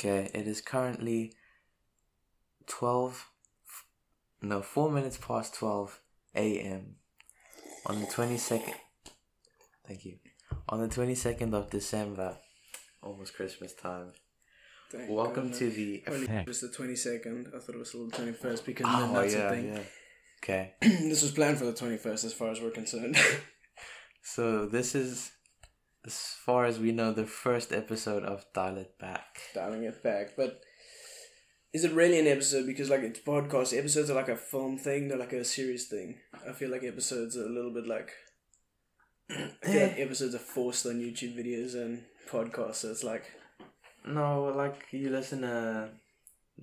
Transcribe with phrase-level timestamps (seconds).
[0.00, 1.34] Okay, it is currently
[2.68, 3.28] 12,
[4.40, 6.00] no, 4 minutes past 12
[6.36, 6.94] a.m.
[7.84, 8.72] on the 22nd.
[9.86, 10.16] Thank you.
[10.70, 12.38] On the 22nd of December,
[13.02, 14.12] almost Christmas time.
[14.90, 15.58] Thank Welcome God.
[15.58, 16.02] to the.
[16.08, 17.54] Only it was the 22nd.
[17.54, 19.74] I thought it was still the 21st because ah, Oh, then that's yeah, the thing.
[19.74, 19.82] yeah.
[20.42, 23.18] Okay, this was planned for the 21st as far as we're concerned.
[24.22, 25.30] so this is,
[26.06, 29.38] as far as we know, the first episode of Dial It Back.
[29.54, 30.34] Dialing it back.
[30.36, 30.60] But
[31.72, 32.66] is it really an episode?
[32.66, 33.76] Because, like, it's podcast.
[33.76, 36.18] Episodes are like a film thing, they're like a series thing.
[36.48, 38.12] I feel like episodes are a little bit like.
[39.30, 43.24] I feel like episodes are forced on YouTube videos and podcasts, so it's like.
[44.06, 45.90] No, like you listen to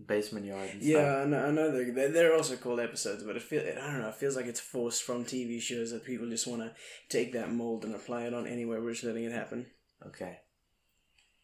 [0.05, 1.21] Basement Yard and Yeah.
[1.21, 4.09] I know, I know they're, they're, also called episodes, but it feel I don't know.
[4.09, 6.73] It feels like it's forced from TV shows that people just want to
[7.09, 8.81] take that mold and apply it on anywhere.
[8.81, 9.65] We're just letting it happen.
[10.05, 10.39] Okay.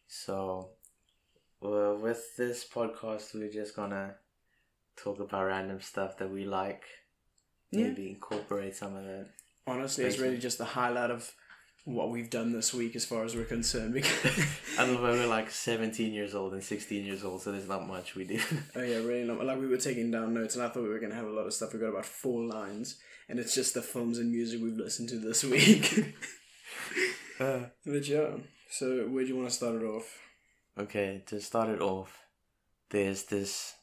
[0.06, 0.70] So,
[1.60, 4.14] well, with this podcast, we're just gonna
[4.96, 6.84] talk about random stuff that we like.
[7.70, 7.88] Yeah.
[7.88, 9.30] Maybe incorporate some of that.
[9.66, 11.32] Honestly, it's really just the highlight of
[11.84, 13.94] what we've done this week, as far as we're concerned.
[13.94, 14.44] Because
[14.78, 17.86] I don't know, we're like 17 years old and 16 years old, so there's not
[17.86, 18.40] much we do.
[18.76, 19.44] oh yeah, really not.
[19.44, 21.46] Like we were taking down notes, and I thought we were gonna have a lot
[21.46, 21.72] of stuff.
[21.72, 25.18] We got about four lines, and it's just the films and music we've listened to
[25.18, 26.14] this week.
[27.40, 28.28] Uh, but yeah,
[28.70, 30.18] so where do you want to start it off?
[30.78, 32.20] okay, to start it off,
[32.90, 33.74] there's this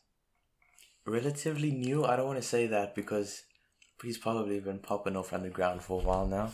[1.06, 3.44] relatively new, I don't want to say that because
[4.04, 6.52] he's probably been popping off underground for a while now.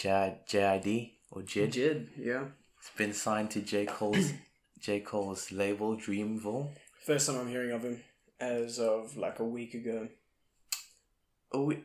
[0.00, 1.72] J- JID or JID.
[1.74, 2.44] Jid, yeah.
[2.78, 3.84] It's been signed to J.
[3.84, 4.32] Cole's
[4.80, 5.00] J.
[5.00, 6.70] Cole's label Dreamville.
[7.04, 8.00] First time I'm hearing of him,
[8.40, 10.08] as of like a week ago.
[11.52, 11.84] Oh, we,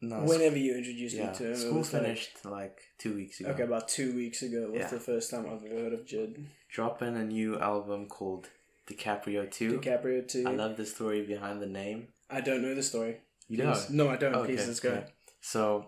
[0.00, 3.14] no, Whenever you introduced yeah, me to him, it school was like- finished like, two
[3.14, 3.50] weeks ago.
[3.50, 4.88] okay, about two weeks ago was Yeah.
[4.88, 6.46] the first time I've heard of Jid.
[6.72, 8.48] Dropping a new album called
[8.88, 9.78] DiCaprio Two.
[9.78, 10.44] DiCaprio too.
[10.46, 12.08] I love the story behind the name.
[12.30, 13.18] I don't know the story.
[13.48, 13.90] You Please.
[13.90, 14.04] know?
[14.04, 14.34] No, I don't.
[14.36, 14.90] Okay, Please, let's go.
[14.92, 15.06] okay.
[15.42, 15.86] So,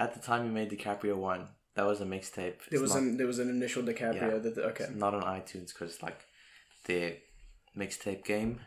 [0.00, 2.56] at the time you made DiCaprio One, that was a mixtape.
[2.70, 4.38] There was not, an there was an initial DiCaprio Yeah.
[4.38, 4.84] that okay.
[4.84, 6.20] it's not on iTunes because like
[6.86, 7.16] the
[7.76, 8.60] mixtape game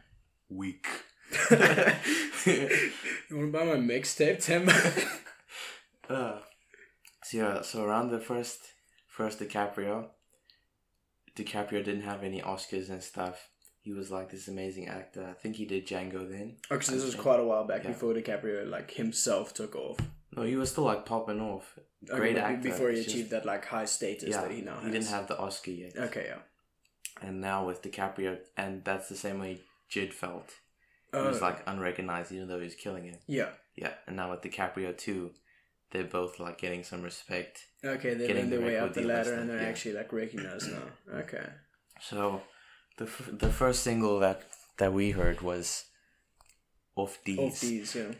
[0.49, 0.87] weak.
[1.51, 1.57] you
[3.31, 4.69] want to buy my mixtape, Tim?
[6.09, 6.39] Uh,
[7.23, 8.59] so yeah, so around the first
[9.07, 10.07] first DiCaprio,
[11.37, 13.47] DiCaprio didn't have any Oscars and stuff.
[13.81, 15.25] He was like this amazing actor.
[15.29, 16.57] I think he did Django then.
[16.69, 17.91] okay, so this was quite a while back Yeah.
[17.91, 19.99] before DiCaprio like himself took off.
[20.35, 21.77] No, he was still like popping off.
[22.09, 22.69] Okay, Great but actor.
[22.69, 24.85] before he it's just- achieved that like high status yeah, that he now has.
[24.85, 25.95] he didn't have the Oscar yet.
[25.97, 26.39] Okay, yeah.
[27.21, 29.59] And now with DiCaprio, and that's the same way
[29.91, 30.49] Jid felt.
[31.11, 33.21] He Oh, was like unrecognized, even though he was killing it.
[33.27, 33.49] yeah.
[33.75, 35.31] Yeah, and now with DiCaprio too,
[35.91, 37.65] they're both like getting some respect.
[37.83, 39.67] Okay, they're Getting their the way up the ladder and they're yeah.
[39.69, 41.17] actually like recognized now.
[41.19, 41.45] Okay.
[42.01, 42.41] So,
[42.97, 44.41] the f- the first single that
[44.77, 45.85] that we heard was
[46.95, 48.15] "Off Deez." Off Deez, yeah.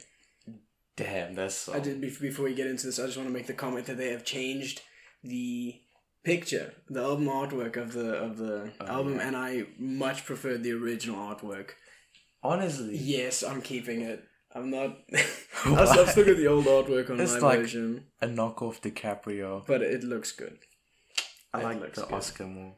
[0.97, 1.73] Damn, that's so.
[1.73, 2.99] I did bef- before we get into this.
[2.99, 4.81] I just want to make the comment that they have changed
[5.23, 5.75] the
[6.23, 9.27] picture, the album artwork of the of the Oh, album, yeah.
[9.27, 11.71] and I much prefer the original artwork.
[12.43, 14.23] Honestly, Yes, I'm keeping it.
[14.53, 14.97] I'm not.
[15.65, 19.65] I'll still get the old artwork on It's my like- version, a knockoff DiCaprio.
[19.65, 20.57] but it looks good.
[21.53, 22.11] I it like the good.
[22.13, 22.75] Oscar more.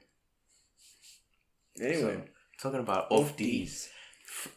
[1.81, 2.21] Anyway,
[2.59, 3.31] So, talking about Off.
[3.39, 3.89] F-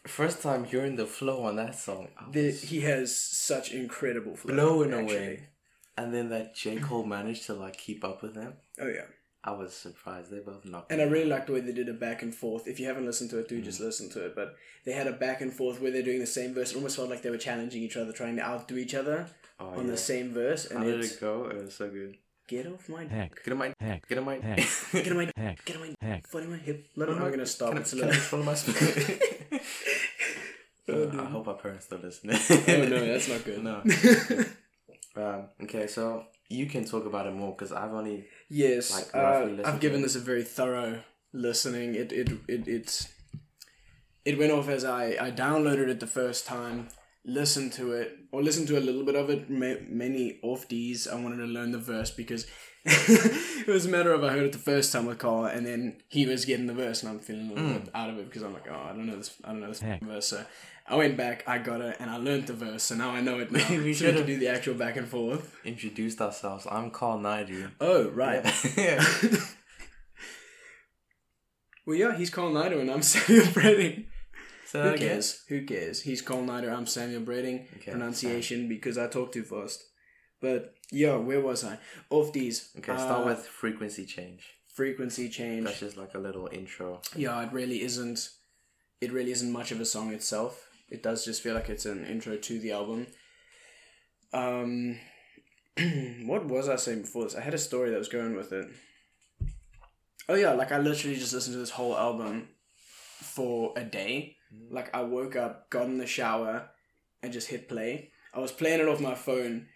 [0.05, 4.53] first time hearing the flow on that song, the, he has such incredible flow.
[4.53, 5.15] Blowing actually.
[5.15, 5.49] away.
[5.97, 8.53] And then that J Cole managed to like keep up with him.
[8.79, 9.05] Oh yeah.
[9.43, 10.29] I was surprised.
[10.29, 10.91] They both knocked.
[10.91, 11.37] And I really out.
[11.37, 12.67] like the way they did a back and forth.
[12.67, 13.63] If you haven't listened to it, do Mm.
[13.63, 14.35] just listen to it.
[14.35, 16.71] But they had a back and forth where they're doing the same verse.
[16.73, 19.27] It almost felt like they were challenging each other, trying to outdo each other
[19.59, 19.91] oh, on yeah.
[19.91, 20.65] the same verse.
[20.65, 21.45] And How did it go?
[21.45, 22.17] It was so good.
[22.47, 25.31] Get off my Heck, Get on my heck, get on my heck, get on my
[25.35, 26.27] heck, get on my heck.
[26.27, 26.87] foot in my hip.
[26.95, 27.69] Let I'm not gonna stop.
[27.69, 28.21] Can I, It's a can I little.
[28.21, 29.21] follow my speed?
[30.89, 32.29] Oh, I hope our parents don't listen.
[32.31, 33.63] Oh no, that's not good.
[33.63, 33.81] No.
[35.15, 39.19] Um, okay, so you can talk about it more because I've only Yes, Like, uh,
[39.27, 41.01] roughly listen I've given this a very thorough
[41.33, 41.95] listening.
[41.95, 43.09] It it it it's
[44.23, 46.87] it went off as I I downloaded it the first time,
[47.27, 49.49] listened to it or listen to a little bit of it.
[49.49, 51.07] Ma- many off Deez.
[51.11, 52.47] I wanted to learn the verse because
[52.85, 55.97] it was a matter of I heard it the first time with Carl, and then
[56.07, 57.83] he was getting the verse, and I'm feeling a little Mm.
[57.85, 59.67] bit out of it because I'm like, oh, I don't know this, I don't know
[59.67, 60.01] this Heck.
[60.01, 60.25] verse.
[60.27, 60.45] So
[60.87, 62.83] I went back, I got it, and I learned the verse.
[62.83, 63.51] So now I know it.
[63.57, 63.67] Now.
[63.69, 65.53] We should've- can do the actual back and forth.
[65.65, 66.65] introduced ourselves.
[66.71, 67.67] I'm Carl Naidu.
[67.81, 68.41] Oh right.
[68.77, 69.03] Yeah.
[71.85, 74.05] Well, yeah, he's Carl Nider and I'm Samuel Breding.
[74.77, 75.09] So Who that again?
[75.09, 75.43] cares?
[75.49, 76.01] Who cares?
[76.03, 77.65] He's Carl Nider, I'm Samuel Breding.
[77.77, 79.83] Okay, Pronunciation because I talk too fast.
[80.39, 81.79] But yeah, where was I?
[82.11, 82.69] Of these.
[82.77, 84.45] Okay, uh, start with frequency change.
[84.75, 85.65] frequency change.
[85.65, 87.01] That's just like a little intro.
[87.15, 88.29] Yeah, it really isn't.
[89.01, 90.67] It really isn't much of a song itself.
[90.89, 93.07] It does just feel like it's an intro to the album.
[94.31, 94.99] Um,
[96.27, 97.35] what was I saying before this?
[97.35, 98.67] I had a story that was going with it.
[100.29, 102.49] Oh yeah, like I literally just listened to this whole album
[103.23, 104.36] for a day.
[104.69, 106.69] Like I woke up, got in the shower,
[107.21, 108.11] and just hit play.
[108.33, 109.67] I was playing it off my phone,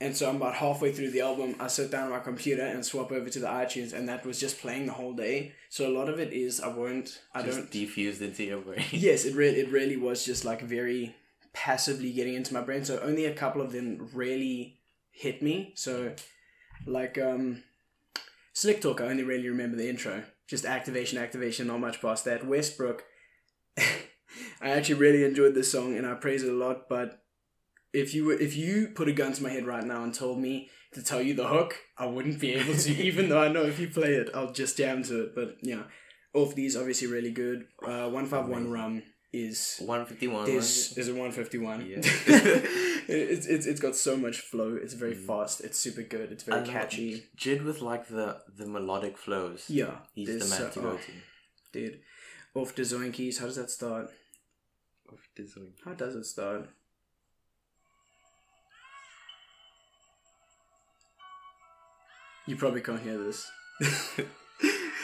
[0.00, 1.54] and so I'm about halfway through the album.
[1.60, 4.40] I sit down on my computer and swap over to the iTunes, and that was
[4.40, 5.52] just playing the whole day.
[5.68, 7.70] So a lot of it is I won't, I Just don't.
[7.70, 8.84] defused into your brain.
[8.90, 11.14] yes, it really, it really was just like very
[11.52, 12.84] passively getting into my brain.
[12.84, 14.80] So only a couple of them really
[15.10, 15.72] hit me.
[15.76, 16.14] So,
[16.86, 17.62] like um,
[18.52, 20.24] Slick Talk, I only really remember the intro.
[20.46, 22.46] Just activation, activation, not much past that.
[22.46, 23.04] Westbrook,
[24.60, 26.88] I actually really enjoyed this song and I praise it a lot.
[26.88, 27.22] But
[27.92, 30.38] if you were, if you put a gun to my head right now and told
[30.38, 32.90] me to tell you the hook, I wouldn't be able to.
[33.02, 35.34] even though I know if you play it, I'll just jam to it.
[35.34, 35.84] But yeah,
[36.34, 37.66] all of these obviously really good.
[37.84, 39.02] Uh, one five one rum
[39.32, 40.48] is 151.
[40.50, 41.86] is is a one fifty one.
[41.86, 42.00] Yeah.
[43.12, 44.78] It's it's it's got so much flow.
[44.80, 45.62] It's very fast.
[45.62, 46.30] It's super good.
[46.30, 47.24] It's very I catchy.
[47.36, 49.64] Jid with like the the melodic flows.
[49.68, 51.12] Yeah, He's the man so- to go oh, to.
[51.72, 52.00] dude.
[52.54, 53.40] Off the Zoinkys.
[53.40, 54.10] How does that start?
[55.84, 56.68] How does it start?
[62.46, 63.50] You probably can't hear this.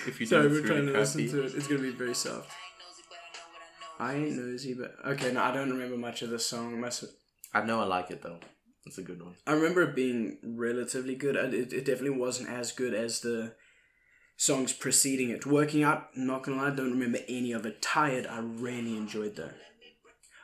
[0.06, 1.54] If you Sorry, we're trying to listen to it.
[1.54, 2.50] It's gonna be very soft.
[3.98, 5.32] I ain't nosy, but okay.
[5.32, 6.84] No, I don't remember much of the song.
[7.54, 8.38] I know I like it though.
[8.84, 9.34] It's a good one.
[9.46, 11.34] I remember it being relatively good.
[11.34, 13.54] and It, it definitely wasn't as good as the
[14.36, 15.44] songs preceding it.
[15.44, 17.82] Working Out, not gonna lie, I don't remember any of it.
[17.82, 19.50] Tired, I really enjoyed though.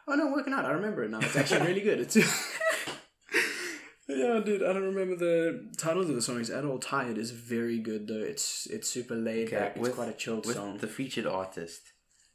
[0.09, 1.21] Oh no, Working Out, I remember it now.
[1.21, 2.01] It's actually really good.
[2.01, 2.17] It's
[4.09, 4.63] yeah, dude.
[4.63, 6.79] I don't remember the titles of the songs at all.
[6.79, 8.15] Tired is very good though.
[8.23, 9.71] It's it's super laid Okay, back.
[9.77, 10.79] It's with- quite a chilled With song.
[10.79, 11.81] the featured artist,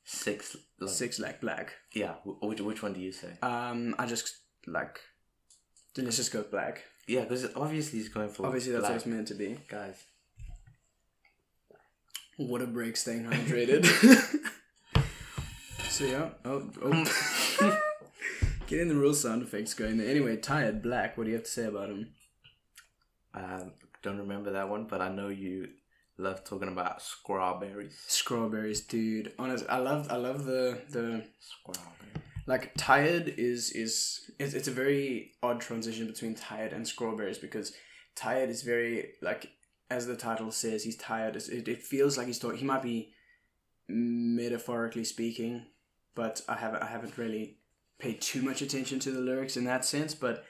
[0.05, 0.55] six.
[0.79, 1.73] Like, Six Like Black.
[1.93, 2.13] Yeah.
[2.23, 3.33] Which which one do you say?
[3.41, 4.31] Um, I just
[4.65, 4.99] like.
[5.97, 6.83] Let's just go black.
[7.07, 8.45] Yeah, because obviously he's going for.
[8.45, 8.91] Obviously, that's black.
[8.91, 9.57] what it's meant to be.
[9.67, 10.03] guys.
[12.37, 13.83] What a break staying hydrated.
[15.89, 16.29] so yeah.
[16.45, 17.03] Oh, oh.
[18.67, 20.09] Getting the real sound effects going there.
[20.09, 21.17] Anyway, tired black.
[21.17, 22.09] What do you have to say about him?
[23.33, 23.63] I
[24.03, 25.69] don't remember that one, but I know you
[26.17, 27.97] love talking about strawberries.
[28.07, 29.31] Strawberries, dude.
[29.39, 30.07] Honest, I love.
[30.09, 32.23] I love the the Strawberries.
[32.45, 37.73] like tired is is it's, it's a very odd transition between tired and strawberries because
[38.15, 39.51] tired is very like
[39.89, 43.13] as the title says he's tired it, it feels like he's talking he might be
[43.87, 45.65] metaphorically speaking
[46.17, 47.57] but i haven't i haven't really
[47.99, 50.43] paid too much attention to the lyrics in that sense but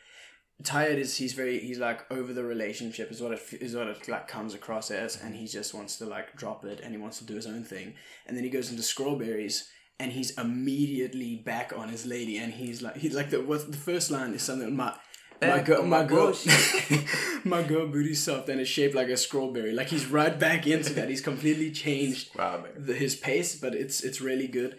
[0.64, 4.08] tired is he's very he's like over the relationship is what it is what it
[4.08, 7.20] like comes across as and he just wants to like drop it and he wants
[7.20, 7.94] to do his own thing
[8.26, 9.70] and then he goes into strawberries
[10.00, 13.78] and he's immediately back on his lady and he's like he's like the what the
[13.78, 14.94] first line is something my
[15.42, 16.34] my girl my girl
[17.44, 19.72] my girl booty soft and it's shaped like a strawberry.
[19.72, 21.10] Like he's right back into that.
[21.10, 22.36] He's completely changed
[22.76, 24.78] the, his pace but it's it's really good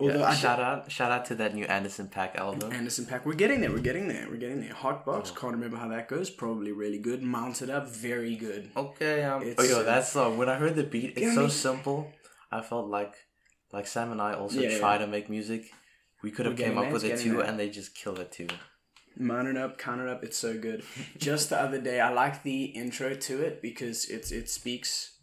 [0.00, 2.72] although Yeah, shout out, shout out to that new Anderson .Paak album.
[2.72, 3.24] Anderson .Paak.
[3.24, 3.70] We're getting there.
[3.70, 4.26] We're getting there.
[4.30, 4.74] We're getting there.
[4.74, 5.30] Hot box.
[5.30, 6.30] Can't remember how that goes.
[6.30, 7.22] Probably really good.
[7.22, 7.88] Mounted up.
[7.88, 8.70] Very good.
[8.76, 10.38] Okay, um, It's, oh yo, uh, that song.
[10.38, 12.12] When I heard the beat, it's so mean- simple.
[12.50, 13.14] I felt like,
[13.72, 14.98] like Sam and I also Yeah, try yeah.
[15.02, 15.70] to make music.
[16.22, 17.46] We could have came up there, with it too, there.
[17.46, 18.48] and they just kill it too.
[19.16, 20.22] Mounted up, counted up.
[20.24, 20.82] It's so good.
[21.18, 25.18] Just the other day, I like the intro to it because it's it speaks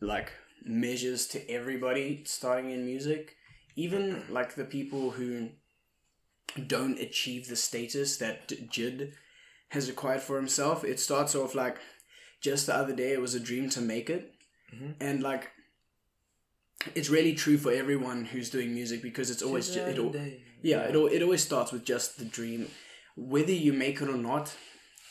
[0.00, 0.32] like
[0.64, 3.36] measures to everybody starting in music,
[3.76, 5.50] even like the people who
[6.66, 9.12] don't achieve the status that Jid
[9.70, 10.84] has acquired for himself.
[10.84, 11.78] It starts off like
[12.40, 14.34] just the other day it was a dream to make it,
[15.00, 15.50] and like
[16.94, 20.12] it's really true for everyone who's doing music because it's always it, al-
[20.62, 22.68] yeah, it, al- it always starts with just the dream.
[23.16, 24.54] Whether you make it or not,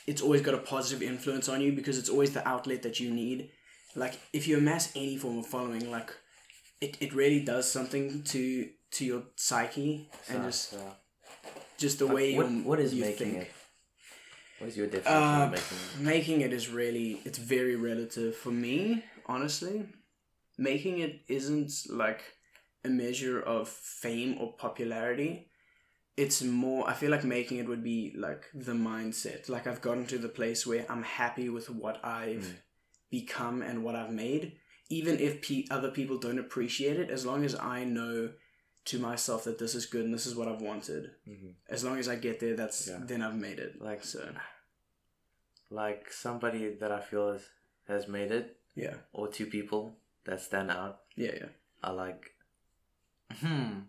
[0.08, 3.12] it's always got a positive influence on you because it's always the outlet that you
[3.12, 3.50] need.
[3.96, 6.12] Like, if you amass any form of following, like,
[6.82, 10.78] it, it really does something to to your psyche and just So,
[11.78, 13.42] just the way what, you, what is you making think.
[13.44, 13.52] it?
[14.60, 16.00] What is your definition Uh, of making it?
[16.00, 19.86] making it is really it's very relative for me honestly
[20.58, 22.22] making it isn't like
[22.86, 25.50] a measure of fame or popularity
[26.18, 30.06] it's more i feel like making it would be like the mindset like i've gotten
[30.06, 32.56] to the place where i'm happy with what i've Mm.
[33.12, 34.54] become and what i've made
[34.90, 38.30] even if pe- other people don't appreciate it as long as i know
[38.86, 41.54] to myself that this is good and this is what i've wanted Mhm.
[41.70, 43.00] as long as i get there that's Yeah.
[43.04, 44.30] then i've made it Like so
[45.72, 47.44] like somebody that I feel has,
[47.88, 48.58] has made it.
[48.76, 48.96] Yeah.
[49.14, 51.00] or two people that stand out.
[51.16, 51.50] Yeah, yeah.
[51.84, 52.32] I like.
[53.32, 53.80] Hmm.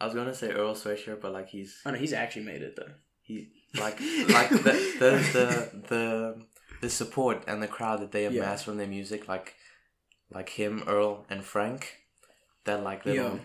[0.00, 2.76] I was gonna say Earl Sweatshirt, but like he's Oh no, he's actually made it
[2.76, 2.92] though.
[3.22, 6.46] he like like the the the the,
[6.82, 8.56] the support and the crowd that they Yeah.
[8.56, 9.54] from their music, like
[10.30, 12.00] like him, Earl, and Frank.
[12.64, 13.40] That like little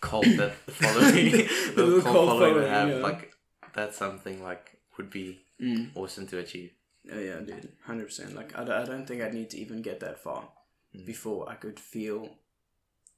[0.00, 2.94] cult that following The the little cult cult following they have yeah.
[2.96, 3.32] like
[3.74, 5.90] that's something like would be Mm.
[5.96, 6.70] awesome to achieve.
[7.12, 8.36] Oh yeah, dude, hundred percent.
[8.36, 10.48] Like I, I don't think I'd need to even get that far
[10.94, 11.04] Mm.
[11.06, 12.28] before I could feel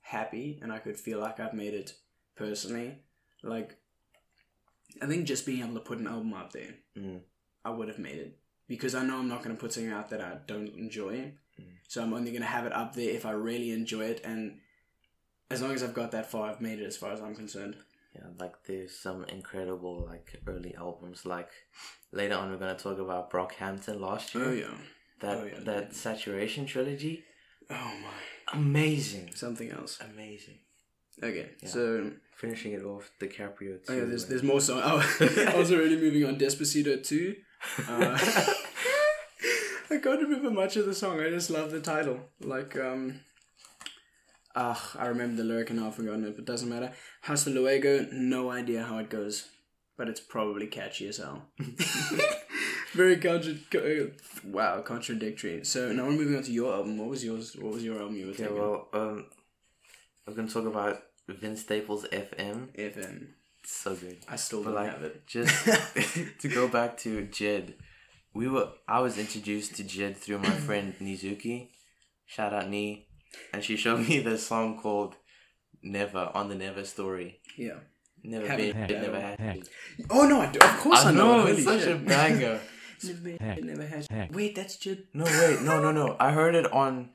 [0.00, 1.94] happy and I could feel like I've made it
[2.36, 2.98] personally.
[3.42, 3.76] Like
[5.02, 7.20] I think just being able to put an album out there, Mm.
[7.64, 8.38] I would have made it
[8.68, 11.32] because I know I'm not going to put something out that I don't enjoy.
[11.88, 14.58] So I'm only going to have it up there if I really enjoy it, and
[15.50, 17.76] as long as I've got that far, I've made it as far as I'm concerned.
[18.14, 21.24] Yeah, like there's some incredible like early albums.
[21.26, 21.50] Like
[22.12, 24.44] later on, we're gonna talk about Brockhampton last year.
[24.44, 24.74] Oh yeah.
[25.20, 25.94] That Oh, yeah, that.
[25.94, 27.22] Saturation trilogy,
[27.68, 28.58] Oh my.
[28.58, 29.98] amazing, Something else.
[30.00, 30.58] amazing.
[31.22, 31.68] Okay, Yeah.
[31.68, 33.90] so Finishing it off, DiCaprio too.
[33.90, 34.82] Oh yeah, there's there's more songs.
[34.84, 34.98] Oh,
[35.52, 36.36] I was already moving on.
[36.36, 37.36] Despacito two.
[37.86, 38.18] Uh,
[39.90, 41.20] I can't remember much of the song.
[41.20, 42.20] I just love the title.
[42.40, 43.20] Like um.
[44.54, 46.92] Ah, I remember the lyric and I've forgotten it, but doesn't matter.
[47.22, 48.06] Hasta luego.
[48.12, 49.46] No idea how it goes,
[49.96, 51.44] but it's probably catchy as hell.
[52.92, 54.10] Very contra- co-
[54.44, 55.64] wow contradictory.
[55.64, 56.98] So now we're moving on to your album.
[56.98, 57.56] What was yours?
[57.56, 59.26] What was your album you were Okay, well, um,
[60.26, 62.68] we're gonna talk about Vince Staples FM.
[62.76, 63.28] FM.
[63.62, 64.18] It's so good.
[64.28, 65.26] I still But don't like, have it.
[65.28, 65.64] just
[66.40, 67.74] to go back to Jed,
[68.34, 68.68] we were.
[68.88, 71.70] I was introduced to Jed through my friend Nizuki.
[72.26, 73.06] Shout out Ni,
[73.52, 75.16] and she showed me this song called
[75.82, 77.40] "Never" on the Never story.
[77.56, 77.80] Yeah.
[78.22, 79.68] Never Haven't been, heard never that had.
[80.10, 80.42] Oh no!
[80.42, 80.58] I do.
[80.60, 81.38] Of course I, I know.
[81.38, 81.52] know it.
[81.54, 82.60] it's such a banger.
[83.02, 84.34] Never, been- never had.
[84.34, 85.04] Wait, that's Jid.
[85.14, 86.16] No wait, no no no.
[86.20, 87.10] I heard it on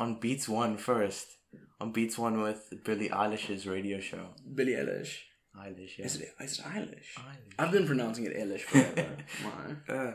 [0.00, 1.36] on Beats One first.
[1.80, 4.30] On Beats One with Billie Eilish's radio show.
[4.52, 5.18] Billie Eilish.
[5.56, 6.06] Eilish, yeah.
[6.06, 6.30] Is it?
[6.40, 7.14] Is it Eilish?
[7.14, 7.54] Eilish.
[7.60, 9.08] I've been pronouncing it Eilish forever.
[9.86, 9.94] Why?
[9.94, 10.12] Uh,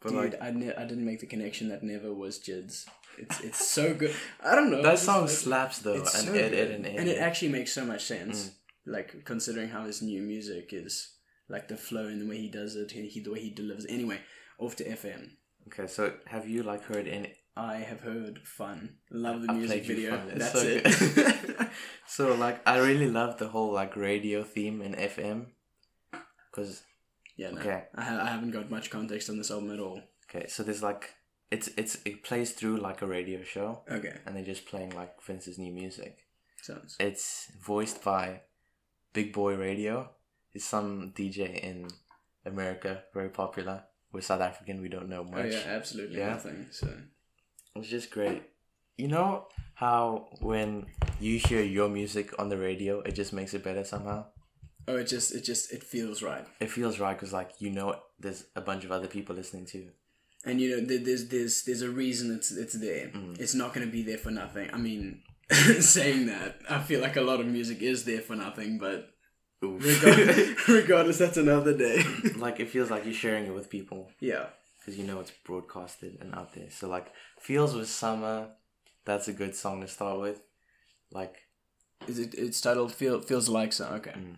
[0.00, 2.86] but Dude, like I, ne- I didn't make the connection that never was Jid's.
[3.18, 4.14] It's it's so good.
[4.42, 4.82] I don't know.
[4.82, 6.32] that song like- slaps though, and so.
[6.32, 6.96] Ed and Ed.
[6.96, 8.46] and it actually makes so much sense.
[8.46, 8.52] Mm.
[8.86, 11.12] Like considering how his new music is,
[11.48, 13.84] like the flow and the way he does it, and he the way he delivers.
[13.88, 14.18] Anyway,
[14.58, 15.30] off to FM.
[15.66, 17.34] Okay, so have you like heard any?
[17.56, 18.96] I have heard fun.
[19.10, 20.18] Love the I music video.
[20.34, 21.68] That's so it.
[22.06, 25.46] so like, I really love the whole like radio theme in FM,
[26.50, 26.82] because
[27.40, 27.60] yeah, no.
[27.60, 27.80] Okay.
[27.94, 30.00] I, ha- I haven't got much context on this album at all.
[30.28, 31.02] okay, so there's like,
[31.50, 33.68] it's it's it plays through like a radio show,
[33.98, 36.14] Okay, and they're just playing like Vince's new music.
[36.62, 36.96] sounds.
[37.00, 38.24] It's voiced by
[39.12, 40.10] Big Boy Radio.
[40.52, 41.88] He's some DJ in
[42.44, 43.84] America, very popular.
[44.12, 45.34] We're South African, we don't know much.
[45.34, 45.52] Oh much.
[45.52, 46.30] yeah, absolutely Yeah.
[46.34, 46.66] nothing.
[46.70, 46.88] So
[47.76, 48.42] It's just great.
[48.96, 50.86] You know how when
[51.20, 54.26] you hear your music on the radio, it just makes it better somehow.
[54.88, 56.46] Oh, it just it just it feels right.
[56.60, 59.88] It feels right because like you know there's a bunch of other people listening too.
[60.44, 63.08] and you know there's there's there's a reason it's it's there.
[63.08, 63.38] Mm.
[63.40, 64.70] It's not going to be there for nothing.
[64.72, 65.22] I mean,
[65.80, 69.10] saying that, I feel like a lot of music is there for nothing, but
[69.62, 72.02] regardless, regardless that's another day.
[72.36, 74.46] like it feels like you're sharing it with people yeah,
[74.78, 76.70] because you know it's broadcasted and out there.
[76.70, 78.48] So like feels with summer,
[79.04, 80.40] that's a good song to start with.
[81.12, 81.36] Like
[82.06, 82.34] is it?
[82.34, 84.12] It's titled "Feel Feels Like Summer." Okay.
[84.12, 84.36] Mm.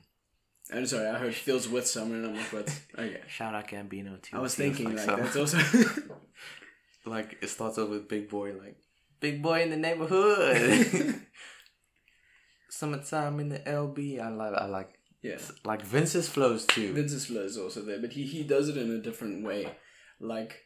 [0.72, 2.80] I'm sorry, I heard "Feels with Summer" and I'm like, what?
[2.98, 3.20] Okay.
[3.28, 4.36] shout out to Gambino too.
[4.36, 5.22] I was thinking like, summer.
[5.22, 5.58] that's also.
[7.04, 8.76] like it starts off with big boy like
[9.20, 11.20] big boy in the neighborhood.
[12.70, 14.20] Summertime in the LB.
[14.20, 15.38] I like I like yeah.
[15.64, 16.92] like Vince's flows too.
[16.92, 19.68] Vince's flow is also there, but he he does it in a different way.
[20.20, 20.60] Like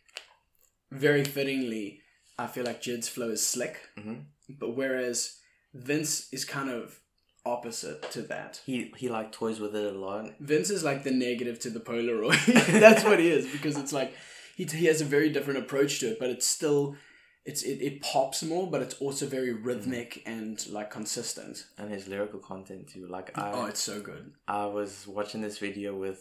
[0.91, 2.01] very fittingly,
[2.39, 4.27] I feel like Jid's flow is slick, Mhm.
[4.61, 5.39] but whereas
[5.75, 7.01] Vince is kind of
[7.47, 8.61] opposite to that.
[8.67, 10.35] He he like toys with it a lot.
[10.41, 12.45] Vince is like the negative to the Polaroid.
[12.81, 14.15] That's what he is because it's like
[14.57, 16.97] he he has a very different approach to it, but it's still
[17.45, 19.65] it's it, it pops more, but it's also very mm-hmm.
[19.65, 21.67] rhythmic and like consistent.
[21.79, 23.07] And his lyrical content too.
[23.07, 24.33] Like I oh, it's so good.
[24.49, 26.21] I was watching this video with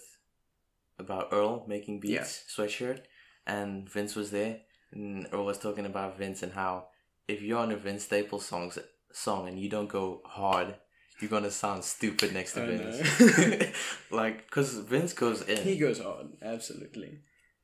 [0.99, 3.01] about Earl making beats sweatshirt
[3.45, 4.59] and Vince was there
[4.93, 6.87] and Earl was talking about Vince and how
[7.27, 8.79] if you're on a Vince Staples songs
[9.11, 10.75] song and you don't go hard,
[11.19, 13.75] you're gonna sound stupid next to I Vince.
[14.11, 15.63] like, cause Vince goes in.
[15.63, 17.19] He goes hard, absolutely.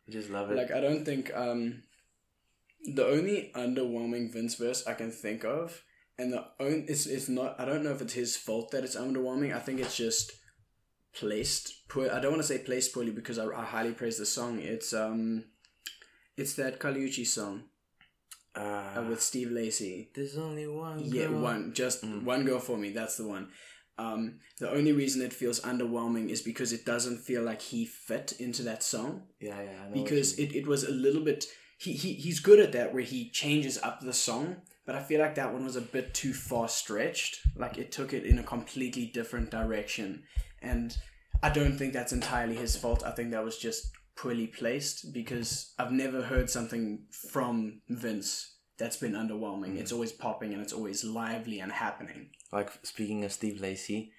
[0.08, 0.58] I just love it.
[0.58, 1.84] Like I don't think um
[2.84, 5.84] the only underwhelming Vince verse I can think of,
[6.17, 8.96] and the only it's it's not I don't know if it's his fault that it's
[8.96, 9.55] underwhelming.
[9.55, 10.31] I think it's just
[11.13, 12.10] placed poor.
[12.12, 14.60] I don't want to say placed poorly because I, I highly praise the song.
[14.60, 15.46] It's um,
[16.38, 17.63] it's that Kaliuchi song.
[18.55, 18.60] Uh,
[18.98, 20.10] uh, with Steve Lacy.
[20.13, 21.00] there's only one.
[21.05, 21.74] Yeah, one.
[21.74, 22.24] Just Mm.
[22.24, 22.89] one girl for me.
[22.91, 23.50] That's the one.
[23.98, 28.34] Um, the only reason it feels underwhelming is because it doesn't feel like he fit
[28.39, 29.27] into that song.
[29.39, 29.84] Yeah, yeah.
[29.84, 31.46] I know Because it, it was a little bit.
[31.77, 35.20] He, he he's good at that where he changes up the song, but I feel
[35.22, 37.39] like that one was a bit too far stretched.
[37.55, 40.24] Like it took it in a completely different direction,
[40.62, 40.96] and
[41.41, 43.03] I don't think that's entirely his fault.
[43.05, 48.97] I think that was just poorly placed because I've never heard something from Vince that's
[48.97, 49.79] been underwhelming.
[49.79, 52.29] It's always popping and it's always lively and happening.
[52.51, 54.11] Like speaking of Steve Lacy,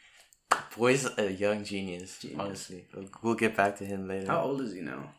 [0.76, 2.18] boy's a young genius.
[2.18, 2.40] Genius.
[2.40, 4.26] Honestly, we'll, we'll get back to him later.
[4.26, 5.10] How old is he now?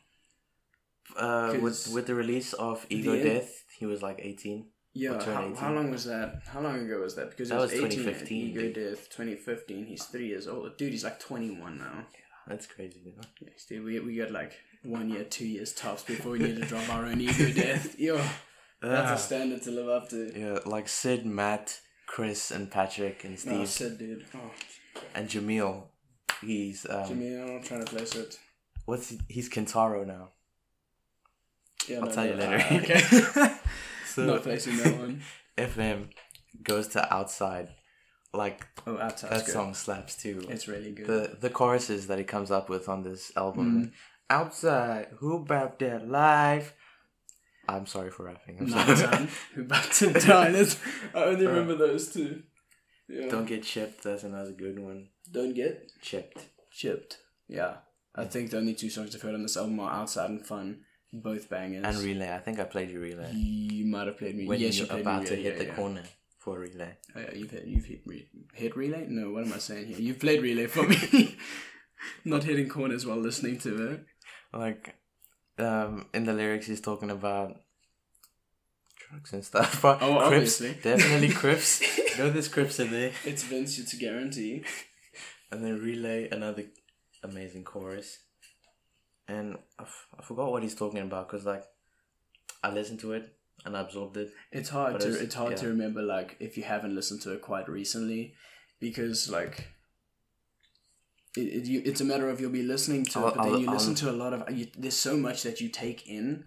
[1.17, 4.67] uh, with with the release of Ego Death, he was like eighteen.
[4.95, 5.55] Yeah, how, 18.
[5.55, 6.41] how long was that?
[6.45, 7.31] How long ago was that?
[7.31, 8.73] Because That it was, was 18 at 2015, Ego dude.
[8.75, 9.85] Death, 2015.
[9.87, 10.77] He's three years old.
[10.77, 12.05] Dude, he's like 21 now.
[12.47, 13.01] That's crazy.
[13.03, 13.23] You know?
[13.41, 16.65] Yes, dude, we, we got like one year, two years tops before we need to
[16.65, 17.97] drop our own Ego Death.
[17.99, 18.17] Yo,
[18.81, 19.15] that's Ah.
[19.15, 20.31] a standard to live up to.
[20.37, 23.53] Yeah, like Syd, Matt, Chris, and Patrick, and Steve.
[23.53, 24.25] No, Syd, dude.
[24.35, 24.51] Oh,
[25.15, 25.83] and Jameel.
[26.41, 28.37] He's um, I'm trying to place it.
[28.85, 30.29] what's he, he's Kintaro now.
[31.87, 32.65] Yeah, I'll no, tell no, you later.
[32.69, 33.55] ah, okay.
[34.07, 35.21] So Not placing that one.
[35.57, 36.09] FM
[36.61, 37.69] goes to outside.
[38.33, 39.31] Like Oh, outside.
[39.31, 40.45] that song slaps too.
[40.49, 41.07] It's really good.
[41.07, 43.85] the the choruses that he comes up with on this album.
[43.87, 43.91] Mm.
[44.29, 46.73] Outside, who about that life?
[47.67, 48.57] I'm sorry for rapping.
[48.59, 49.27] I'm sorry.
[49.55, 50.65] Who Back to Die.
[51.15, 52.43] I only Uh, remember those two.
[53.07, 53.29] Yeah.
[53.29, 54.03] Don't get chipped.
[54.03, 55.09] That's another good one.
[55.31, 56.39] Don't get Chipped.
[56.71, 57.19] chipped.
[57.47, 57.75] Yeah.
[58.15, 60.81] I think the only two songs I've heard on this album are Outside and Fun.
[61.11, 61.83] Both bangers.
[61.85, 62.31] And relay.
[62.33, 63.31] I think I played you relay.
[63.33, 64.47] You might have played me.
[64.47, 65.75] When yes, you're you played about to yeah, hit yeah, the yeah.
[65.75, 66.03] corner
[66.39, 66.97] for relay.
[67.15, 69.05] Oh, yeah, you've hit, you've hit, re- hit relay?
[69.07, 69.99] No, what am I saying here?
[69.99, 71.37] You've played relay for me.
[72.25, 74.05] Not hitting corners while listening to it.
[74.53, 74.95] Like,
[75.57, 77.57] um, in the lyrics, he's talking about
[79.09, 79.81] drugs and stuff.
[79.81, 80.73] But Oh, Crips, obviously.
[80.81, 81.81] definitely Crips.
[82.17, 83.11] no, there's Crips in there.
[83.25, 84.63] It's Vince, it's a guarantee.
[85.51, 86.65] And then relay another
[87.23, 88.19] amazing chorus.
[89.27, 91.63] And I, f- I forgot what he's talking about because like
[92.63, 93.31] I listened to it
[93.65, 94.31] and I absorbed it.
[94.51, 97.33] It's hard But to it's- it's hard to remember like if you haven't listened to
[97.33, 98.33] it quite recently,
[98.79, 99.67] because like.
[101.35, 103.53] It, it, you, it's a matter of you'll be listening to I'll- it, but then
[103.53, 104.51] I'll- you listen I'll- to a lot of.
[104.55, 106.45] You, there's so much that you take in,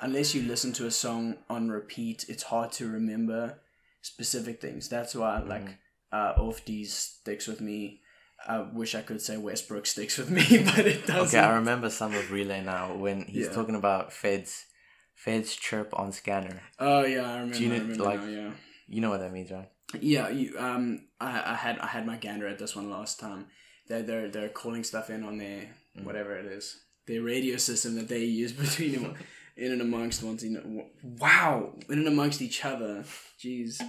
[0.00, 2.26] unless you listen to a song on repeat.
[2.28, 3.60] It's hard to remember
[4.02, 4.88] specific things.
[4.88, 5.48] That's why Mm-hmm.
[5.48, 5.78] like
[6.12, 8.00] uh, Off Deez sticks with me.
[8.46, 11.38] I wish I could say Westbrook sticks with me, but it doesn't.
[11.38, 13.52] Okay, I remember some of relay now when he's Yeah.
[13.52, 14.66] talking about feds,
[15.14, 16.60] feds chirp on scanner.
[16.78, 17.54] oh yeah, I remember.
[17.56, 18.50] Do you know, remember like- now, yeah.
[18.88, 19.68] You know what that means, right?
[20.00, 23.46] Yeah, you, um, I, I had I had my gander at this one last time.
[23.88, 25.68] They're they're they're calling stuff in on their
[25.98, 26.04] Mm.
[26.04, 29.14] whatever it is, their radio system that they use between them,
[29.56, 30.44] in and amongst ones.
[30.44, 33.02] You know, wow, in and amongst each other.
[33.42, 33.80] Jeez,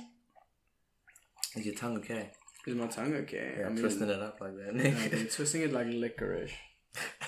[1.56, 2.32] Is your tongue okay?
[2.66, 3.56] is my tongue okay?
[3.60, 4.74] Yeah, I mean, twisting it up like that.
[4.74, 6.52] no, twisting it like licorice.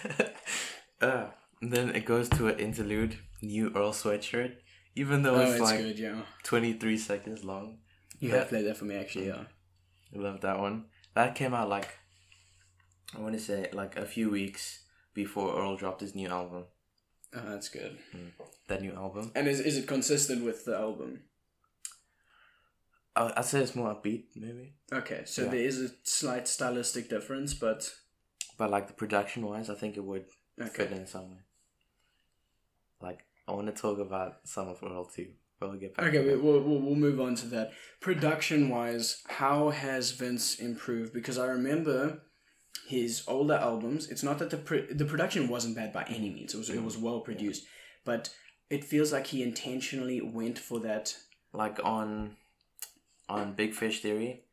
[1.02, 1.28] uh,
[1.62, 4.54] then it goes to an interlude, new Earl sweatshirt.
[4.96, 6.22] Even though Oh, it's, it's like good, yeah.
[6.44, 7.78] 23 seconds long.
[8.20, 9.44] You have played that for me, actually, yeah.
[10.14, 10.86] I love that one.
[11.16, 11.88] That came out like,
[13.16, 16.66] I want to say, like a few weeks before Earl dropped his new album.
[17.36, 17.98] Oh, that's good.
[18.16, 18.32] Mm.
[18.68, 19.32] That new album.
[19.36, 21.22] And is is it consistent with the album?
[23.16, 24.74] I- I'd say it's more upbeat, maybe.
[24.92, 25.50] Okay, so Yeah.
[25.50, 27.96] there is a slight stylistic difference, but
[28.58, 30.26] But like the production wise, I think it would
[30.58, 30.96] fit okay.
[30.96, 31.46] in somewhere.
[33.02, 35.34] Like, I want to talk about some of Earl too.
[35.60, 37.72] But we'll get back Okay, to we'll, we'll, we'll move on to that.
[38.00, 41.14] Production wise, how has Vince improved?
[41.14, 42.22] Because I remember
[42.90, 44.10] his older albums.
[44.10, 46.56] It's not that the pr- the production wasn't bad by any means.
[46.56, 47.02] It was it was mm.
[47.04, 47.68] well produced,
[48.04, 48.34] but
[48.70, 51.16] it feels like he intentionally went for that.
[51.54, 52.36] Like on,
[53.28, 54.44] on Big Fish Theory,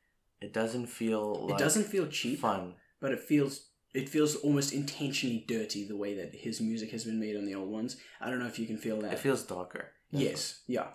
[0.41, 2.75] it doesn't feel like it doesn't feel cheap, fun.
[3.01, 7.19] but it feels it feels almost intentionally dirty the way that his music has been
[7.19, 7.97] made on the old ones.
[8.21, 9.15] I don't know if you can feel that.
[9.15, 9.93] It feels darker.
[10.11, 10.89] yes, yeah.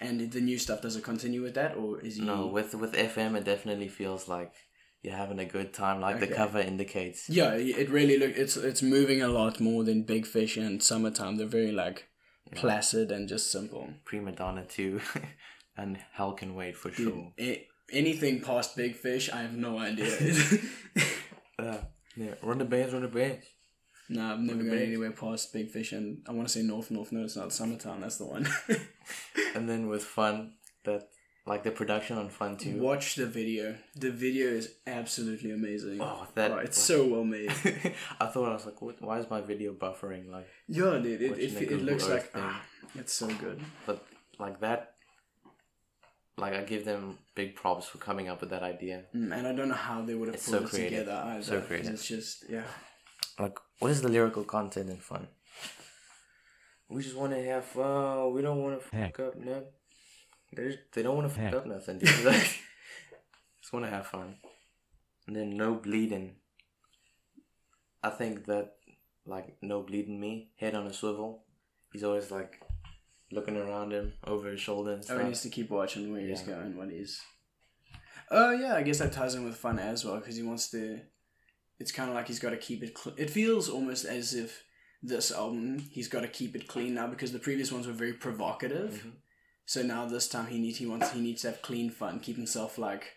[0.00, 2.22] And the new stuff does it continue with that, or is he?
[2.22, 4.52] No, with with FM, it definitely feels like
[5.04, 6.00] you're having a good time.
[6.00, 7.28] Like the cover indicates.
[7.28, 11.36] Yeah, it really look it's it's moving a lot more than Big Fish and Summertime.
[11.36, 12.08] They're very like
[12.54, 13.90] placid and just simple.
[14.04, 15.00] Prima Donna too,
[15.76, 17.32] and Hell Can Wait for sure.
[17.38, 20.16] A- anything past Big Fish, I have no idea.
[21.56, 21.76] Uh,
[22.16, 23.46] yeah, run the bands, run the bands.
[24.08, 27.12] no, I've never gone anywhere past Big Fish, and I want to say Norf Norf.
[27.12, 28.00] No, it's not Summertime.
[28.00, 28.48] That's the one.
[29.54, 31.08] And then with Fun, that
[31.46, 32.80] like the production on Fun too.
[32.80, 33.76] Watch the video.
[33.96, 36.00] The video is absolutely amazing.
[36.00, 37.50] Oh, that Oh, it's so well made.
[38.20, 40.30] I thought I was like, what, why is my video buffering?
[40.30, 41.20] Like, Yeah, dude.
[41.20, 42.62] It, it, Watching a it, looks like ah,
[42.94, 43.60] it's so good.
[43.86, 44.04] but
[44.38, 44.94] like that
[46.36, 49.04] like I give them big props for coming up with that idea.
[49.14, 50.98] Mm, and I don't know how they would have It's put so it creative.
[51.00, 51.42] together either.
[51.42, 51.92] So 'cause creative.
[51.92, 52.64] It's just yeah.
[53.38, 55.28] Like, what is the lyrical content in fun?
[56.88, 58.32] We just want to have fun.
[58.32, 59.64] We don't want to fuck up nothing.
[60.56, 61.54] They just, they don't want to fuck Heck.
[61.54, 61.98] up nothing.
[61.98, 62.08] Dude.
[62.24, 62.58] Like,
[63.60, 64.36] just want to have fun.
[65.26, 66.36] And then no bleeding.
[68.02, 68.74] I think that
[69.26, 71.44] like no bleeding me, head on a swivel.
[71.92, 72.60] He's always like
[73.32, 75.20] looking around him over his shoulder and Oh, stuff.
[75.20, 76.54] he needs to keep watching where he's Yeah.
[76.56, 77.20] going, what he's.
[78.30, 81.00] Oh yeah, I guess that ties in with fun as well because he wants to.
[81.80, 82.96] It's kind of like he's got to keep it.
[82.96, 84.62] Cl- it feels almost as if
[85.02, 88.12] this album he's got to keep it clean now because the previous ones were very
[88.12, 89.02] provocative.
[89.06, 89.12] Mhm.
[89.66, 92.36] So now this time he needs he wants he needs to have clean fun, keep
[92.36, 93.14] himself like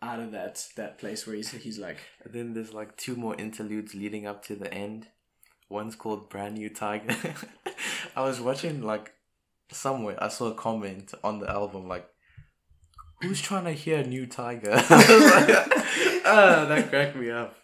[0.00, 3.34] out of that that place where he's he's like And then there's like two more
[3.34, 5.08] interludes leading up to the end.
[5.68, 7.14] One's called Brand New Tiger.
[8.16, 9.12] I was watching like
[9.70, 12.08] somewhere, I saw a comment on the album like,
[13.20, 14.70] Who's trying to hear New Tiger?
[14.70, 14.86] Like,
[16.24, 17.56] ah, that cracked me up.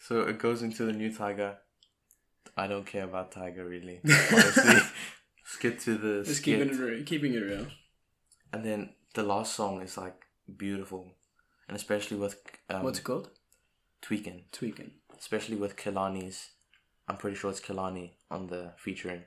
[0.00, 1.58] So it goes into the New Tiger.
[2.56, 4.00] I don't care about Tiger really.
[4.04, 4.80] Honestly.
[5.64, 6.58] Skip to the just skit.
[6.58, 7.66] keeping it real, keeping it real.
[8.52, 10.26] And then the last song is like
[10.58, 11.14] beautiful.
[11.68, 12.36] And especially with
[12.68, 13.30] um, What's it called?
[14.02, 14.44] Tweaking.
[14.52, 14.90] Tweaking.
[15.18, 16.50] especially with Kehlani's.
[17.08, 19.22] I'm pretty sure it's Kilani on the featuring.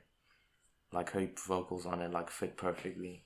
[0.92, 3.24] Like her vocals on it like fit perfectly,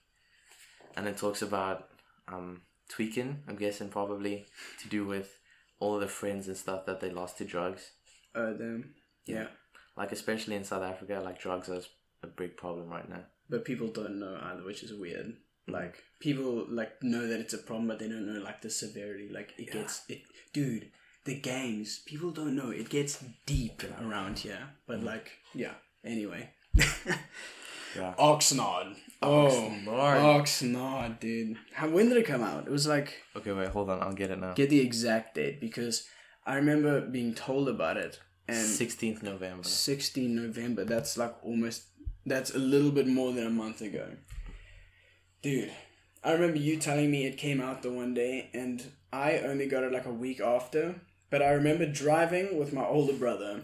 [0.96, 1.88] and it talks about
[2.29, 3.42] um tweaking.
[3.46, 4.46] I'm guessing probably
[4.81, 5.38] to do with
[5.81, 7.90] all of the friends and stuff that they lost to drugs.
[8.35, 8.94] Uh, them.
[9.27, 9.48] Yeah.
[9.98, 11.88] Like especially in South Africa, like drugs is
[12.22, 13.24] a big problem right now.
[13.50, 15.26] but people don't know either, which is weird.
[15.68, 15.72] Mm.
[15.72, 19.28] Like people like know that it's a problem, but they don't know like the severity.
[19.32, 20.90] Like it gets it, dude.
[21.24, 22.70] The gangs, people don't know.
[22.70, 25.04] It gets deep around here, but mm.
[25.04, 25.74] like yeah.
[26.04, 26.50] Anyway,
[27.96, 28.14] Yeah.
[28.18, 28.96] Oxnard.
[29.20, 29.48] Oh,
[29.87, 30.40] Oxnard.
[30.40, 31.56] Oxnard, dude.
[31.74, 32.66] How when did it come out?
[32.66, 34.02] It was like Okay, wait, hold on.
[34.02, 34.54] I'll get it now.
[34.54, 36.08] get the exact date because
[36.46, 39.62] I remember being told about it and 16th November.
[39.62, 40.85] 16th November.
[40.85, 41.85] That's like almost
[42.26, 44.08] that's a little bit more than a month ago.
[45.42, 45.72] Dude,
[46.22, 48.82] I remember you telling me it came out the one day and
[49.12, 53.14] I only got it like a week after, but I remember driving with my older
[53.14, 53.62] brother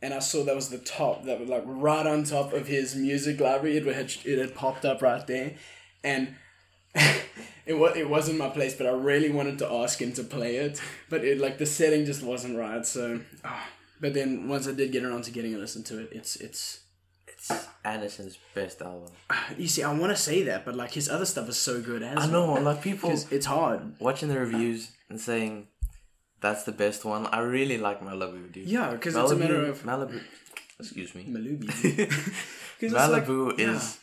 [0.00, 2.94] and I saw that was the top that was like right on top of his
[2.94, 3.76] music library.
[3.76, 5.54] It had it had popped up right there
[6.04, 6.36] and
[7.66, 10.56] it was it wasn't my place, but I really wanted to ask him to play
[10.56, 12.86] it, but it like the setting just wasn't right.
[12.86, 13.68] So, ah.
[14.00, 16.80] but then once I did get around to getting a listen to it, it's it's.
[17.50, 19.10] It's Anderson's best album.
[19.58, 22.02] You see, I want to say that, but like his other stuff is so good
[22.02, 23.80] as I know, like people, it's hard.
[24.00, 25.68] watching the reviews and saying
[26.40, 27.26] that's the best one.
[27.26, 28.66] I really like Malibu, dude.
[28.68, 30.20] Yeah, because it's a matter of Malibu.
[30.78, 31.24] Excuse me.
[31.28, 31.66] Malubi.
[32.78, 33.72] 'Cause it's like- Malibu yeah.
[33.76, 33.98] is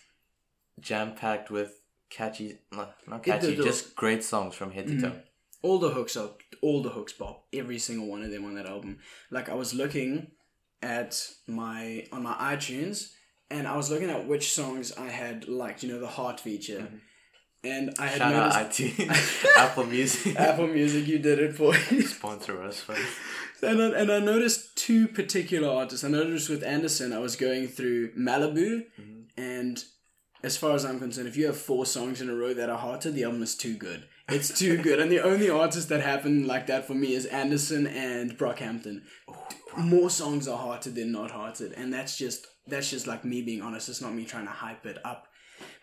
[0.80, 1.72] jam packed with
[2.10, 5.02] catchy, no, not It- catchy, the- just great songs from head to mm.
[5.02, 5.20] toe.
[5.62, 8.66] all the hooks are all the hooks pop every single one of them on that
[8.66, 9.00] album
[9.32, 10.28] like i was looking
[10.82, 11.12] at
[11.48, 13.12] my on my itunes
[13.50, 16.80] and i was looking at which songs i had liked you know the heart feature.
[16.80, 16.98] Mm-hmm.
[17.66, 21.74] And i had Shout out noticed iTunes, Apple Music, apple music you did it for
[22.02, 22.82] sponsor us.
[22.82, 23.02] First.
[23.62, 26.04] and I, and I noticed two particular artists.
[26.04, 28.84] I noticed with anderson i was going through malibu.
[29.00, 29.22] Mm-hmm.
[29.38, 29.84] And
[30.44, 32.78] as far as i'm concerned if you have four songs in a row that are
[32.78, 34.08] hearted the album is too good.
[34.30, 35.00] It's too good.
[35.00, 39.02] And the only artist that happened like that for me is anderson and brockhampton.
[39.78, 43.62] More songs are hearted than not hearted and that's just that's just like me being
[43.62, 43.90] honest.
[43.90, 45.28] It's not me trying to hype it up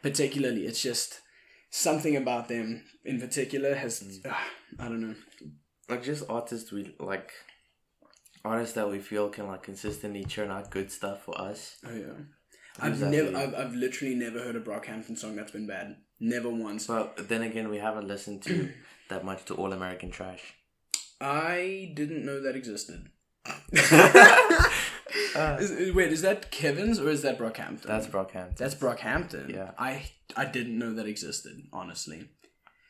[0.03, 0.67] particularly.
[0.67, 1.21] It's just
[1.71, 4.45] something about them in particular has ah,
[4.79, 5.15] i don't know.
[5.89, 7.31] Like just artists we like,
[8.45, 11.77] artists that we feel can like consistently churn out good stuff for us.
[11.87, 12.07] oh yeah.
[12.79, 13.17] I've Exactly.
[13.23, 15.97] never I've, I've literally never heard a brockhampton song that's been bad.
[16.21, 16.87] Never once.
[16.87, 18.71] But then again, we haven't listened to
[19.09, 20.55] that much to All American Trash.
[21.21, 23.09] i didn't know that existed
[25.35, 28.57] Uh, Is- wait is that kevin's or is that brockhampton that's Brockhampton.
[28.57, 29.71] that's brockhampton Yeah.
[29.79, 30.03] i
[30.37, 32.29] i didn't know that existed honestly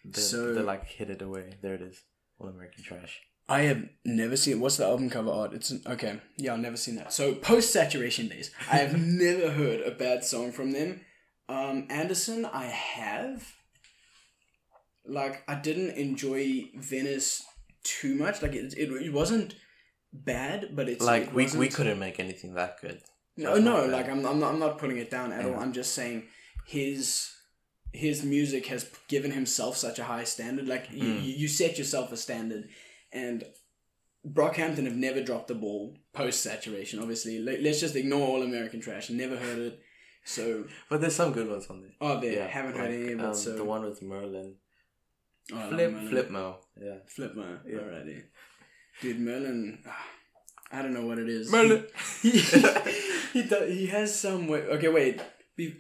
[0.05, 1.55] They, so- they like hid it away.
[1.63, 1.97] There it is.
[2.39, 3.21] All American Trash.
[3.51, 4.61] I have never seen.
[4.61, 5.53] What's the album cover art?
[5.53, 6.21] It's an, okay.
[6.39, 7.13] Yeah, I've never seen that.
[7.13, 11.01] So post saturation days, I have never heard a bad song from them.
[11.49, 13.53] Um, Anderson, I have.
[15.05, 17.43] Like, I didn't enjoy Venice
[17.83, 18.41] too much.
[18.43, 19.55] Like, it, it, it wasn't
[20.13, 23.01] bad, but it's like it we we couldn't make anything that good.
[23.37, 23.87] No, That's no.
[23.87, 24.53] Like, I'm, I'm not.
[24.55, 25.55] I'm not putting it down at all.
[25.59, 26.25] I'm just saying
[26.67, 27.31] his
[27.93, 30.69] his music has given himself such a high standard.
[30.69, 31.23] Like you, Mm.
[31.25, 32.69] you, you set yourself a standard,
[33.13, 33.45] and
[34.29, 36.99] Brockhampton have never dropped the ball post saturation.
[37.01, 39.09] Obviously, Let, let's just ignore all American trash.
[39.11, 39.81] Never heard it.
[40.25, 41.93] So But there's some good ones on there.
[42.01, 44.55] oh, there haven't heard like, any, but um, so the one with Merlyn.
[45.53, 45.93] oh, Flip.
[46.29, 46.57] Flipmo.
[46.81, 46.97] Yeah.
[47.17, 47.59] Flipmo.
[47.67, 47.79] Yeah.
[47.79, 48.23] Alrighty,
[49.01, 49.79] dude, Merlyn.
[50.73, 51.51] I don't know what it is.
[51.53, 51.85] Merlyn.
[52.23, 52.31] He
[53.43, 54.61] he, do, he has some way.
[54.63, 55.21] Okay, wait.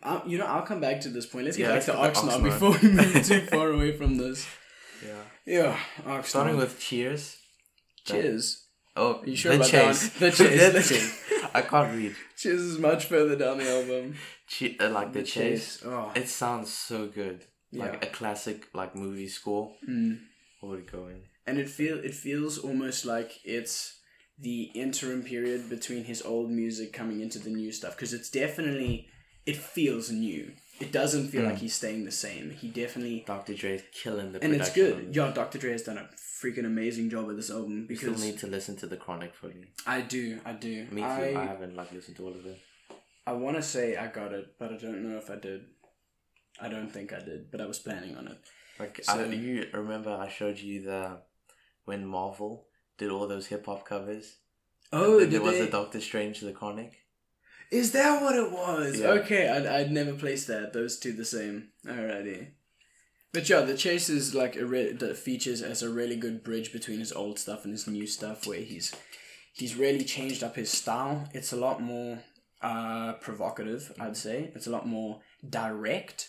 [0.02, 1.44] I you know, I'll come back to this point.
[1.46, 4.46] Let's get Yeah, back to let's Oxnard before we move too far away from this.
[5.04, 5.22] yeah.
[5.46, 6.24] Yeah, Oxnard.
[6.26, 7.36] Starting with Cheers.
[8.04, 8.66] Cheers.
[8.96, 9.94] Oh, you sure the about that one?
[9.94, 10.08] chase.
[10.18, 10.72] The Chase.
[10.72, 11.50] the chase.
[11.54, 12.14] I can't read.
[12.36, 14.16] Cheers is much further down the album.
[14.48, 15.82] Che- uh, like the, chase.
[15.84, 17.44] Oh, It sounds so good.
[17.72, 18.08] Like Yeah.
[18.08, 19.72] a classic like movie score.
[19.88, 20.18] mm.
[20.60, 21.22] What would it go in?
[21.46, 23.98] And it feel it feels almost like it's
[24.38, 29.08] the interim period between his old music coming into the new stuff because it's definitely
[29.46, 30.52] it feels new.
[30.80, 31.50] It doesn't feel Mm.
[31.50, 32.50] like he's staying the same.
[32.50, 33.52] He definitely Dr.
[33.54, 35.14] Dre's killing the and it's good.
[35.14, 35.58] Yeah, Dr.
[35.58, 36.08] Dre has done a
[36.42, 39.66] freaking amazing job with this album You still need to listen to the Chronic fully.
[39.86, 40.86] I do, I do.
[40.90, 41.06] Me too.
[41.06, 42.58] I I, haven't like listened to all of it.
[43.26, 45.62] I want to say I got it, but I don't know if I did.
[46.60, 48.38] I don't think I did, but I was planning on it.
[48.78, 51.20] Like So- I, you remember I showed you the
[51.84, 52.66] when Marvel
[52.98, 54.36] did all those hip hop covers.
[54.92, 55.68] Oh, and there was they?
[55.68, 56.98] a Doctor Strange the Chronic.
[57.70, 58.98] Is that what it was?
[58.98, 59.08] Yeah.
[59.08, 60.72] Okay, I'd, I'd never placed that.
[60.72, 61.68] Those two the same.
[61.86, 62.48] Alrighty.
[63.32, 66.72] But yeah, the chase is like a re- that features as a really good bridge
[66.72, 68.92] between his old stuff and his new stuff, where he's
[69.52, 71.28] he's really changed up his style.
[71.32, 72.18] It's a lot more
[72.60, 74.50] uh, provocative, I'd say.
[74.56, 76.28] It's a lot more direct,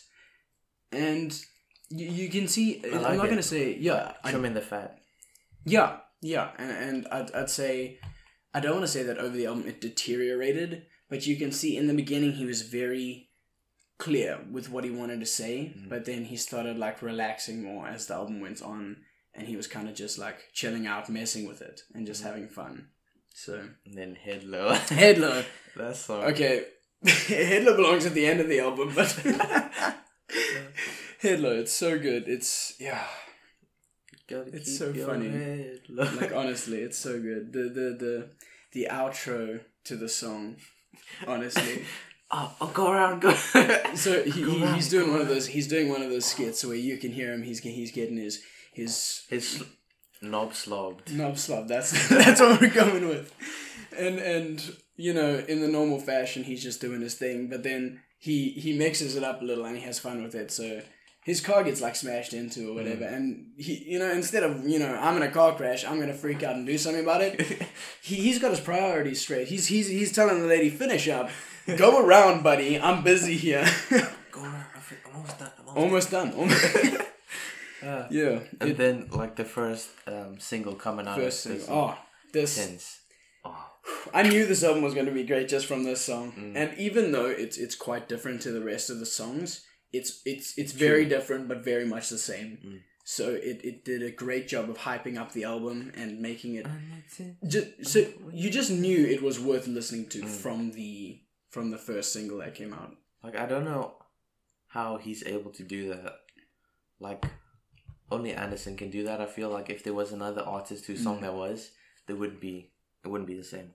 [0.91, 1.33] and
[1.89, 2.83] you, you can see.
[2.85, 3.29] I'm not it.
[3.29, 4.13] gonna say yeah.
[4.27, 5.00] Trim in the fat.
[5.65, 7.99] Yeah, yeah, and, and I'd, I'd say
[8.53, 11.77] I don't want to say that over the album it deteriorated, but you can see
[11.77, 13.29] in the beginning he was very
[13.97, 15.89] clear with what he wanted to say, Mhm.
[15.89, 18.97] but then he started like relaxing more as the album went on,
[19.33, 22.25] and he was kind of just like chilling out, messing with it, and just Mhm.
[22.27, 22.87] having fun.
[23.33, 24.73] So And then head low.
[24.73, 25.45] Headlow,
[25.77, 26.23] That song.
[26.25, 26.65] okay,
[27.05, 29.07] Headlow belongs at the end of the album, but
[31.21, 32.27] Headlow, it's so good.
[32.27, 33.05] It's yeah.
[34.31, 35.79] It's so funny.
[35.89, 38.29] like honestly it's so good the the the
[38.73, 40.55] the outro to the song
[41.27, 41.83] honestly
[42.31, 43.33] oh, oh, go around, go.
[43.95, 46.63] so he, Go around, he's doing one of those he's doing one of those skits
[46.63, 48.41] where you can hear him he's he's getting his
[48.73, 49.63] his His
[50.21, 51.11] knob slobbed.
[51.11, 53.33] knob slub that's that's what we're going with
[53.97, 57.99] and and you know in the normal fashion he's just doing his thing but then
[58.19, 60.81] he he mixes it up a little and he has fun with it so
[61.23, 64.79] his car gets like smashed into or whatever and he you know instead of you
[64.79, 67.39] know i'm in a car crash i'm gonna freak out and do something about it
[68.01, 71.29] he, he's got his priorities straight he's he's he's telling the lady finish up
[71.77, 73.65] go around buddy i'm busy here
[74.31, 74.65] Go around.
[74.75, 75.51] I think I'm almost done.
[75.59, 76.73] I'm almost almost done almost.
[76.73, 77.05] done.
[78.11, 81.69] yeah And it- then like the first um, single coming out first of thing this
[81.69, 81.95] oh
[82.33, 82.99] this tense.
[83.43, 83.65] Oh,
[84.13, 86.53] I knew this album was going to be great just from this song, Mm.
[86.55, 90.57] and even though it's it's quite different to the rest of the songs, it's it's
[90.57, 92.57] it's very different but very much the same.
[92.65, 92.79] Mm.
[93.03, 96.65] So it, it did a great job of hyping up the album and making it
[96.65, 100.27] and it's in- just so you just knew it was worth listening to Mm.
[100.29, 102.95] from the from the first single that came out.
[103.23, 103.95] Like I don't know
[104.67, 106.13] how he's able to do that.
[106.99, 107.25] Like
[108.11, 109.19] only Anderson can do that.
[109.21, 111.21] I feel like if there was another artist whose song Mm.
[111.21, 111.71] that was,
[112.07, 112.71] there would be
[113.03, 113.73] it wouldn't be the same.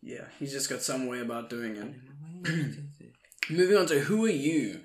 [0.00, 1.90] Yeah, he's just got some way about doing it.
[3.50, 4.80] Moving on to Who Are You?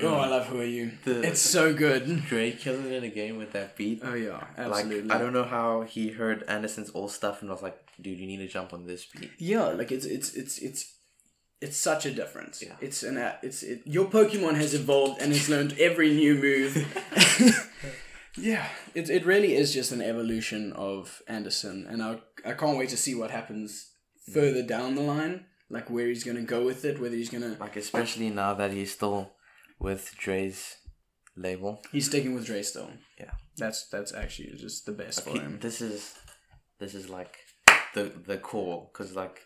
[0.00, 0.92] Oh, I love Who Are You.
[1.04, 2.24] The- it's so good.
[2.26, 4.00] Dre killing it again with that beat.
[4.02, 5.02] Oh yeah, absolutely.
[5.02, 8.26] Like I don't know how he heard Anderson's old stuff and was like, "Dude, you
[8.26, 10.94] need to jump on this beat." Yeah, like it's it's it's it's
[11.60, 12.62] it's such a difference.
[12.62, 12.74] Yeah.
[12.80, 16.74] It's an uh, it's it, your Pokemon has evolved and has learned every new move.
[18.36, 22.88] yeah, it it really is just an evolution of Anderson, and I I can't wait
[22.90, 23.90] to see what happens
[24.28, 24.34] mm.
[24.34, 27.76] further down the line, like where he's gonna go with it, whether he's gonna Like
[27.76, 29.32] especially now that he's still
[29.82, 30.76] with Dre's
[31.36, 31.82] label.
[31.92, 32.90] he's sticking with Dre still.
[33.18, 33.32] Yeah.
[33.56, 35.58] That's that's actually just the best for He- him.
[35.60, 36.14] this is
[36.80, 37.36] this is like
[37.94, 39.40] the the core because like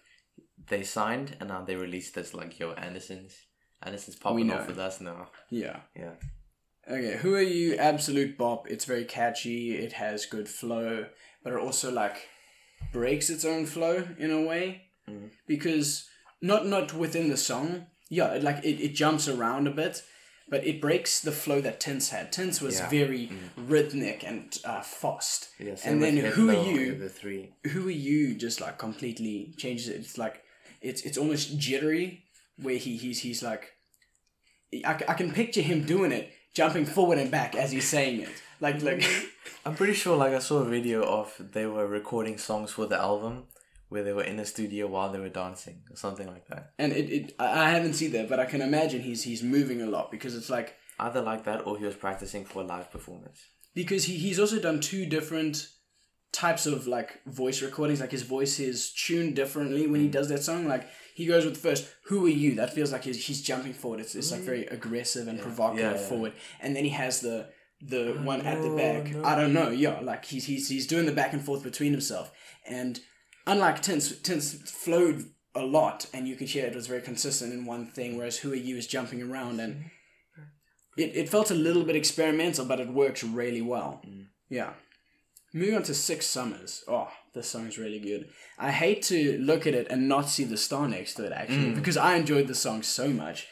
[0.68, 3.34] they signed and now they released this like yo Anderson's
[3.82, 5.30] Anderson's popping off with us now.
[5.50, 5.80] Yeah.
[5.94, 6.14] Yeah.
[6.88, 7.74] Okay, who are you?
[7.76, 8.70] Absolute bop.
[8.70, 9.76] It's very catchy.
[9.76, 11.06] It has good flow,
[11.42, 12.28] but it also like
[12.92, 15.30] breaks its own flow in a way Mhm.
[15.48, 16.08] because
[16.40, 17.86] not not within the song.
[18.08, 20.02] Yeah, it, like it, it jumps around a bit,
[20.48, 22.30] but it breaks the flow that Tints had.
[22.32, 22.88] Tints was Yeah.
[22.88, 25.48] very rhythmic and uh, fast.
[25.58, 25.74] Yeah.
[25.84, 26.94] And then who are you?
[26.96, 27.52] The three.
[27.72, 28.34] Who are you?
[28.34, 29.96] Just like completely changes it.
[29.96, 30.42] It's like
[30.80, 32.24] it's it's almost jittery
[32.62, 33.72] where he he's he's like
[34.84, 38.28] I, I can picture him doing it, jumping forward and back as he's saying it.
[38.60, 39.04] Like like
[39.64, 42.96] I'm pretty sure like I saw a video of they were recording songs for the
[42.98, 43.44] album
[43.88, 46.72] where they were in a studio while they were dancing or something like that.
[46.78, 49.82] And it, it I I haven't seen that, but I can imagine he's he's moving
[49.82, 52.90] a lot because it's like Either like that or he was practicing for a live
[52.90, 53.38] performance.
[53.74, 55.68] because he, he's also done two different
[56.32, 58.00] types of like voice recordings.
[58.00, 60.12] Like his voice is tuned differently when he mm.
[60.12, 60.66] does that song.
[60.66, 62.54] Like he goes with first who are you?
[62.54, 64.00] That feels like he's, he's jumping forward.
[64.00, 64.72] It's, it's like very mm.
[64.72, 66.08] aggressive and provocative Yeah, yeah.
[66.08, 66.32] forward.
[66.60, 67.48] And then he has the
[67.82, 69.14] the one at the back.
[69.22, 69.68] i don't know.
[69.68, 72.32] Yeah like he's, he's he's doing the back and forth between himself.
[72.66, 73.00] And
[73.46, 77.64] unlike tints tints flowed a lot and you could hear it was very consistent in
[77.64, 80.42] one thing whereas who are you is jumping around and mm-hmm.
[80.98, 84.02] it, it felt a little bit experimental, but it works really well.
[84.06, 84.26] Mm.
[84.50, 84.70] Yeah.
[85.52, 86.84] Moving on to Six Summers.
[86.86, 88.28] Oh, this song is really good.
[88.58, 91.68] I hate to look at it and not see the star next to it, actually,
[91.68, 91.74] mm.
[91.74, 93.46] because I enjoyed the song so much.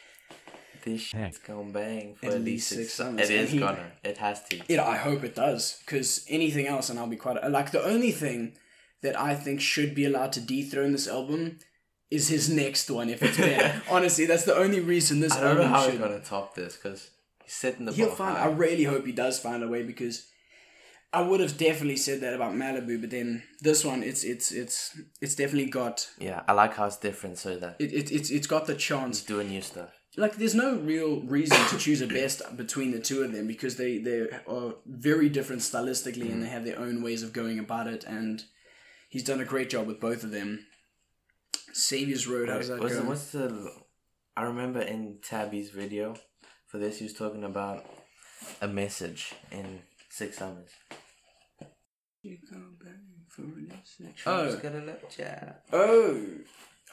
[0.83, 3.51] This shit's gonna bang for At at, least least six six summers, It and is
[3.51, 3.91] he- gonna.
[4.03, 4.61] It has to.
[4.67, 7.43] It, I hope it does, because anything else, and I'll be quite.
[7.49, 8.55] Like, the only thing
[9.05, 11.59] that I think should be allowed to dethrone this album
[12.11, 13.81] is his next one, if it's better.
[13.89, 15.91] Honestly, that's the only reason this I don't know album how should.
[15.91, 17.09] he's gonna top this because
[17.43, 18.37] he's setting the He'll bar find.
[18.37, 18.43] high.
[18.43, 20.27] I really hope he does find a way because
[21.13, 24.99] I would have definitely said that about Malibu, but then this one, it's it's it's
[25.21, 28.47] it's definitely got Yeah, I like how it's different so that it, it it's it's
[28.47, 29.19] got the chance.
[29.19, 29.91] he's doing new stuff.
[30.17, 33.75] Like, there's no real reason to choose a best between the two of them because
[33.77, 36.43] they they are very different stylistically and mm.
[36.43, 38.03] they have their own ways of going about it.
[38.05, 38.43] And
[39.15, 40.67] he's done a great job with both of them.
[41.71, 43.01] Savior's Road, how does that What's go?
[43.01, 43.71] the, what's the?
[44.35, 46.15] I remember in Tabby's video
[46.67, 47.85] for this, he was talking about
[48.61, 50.69] a message in Six Summers.
[54.25, 54.45] Oh.
[54.47, 56.21] Just gotta let ya- Oh,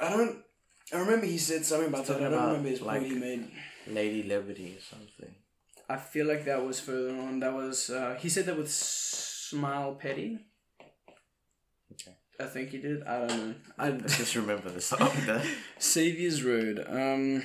[0.01, 0.39] I don't.
[0.95, 2.19] I remember he said something about that.
[2.19, 3.51] I don't about, remember his point he made.
[3.89, 5.35] Lady Liberty or something.
[5.89, 7.41] I feel like that was further on.
[7.41, 10.39] That was uh, he said that with Smile Petty.
[12.41, 13.03] I think he did.
[13.05, 13.55] I don't know.
[13.79, 15.11] I I just remember the song.
[15.79, 16.85] Savior's Road.
[16.89, 17.45] Um,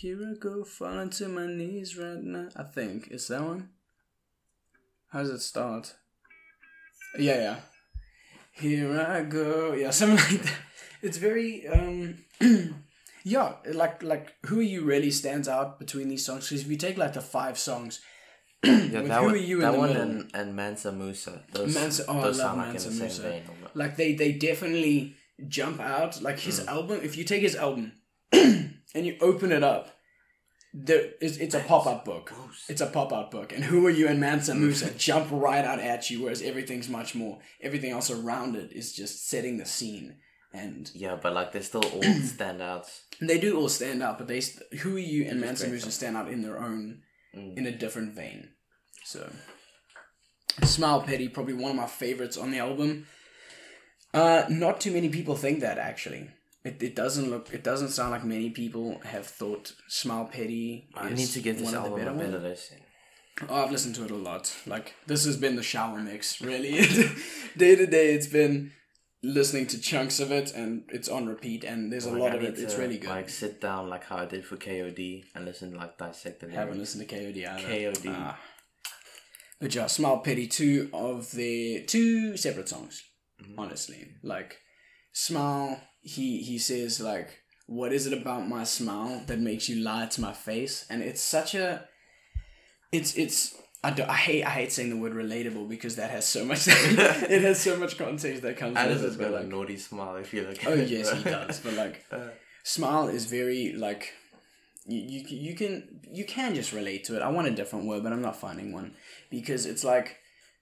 [0.00, 2.48] here I go falling to my knees right now.
[2.56, 3.70] I think is that one.
[5.10, 5.94] How does it start?
[7.18, 7.56] Yeah, yeah.
[8.52, 9.72] Here I go.
[9.72, 10.54] Yeah, something like that.
[11.02, 12.18] It's very um.
[13.24, 16.48] yeah, like like who are you really stands out between these songs.
[16.48, 18.00] Because if you take like the five songs,
[18.64, 20.02] yeah, With that Who one, Are You in the one Middle?
[20.02, 21.42] and, and Mansa Musa.
[21.52, 23.22] Those, Mansa- oh, I those love sound like Mansa in the Musa.
[23.22, 23.42] same vein.
[23.74, 25.14] like they they definitely
[25.46, 26.66] jump out like his Mm.
[26.68, 27.92] album if you take his album
[28.32, 29.88] and you open it up
[30.74, 32.32] there is it's a pop-up book
[32.68, 36.10] it's a pop-up book and who are you and mansa musa jump right out at
[36.10, 40.16] you whereas everything's much more everything else around it is just setting the scene
[40.52, 42.86] and Yeah, but like they still all stand out.
[43.20, 46.16] they do all stand out but they st- who are you and mansa musa stand
[46.16, 47.02] out in their own
[47.36, 47.58] Mm.
[47.58, 48.48] in a different vein
[49.04, 49.30] so
[50.62, 53.06] smile petty probably one of my favorites on the album
[54.14, 56.30] uh, not too many people think that actually.
[56.64, 57.52] It, it doesn't look.
[57.52, 60.88] It doesn't sound like many people have thought Smile Petty.
[60.94, 62.78] I need to give this one of the album a better better listen.
[63.48, 64.52] Oh, I've listened to it a lot.
[64.66, 66.40] Like this has been the shower mix.
[66.40, 66.72] Really,
[67.56, 68.72] day to day, it's been
[69.28, 71.62] listening to chunks of it, and it's on repeat.
[71.64, 72.58] And there's a Like, lot I of it.
[72.58, 73.10] It's to, really good.
[73.10, 76.78] Like sit down like how I did for KOD and listen like dissect the haven't
[76.78, 77.68] listened to KOD either.
[77.68, 78.06] KOD.
[78.08, 78.38] Ah.
[79.60, 83.02] But yeah, Smile Petty, two of the two separate songs.
[83.42, 83.58] Mm-hmm.
[83.58, 84.58] Honestly, like
[85.12, 90.06] Smile, he he says like, "What is it about my smile that makes you lie
[90.06, 91.88] to my face?" And it's such a,
[92.92, 93.57] it's it's.
[93.84, 96.66] I, do, I hate I hate saying the word relatable because that has so much
[96.68, 100.16] it has so much context that comes Alice with has got a like, naughty smile
[100.16, 101.60] if you look at oh it, yes, he does.
[101.60, 102.28] But like, Uh,
[102.64, 104.12] smile is very like
[104.86, 107.22] you, you you can you can just relate to it.
[107.22, 108.94] I want a different word, but I'm not finding one
[109.30, 110.16] because it's like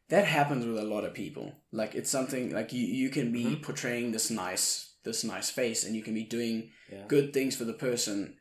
[0.09, 1.53] that happens with a lot of people.
[1.73, 3.63] Like it's something like you you can be Mm-hmm.
[3.63, 7.05] portraying this nice this nice face and you can be doing Yeah.
[7.09, 8.37] good things for the person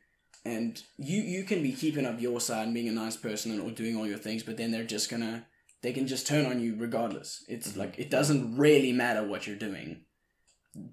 [0.46, 3.62] and you you can be keeping up your side and being a nice person and,
[3.62, 5.46] or doing all your things but then they're just gonna
[5.82, 7.44] they can just turn on you regardless.
[7.48, 7.80] It's Mm-hmm.
[7.80, 10.02] like it doesn't really matter what you're doing.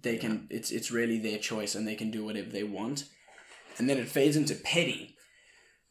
[0.03, 3.05] They can it's it's really their choice and they can do whatever they want.
[3.79, 5.17] And then it fades into petty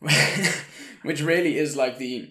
[1.04, 2.28] which really is like the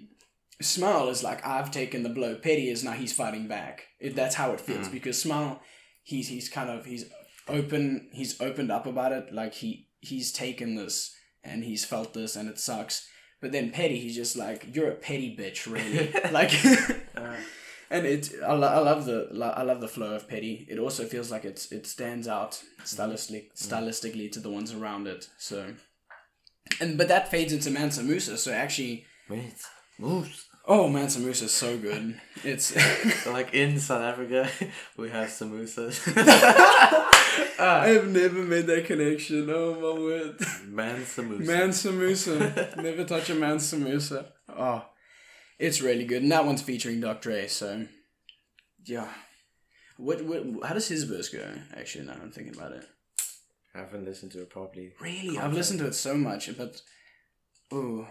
[0.61, 2.34] smile is like i've taken the blow.
[2.34, 3.86] Petty is now he's fighting back.
[4.00, 5.61] It, that's how it feels because smile
[6.02, 7.04] he's he's kind of he's
[7.48, 9.32] open he's opened up about it.
[9.32, 11.14] Like he he's taken this
[11.45, 13.09] and he's felt this and it sucks.
[13.41, 16.12] But then petty he's just like you're a petty bitch really.
[16.32, 16.53] Like
[17.16, 17.36] uh.
[17.91, 20.66] and it I, lo- I love the lo- I love the flow of petty.
[20.68, 23.74] It also feels like it's it stands out stylistic mm-hmm.
[23.74, 25.74] stylistically to the ones around it so.
[26.80, 29.55] And but that fades into Mansa Musa so actually Wait,
[29.99, 30.49] moves.
[30.72, 32.20] Oh, man, Musa is so good.
[32.44, 32.66] It's
[33.24, 34.48] So like in South Africa,
[34.96, 35.98] we have samosas.
[37.58, 37.82] Ah.
[37.82, 39.50] I've never made that connection.
[39.50, 40.40] Oh my word.
[40.66, 41.46] Man samosa.
[41.46, 42.74] Man Musa.
[42.76, 44.32] Never touch a man Musa.
[44.48, 44.88] Oh, ah,
[45.58, 46.22] it's really good.
[46.22, 47.20] And that one's featuring Dr.
[47.20, 47.86] Dre, so
[48.84, 49.08] yeah.
[49.96, 51.52] What, what how does his verse go?
[51.76, 52.84] Actually, now I'm thinking about it.
[53.74, 54.92] I haven't listened to it properly.
[55.00, 55.36] Really?
[55.36, 56.80] I've listened to it so much, but
[57.72, 58.06] oh,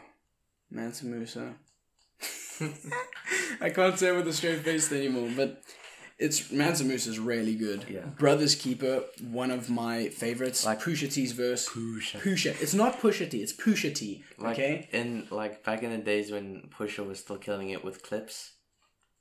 [0.70, 1.55] man Musa.
[3.62, 5.64] I can't say it with a straight face anymore, but
[6.18, 7.86] it's Mansa Musa is really good.
[7.89, 8.01] Yeah.
[8.01, 10.66] Brothers Keeper, one of my favorites.
[10.66, 11.70] Like Pusha T's verse.
[11.70, 12.20] Pusha.
[12.20, 12.62] Pusha.
[12.62, 13.41] It's not Pusha T.
[13.41, 14.24] It's Pusha T.
[14.38, 14.89] Like okay.
[14.91, 18.51] in like back in the days when Pusha was still killing it with Clipse.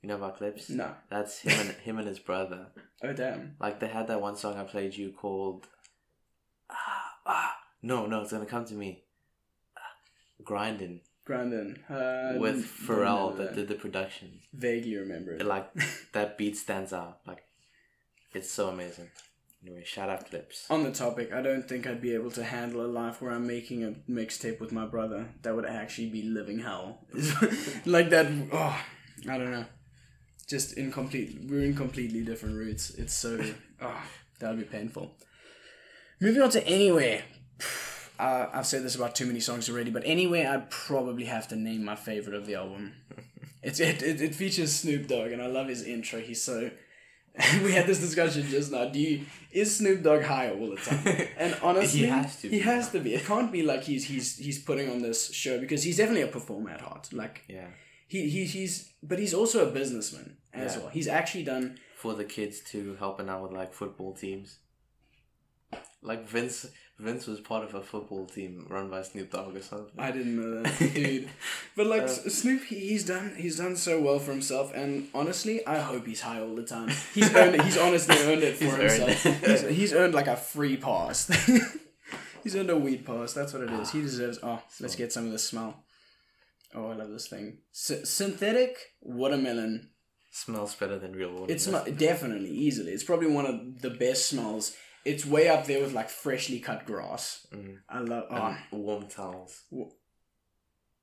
[0.03, 0.71] You know about Clipse?
[0.71, 0.93] No.
[1.09, 2.67] That's him and him and his brother.
[3.01, 3.55] Oh damn.
[3.61, 5.69] Like they had that one song I played you called
[6.69, 7.57] ah, ah.
[7.81, 9.05] No, no, it's gonna come to me.
[9.77, 9.83] Ah,
[10.43, 11.77] Grinding Grandin.
[11.91, 14.41] Uh, with Pharrell that did the production.
[14.55, 15.45] Vaguely remember it.
[15.45, 15.71] Like
[16.15, 17.19] that beat stands out.
[17.27, 17.45] Like
[18.33, 19.11] it's so amazing.
[19.63, 20.67] Anyway, shout out Clipse.
[20.71, 23.47] On the topic, I don't think I'd be able to handle a life where I'm
[23.47, 25.29] making a mixtape with my brother.
[25.43, 27.05] That would actually be living hell.
[27.85, 28.27] like that.
[28.51, 28.81] Oh,
[29.29, 29.67] I don't know.
[30.49, 31.41] Just in complete.
[31.47, 32.91] We're in completely different routes.
[32.91, 33.39] It's so.
[33.81, 34.03] Oh,
[34.41, 35.15] that would be painful.
[36.21, 37.23] Moving on to anywhere.
[38.19, 41.57] Uh, I've said this about too many songs already, but anyway, I'd probably have to
[41.57, 42.95] name my favorite of the album.
[43.61, 46.21] It's it, it, it features Snoop Dogg, and I love his intro.
[46.21, 46.71] He's so.
[47.65, 48.85] we had this discussion just now.
[48.89, 51.27] Do you is Snoop Dogg high all the time?
[51.37, 52.57] And honestly, He has to Be.
[52.57, 53.15] He has to be.
[53.15, 56.29] It can't be like he's he's he's putting on this show because he's definitely a
[56.29, 57.13] performer at heart.
[57.13, 57.67] Like Yeah.
[58.07, 60.83] he, he he's but he's also a businessman as Yeah.
[60.83, 60.91] well.
[60.91, 64.59] He's actually done For the kids to helping out with like football teams.
[66.01, 66.67] Like Vince
[67.01, 69.93] Vince was part of a football team run by Snoop Dogg or something.
[69.99, 71.29] I didn't know that, dude.
[71.77, 75.65] But like Uh, Snoop, he, he's done he's done so well for himself, and honestly,
[75.67, 76.91] I hope he's high all the time.
[77.15, 77.63] He's earned it.
[77.63, 79.27] He's honestly earned it for He's earned himself.
[79.27, 79.49] it.
[79.69, 81.29] He's, he's earned like a free pass.
[82.43, 83.33] he's earned a weed pass.
[83.33, 83.93] That's what it is.
[83.93, 84.41] He deserves.
[84.43, 85.85] Oh, let's get some of this smell.
[86.75, 87.59] Oh, I love this thing.
[87.73, 89.91] S- synthetic watermelon.
[90.33, 91.53] Smells better than real water.
[91.53, 92.93] It's not definitely easily.
[92.93, 94.75] It's probably one of the best smells.
[95.09, 97.47] It's way up there with like freshly cut grass.
[97.53, 97.79] Mm.
[97.89, 98.25] I love.
[98.31, 99.63] Oh, warm towels.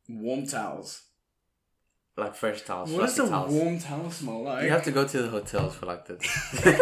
[0.07, 1.01] warm towels.
[2.17, 2.91] Like fresh towels.
[2.91, 3.51] What does a towels.
[3.51, 4.63] warm towel smell like?
[4.63, 6.21] You have to go to the hotels for like this.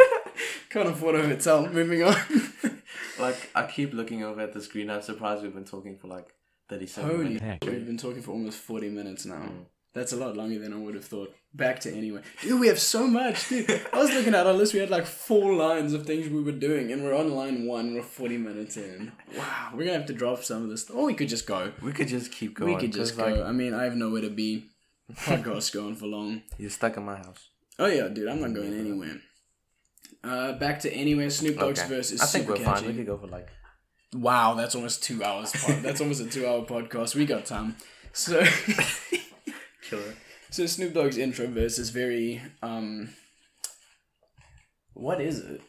[0.70, 1.68] Can't afford a hotel.
[1.68, 2.16] Moving on.
[3.20, 4.90] like I keep looking over at the screen.
[4.90, 6.28] I'm surprised we've been talking for like
[6.70, 7.44] thirty-seven Holy minutes.
[7.44, 7.64] heck.
[7.66, 9.36] We've been talking for almost 40 minutes now.
[9.36, 9.66] Mm.
[9.94, 11.36] That's a lot longer than I would have thought.
[11.54, 12.22] Back to anyway.
[12.41, 13.70] Dude, we have so much, dude.
[13.94, 16.52] I was looking at our list, we had like four lines of things we were
[16.52, 19.12] doing, and we're on line one, we're 40 minutes in.
[19.38, 20.89] Wow, we're gonna have to drop some of this.
[20.89, 21.72] Or we could just go.
[21.82, 22.74] We could just keep going.
[22.74, 23.26] we could just go.
[23.28, 24.70] Like, I mean, I have nowhere to be.
[25.14, 26.41] Podcast going for long.
[26.58, 27.50] you're stuck in my house.
[27.78, 29.18] Oh, yeah, dude, I'm not going anywhere.
[30.24, 31.30] Uh, back to anywhere.
[31.30, 31.89] Snoop Dogg's Okay.
[31.89, 32.86] verse is I think super we're catchy.
[32.86, 32.88] fine.
[32.91, 33.50] We could go for like
[34.16, 35.52] Wow, that's almost two hours.
[35.52, 37.14] pod- that's almost a two-hour podcast.
[37.16, 37.76] We got time.
[38.14, 38.44] So,
[39.96, 40.14] killer.
[40.52, 43.10] so Snoop Dogg's intro verse is very um.
[44.94, 45.62] What is it?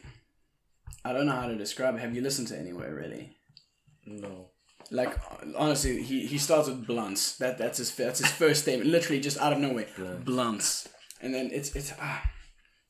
[1.03, 2.01] I don't know how to describe it.
[2.01, 3.35] Have you listened to anywhere really?
[4.05, 4.49] No.
[4.91, 5.17] Like
[5.57, 7.37] honestly, he he starts with blunts.
[7.37, 8.89] That that's his that's his first statement.
[8.89, 10.23] Literally just out of nowhere, Blunts.
[10.23, 10.89] blunts,
[11.21, 12.21] and then it's it's ah,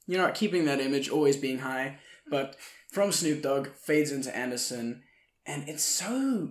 [0.05, 2.57] you know, keeping that image always being high, but
[2.91, 5.03] from Snoop Dogg fades into Anderson,
[5.45, 6.49] and it's so.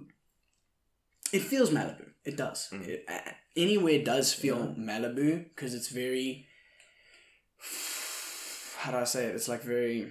[1.32, 2.10] It feels Malibu.
[2.24, 2.68] It does.
[2.72, 6.46] It, uh, anywhere does feel Malibu because it's very.
[8.78, 9.34] How do I say it?
[9.34, 10.10] It's like very.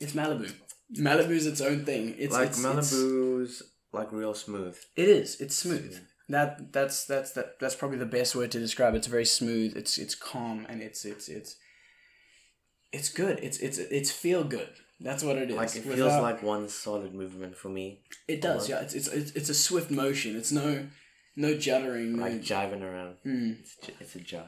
[0.00, 0.52] It's Malibu.
[0.96, 2.14] Malibu's its own thing.
[2.18, 3.62] It's like it's, it's- Malibu's
[3.92, 4.76] like real smooth.
[4.96, 5.40] it is.
[5.40, 5.98] It's smooth.
[6.28, 8.94] That that's that's that that's probably the best word to describe.
[8.94, 9.76] It's very smooth.
[9.76, 11.56] It's it's calm and it's it's it's
[12.92, 13.40] it's good.
[13.42, 14.70] It's it's it's feel good.
[15.00, 15.56] That's what it is.
[15.56, 18.00] Like it feels like one solid movement for me.
[18.26, 18.68] it does.
[18.70, 20.34] Yeah, it's, it's it's it's a swift motion.
[20.36, 20.86] It's no
[21.36, 22.12] no juddering.
[22.16, 23.16] No Like jiving around.
[23.26, 23.60] Mm.
[23.60, 24.44] It's, it's a jive.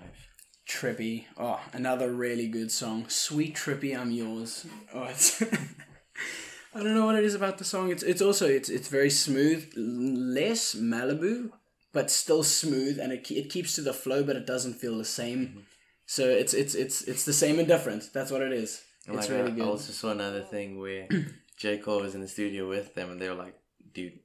[0.69, 1.25] trippy.
[1.39, 3.09] Oh, another really good song.
[3.09, 4.67] Sweet trippy, I'm yours.
[4.95, 5.43] Oh, it's.
[6.75, 7.91] I don't know what it is about the song.
[7.91, 11.51] It's it's also it's it's very smooth, less Malibu,
[11.93, 15.05] but still smooth, and it it keeps to the flow, but it doesn't feel the
[15.05, 15.65] same.
[16.05, 18.11] So it's it's it's it's the same and different.
[18.13, 18.83] That's what it is.
[19.07, 19.65] And, It's like, really I, good.
[19.65, 21.09] I also saw another thing where
[21.59, 21.79] J.
[21.79, 23.55] Cole was in the studio with them and they were like,
[23.95, 24.19] dude,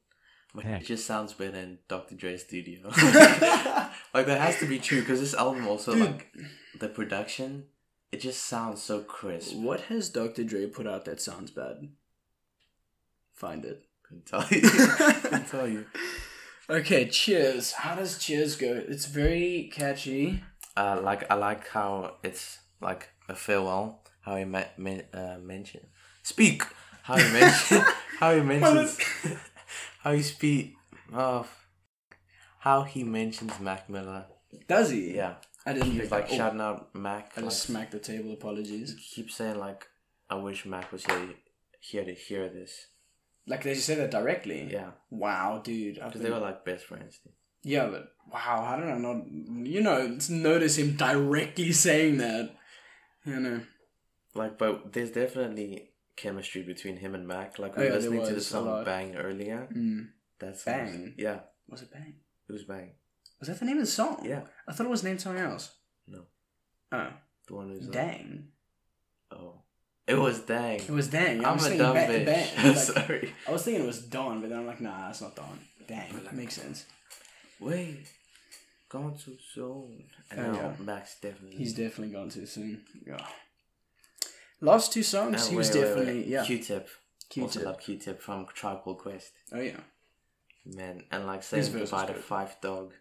[0.54, 2.16] but it just sounds better in Dr.
[2.16, 2.80] Dre's studio.
[4.14, 6.34] like that has to be true because this album also like
[6.80, 7.66] the production,
[8.12, 9.56] it just sounds so crisp.
[9.56, 10.44] What has Dr.
[10.44, 11.90] Dre put out that sounds bad?
[13.34, 13.86] Find it.
[14.04, 14.62] Couldn't tell you.
[15.22, 15.86] Couldn't tell you.
[16.70, 17.72] Okay, Cheers.
[17.74, 18.84] How does Cheers go?
[18.88, 20.44] It's very catchy.
[20.76, 24.04] Uh, like I like how it's like a farewell.
[24.22, 25.88] How he me- uh, mentioned
[26.24, 26.64] speak.
[27.04, 27.84] How he mentioned
[28.20, 29.00] how he mentions
[30.04, 30.76] how he speak.
[31.14, 31.48] Oh,
[32.60, 34.26] how he mentions Mac Miller.
[34.68, 35.16] Does he?
[35.16, 35.36] Yeah,
[35.66, 37.32] I didn't he's like that- shouting out Mac.
[37.38, 38.34] I like, just smacked the table.
[38.34, 38.96] Apologies.
[38.98, 39.88] he keeps saying like,
[40.30, 41.30] "I wish Mac was here
[41.80, 42.88] here to hear this."
[43.48, 44.70] Like they just say that directly.
[44.72, 45.96] Yeah, Wow, dude.
[45.96, 47.20] Because been- they were like best friends.
[47.64, 49.26] Yeah, but wow, how did I not?
[49.28, 52.56] You know, notice him directly saying that.
[53.26, 53.62] You know.
[54.34, 57.60] Like, but there's definitely chemistry between him and Mac.
[57.60, 59.68] Like we Oh, yeah, listening to the song "Bang" earlier.
[59.76, 60.08] Mm.
[60.40, 61.14] That's Bang?
[61.18, 62.16] Yeah, Was it Bang?
[62.50, 62.92] it was "Bang."
[63.40, 64.24] Was that the name of the song?
[64.24, 65.72] Yeah, I thought it was named something else.
[66.08, 66.26] No.
[66.92, 67.08] Oh,
[67.48, 68.48] the one who's like, dang.
[69.32, 69.62] oh,
[70.08, 71.44] it was "Dang." It was dang.
[71.46, 72.26] I I'm was a dumb ba- bitch.
[72.26, 72.48] bang.
[72.68, 73.34] Like, Sorry.
[73.48, 75.60] I was thinking it was Dawn, but then I'm like, nah, that's not Dawn.
[75.88, 76.86] Dang, that makes sense.
[77.60, 78.08] Wait,
[78.90, 80.04] gone too soon.
[80.30, 80.74] And Oh, now yeah.
[80.84, 81.58] Max definitely.
[81.58, 82.84] He's definitely gone too soon.
[83.08, 83.18] Yeah.
[84.62, 86.28] Last two songs, Uh, he was wait, definitely wait.
[86.28, 86.46] yeah.
[86.46, 86.88] Q-Tip.
[86.88, 86.90] Also
[87.30, 87.64] Q-Tip.
[87.66, 89.32] love Q-Tip from Tribe Called Quest.
[89.54, 89.80] Oh yeah.
[90.66, 92.14] Man, and like saying goodbye to.
[92.14, 92.94] Phife Dawg,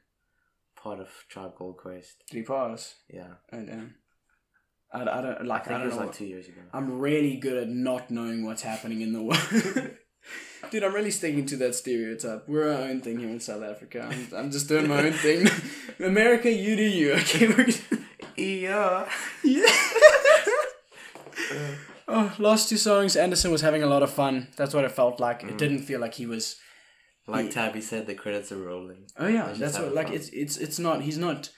[0.82, 2.24] part of Tribe Called Quest.
[2.30, 2.94] Did he pass?
[3.12, 3.94] Yeah, Oh damn.
[4.92, 5.62] I, I don't like.
[5.62, 6.02] I, think it don't was know.
[6.06, 6.62] like two years ago.
[6.72, 9.90] I'm really good at not knowing what's happening in the world.
[10.70, 12.48] Dude, I'm really sticking to that stereotype.
[12.48, 14.08] We're our own thing here in South Africa.
[14.10, 15.46] I'm, I'm just doing my own thing.
[16.04, 17.12] America, you do you.
[17.14, 18.04] Okay, we're gonna...
[18.36, 19.08] Yeah.
[19.44, 19.89] yeah.
[22.08, 23.16] Oh, last two songs.
[23.16, 24.48] Anderson was having a lot of fun.
[24.56, 25.42] That's what it felt like.
[25.42, 25.50] Mm.
[25.50, 26.56] It didn't feel like he was.
[27.26, 29.06] Like He- Tabby said, the credits are rolling.
[29.16, 29.94] Oh yeah, that's what.
[29.94, 30.16] Like fun.
[30.16, 31.02] it's it's it's not.
[31.02, 31.50] He's not.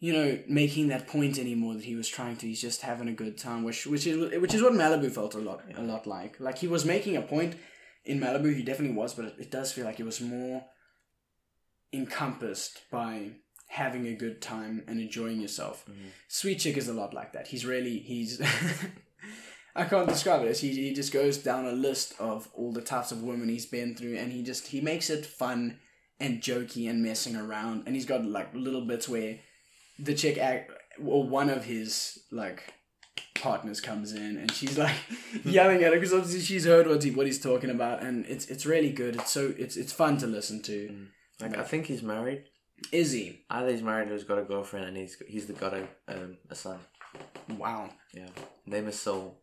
[0.00, 2.46] You know, making that point anymore that he was trying to.
[2.46, 5.38] He's just having a good time, which which is which is what Malibu felt a
[5.38, 6.38] lot a lot like.
[6.40, 7.54] Like he was making a point
[8.04, 8.54] in Malibu.
[8.54, 10.66] He definitely was, but it, it does feel like it was more
[11.92, 13.30] encompassed by
[13.68, 15.84] having a good time and enjoying yourself.
[15.88, 16.10] Mhm.
[16.28, 17.46] Sweet Chick is a lot like that.
[17.48, 18.40] He's really he's.
[19.76, 20.58] I can't describe it.
[20.58, 23.96] He he just goes down a list of all the types of women he's been
[23.96, 25.78] through, and he just he makes it fun
[26.20, 27.84] and jokey and messing around.
[27.86, 29.40] And he's got like little bits where
[29.98, 30.70] the chick act
[31.04, 32.72] or one of his like
[33.34, 34.94] partners comes in and she's like
[35.44, 38.46] yelling at him because obviously she's heard what he what he's talking about, and it's
[38.46, 39.16] it's really good.
[39.16, 41.06] It's so it's it's fun to listen to.
[41.40, 42.44] Like I think he's married.
[42.92, 43.44] Is he?
[43.50, 46.54] Either he's married or he's got a girlfriend, and he's he's got a um, a
[46.54, 46.78] son.
[47.58, 47.90] Wow.
[48.12, 48.28] Yeah,
[48.66, 49.40] name is Soul.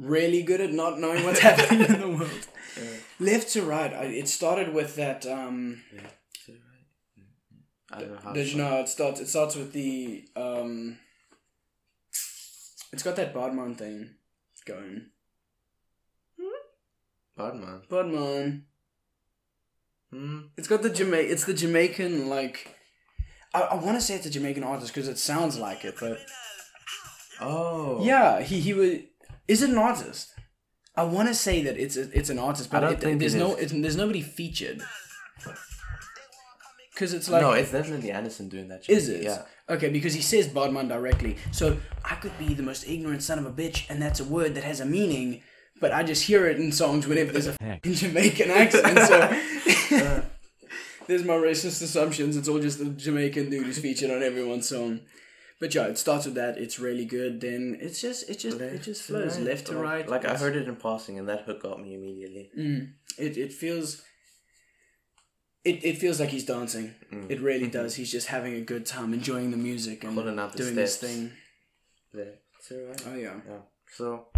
[0.00, 2.48] Really good at not knowing what's happening in the world.
[2.76, 2.88] Yeah.
[3.18, 3.92] Left to right.
[3.92, 5.26] I, it started with that.
[5.26, 6.00] um Yeah.
[6.00, 7.92] Is it right?
[7.92, 8.32] I don't know how.
[8.32, 9.20] Did you know it starts?
[9.20, 10.98] It starts with the um.
[12.92, 14.10] It's got that Bodman thing
[14.64, 15.06] going.
[17.36, 17.82] Badman.
[17.88, 18.64] Bodman.
[20.10, 20.38] Hmm.
[20.56, 21.30] It's got the Jamaican.
[21.32, 22.74] It's the Jamaican like.
[23.52, 26.18] I, I want to say it's a Jamaican artist because it sounds like it, but
[27.40, 28.02] Oh.
[28.04, 28.94] yeah, he he was.
[29.50, 30.32] Is it an artist?
[30.94, 33.18] I want to say that it's a, it's an artist, but I don't it, think
[33.18, 33.72] there's it no is.
[33.72, 34.80] it, there's nobody featured.
[36.94, 38.84] Because it's like no, it's definitely Anderson doing that.
[38.84, 38.96] shit.
[38.96, 39.24] Is it?
[39.24, 39.42] Yeah.
[39.68, 41.36] Okay, because he says Bodman directly.
[41.50, 44.54] So I could be the most ignorant son of a bitch, and that's a word
[44.54, 45.42] that has a meaning,
[45.80, 48.98] but I just hear it in songs whenever there's a f***ing Jamaican accent.
[49.00, 50.22] So uh.
[51.08, 52.36] there's my racist assumptions.
[52.36, 55.00] It's all just the Jamaican dude who's featured on everyone's song.
[55.60, 56.56] But yeah, it starts with that.
[56.56, 57.42] It's really good.
[57.42, 59.46] Then it's just it just it just flows right.
[59.46, 60.08] left to right.
[60.08, 62.50] Like I heard it in passing, and that hook got me immediately.
[62.58, 64.02] Mm, it it feels.
[65.62, 66.94] It, it feels like he's dancing.
[67.12, 67.30] Mm.
[67.30, 67.94] It really does.
[67.94, 70.16] He's just having a good time, enjoying the music and
[70.56, 71.32] doing this thing.
[72.14, 72.36] There.
[72.70, 73.02] Right?
[73.06, 73.34] Oh yeah.
[73.46, 73.58] Yeah.
[73.94, 74.28] So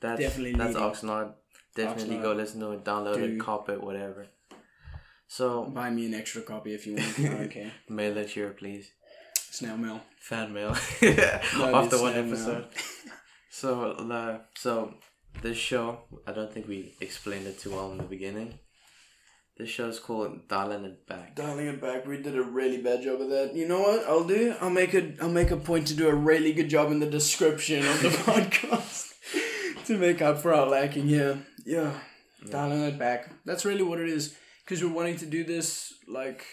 [0.00, 0.76] that's Definitely that's.
[0.76, 1.34] Oxnard.
[1.74, 2.22] Definitely Oxnard.
[2.22, 3.24] go listen to it, download Do.
[3.24, 4.28] it, cop it, whatever.
[5.26, 7.18] So Buy me an extra copy if you want.
[7.46, 7.72] okay.
[7.88, 8.92] mail it here, please.
[9.50, 10.00] Snail mail.
[10.18, 12.66] Fan mail No, after one episode.
[13.52, 14.94] So uh, so
[15.42, 18.60] this show, I don't think we explained it too well in the beginning.
[19.58, 21.36] This show is called Dialing It Back.
[21.36, 23.54] Dialing it back, we did a really bad job of that.
[23.54, 24.06] You know what?
[24.06, 24.54] I'll do.
[24.60, 25.14] I'll make a.
[25.20, 28.08] I'll make a point to do a really good job in the description of the
[28.30, 29.12] podcast
[29.86, 31.44] to make up for our lacking here.
[31.66, 31.92] Yeah,
[32.48, 33.30] dialing it back.
[33.44, 34.36] That's really what it is.
[34.64, 36.46] Because we're wanting to do this like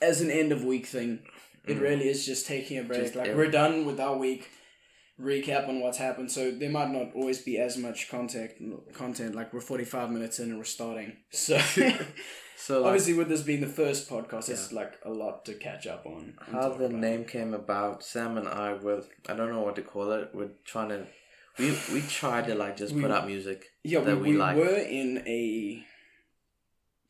[0.00, 1.20] as an end of week thing.
[1.68, 1.80] It mm.
[1.80, 3.02] really is just taking a break.
[3.02, 4.48] Just like every- we're done with our week.
[5.20, 6.30] Recap on what's happened.
[6.30, 8.52] So there might not always be as much content.
[8.94, 11.16] Content like we're forty five minutes in and we're starting.
[11.30, 11.58] So.
[12.60, 15.86] So like, Obviously, with this being the first podcast, it's like a lot to catch
[15.86, 16.34] up on.
[16.40, 16.90] how the about.
[16.98, 20.30] name came about, Sam and I were I don't know what to call it.
[20.34, 21.06] We're trying to
[21.56, 24.36] we we tried to like just We- put out music Yeah, we, that we we
[24.36, 24.56] like.
[24.56, 25.84] were in a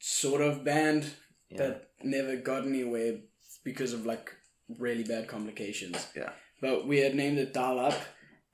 [0.01, 1.15] sort of band
[1.51, 1.59] Yeah.
[1.59, 3.21] that never got anywhere
[3.65, 4.31] because of like
[4.79, 6.07] really bad complications.
[6.17, 6.31] Yeah.
[6.61, 7.95] But we had named it Dial Up,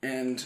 [0.03, 0.43] and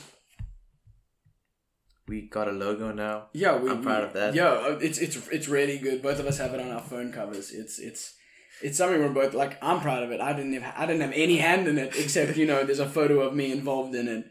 [2.07, 3.27] We got a logo now.
[3.33, 4.33] yeah, we, I'm proud we- of that.
[4.33, 6.01] Yeah, it's it's it's really good.
[6.01, 7.51] Both of us have it on our phone covers.
[7.51, 8.15] It's it's
[8.63, 9.57] it's something we're both like.
[9.61, 10.19] I'm proud of it.
[10.21, 12.89] I didn't have I didn't have any hand in it except you know there's a
[12.89, 14.25] photo of me involved in it.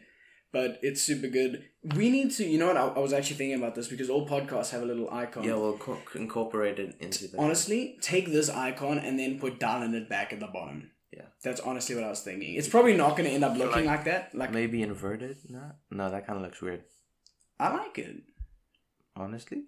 [0.51, 1.63] But it's super good.
[1.95, 2.75] We need to, you know what?
[2.75, 5.43] I, I was actually thinking about this because all podcasts have a little icon.
[5.43, 7.37] Yeah, we'll co- incorporate it into the.
[7.37, 10.89] Honestly, take this icon and then put dialing it back at the bottom.
[11.19, 11.25] Yeah.
[11.43, 12.55] That's honestly what I was thinking.
[12.55, 14.33] It's probably not going to end up looking like, Like- that.
[14.35, 15.37] Like, maybe inverted.
[15.49, 16.83] No, no, that kind of looks weird.
[17.59, 18.15] I like it.
[19.15, 19.63] Honestly.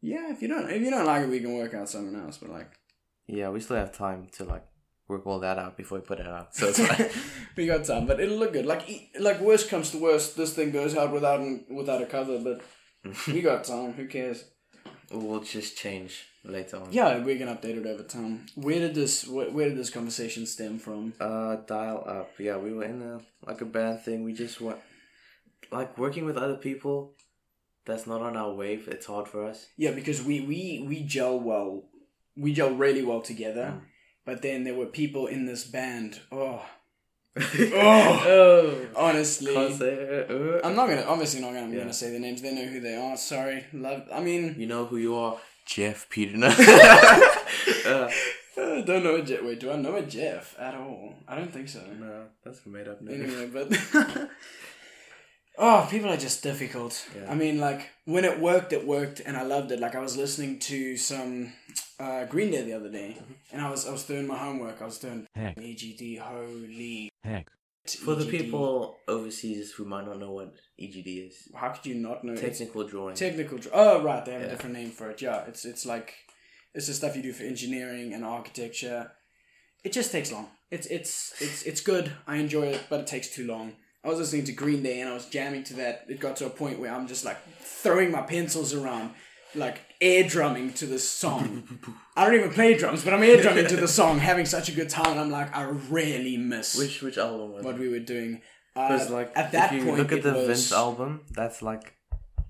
[0.00, 2.38] Yeah, if you don't, if you don't like it, we can work out something else.
[2.38, 2.70] But like,
[3.26, 4.64] Yeah, we still have time to like
[5.08, 6.54] work all that out before we put it out.
[6.54, 7.08] So it's fine.
[7.56, 8.66] we got time, but it'll look good.
[8.66, 12.38] Like, e- like worst comes to worst, this thing goes out without without a cover.
[12.38, 12.60] But
[13.26, 13.94] we got time.
[13.94, 14.44] Who cares?
[15.10, 16.92] We'll just change later on.
[16.92, 18.46] Yeah, we can update it over time.
[18.54, 21.14] Where did this where, where did this conversation stem from?
[21.20, 22.30] Uh, dial up.
[22.38, 24.24] Yeah, we were in a like a band thing.
[24.24, 24.78] We just went
[25.70, 27.14] like working with other people.
[27.84, 28.88] That's not on our wave.
[28.88, 29.66] It's hard for us.
[29.76, 31.84] Yeah, because we we we gel well,
[32.36, 33.74] we gel really well together.
[33.76, 33.80] Mm.
[34.24, 36.20] But then there were people in this band.
[36.32, 36.66] Oh,
[37.74, 40.30] oh, honestly, say it.
[40.30, 40.66] Uh.
[40.66, 41.80] I'm not gonna obviously not gonna, I'm Yeah.
[41.80, 42.40] gonna say their names.
[42.42, 43.16] They know who they are.
[43.16, 44.08] Sorry, love.
[44.12, 46.36] I mean, You know who you are, Jeff Peter.
[46.46, 48.10] uh,
[48.58, 49.42] I don't know a Jeff.
[49.42, 51.14] Wait, do I know a Jeff at all?
[51.28, 51.80] I don't think so.
[52.00, 53.24] no, that's a made up name.
[53.24, 54.28] Anyway, but
[55.58, 57.06] oh, people are just difficult.
[57.14, 57.30] Yeah.
[57.30, 59.80] I mean, like when it worked, it worked, and I loved it.
[59.80, 61.52] Like I was listening to some
[61.98, 63.16] uh, Green Day the other day,
[63.52, 64.80] and I was I was doing my homework.
[64.82, 65.56] I was doing Heck.
[65.56, 66.18] EGD.
[66.18, 67.48] Holy Heck.
[68.04, 68.30] For the EGD.
[68.30, 72.32] people overseas who might not know what EGD is, how could you not know?
[72.32, 73.14] It's technical drawing.
[73.14, 73.58] technical.
[73.58, 74.24] dr- Oh, right.
[74.24, 75.22] They have a different name for it.
[75.22, 76.12] Yeah, it's it's like
[76.74, 79.12] it's the stuff you do for engineering and architecture.
[79.84, 80.48] It just takes long.
[80.70, 82.12] It's it's it's it's good.
[82.26, 83.74] I enjoy it, but it takes too long.
[84.04, 86.04] I was listening to Green Day and I was jamming to that.
[86.08, 89.10] It got to a point where I'm just like throwing my pencils around,
[89.54, 91.78] like air drumming to this song.
[92.16, 94.72] I don't even play drums, but I'm air drumming to the song, having such a
[94.72, 95.12] good time.
[95.12, 97.80] And I'm like, I really miss which which album was what it?
[97.80, 98.42] we were doing.
[98.74, 101.62] Uh, Because like at that if you point, look at the was, Vince album, that's
[101.62, 101.94] like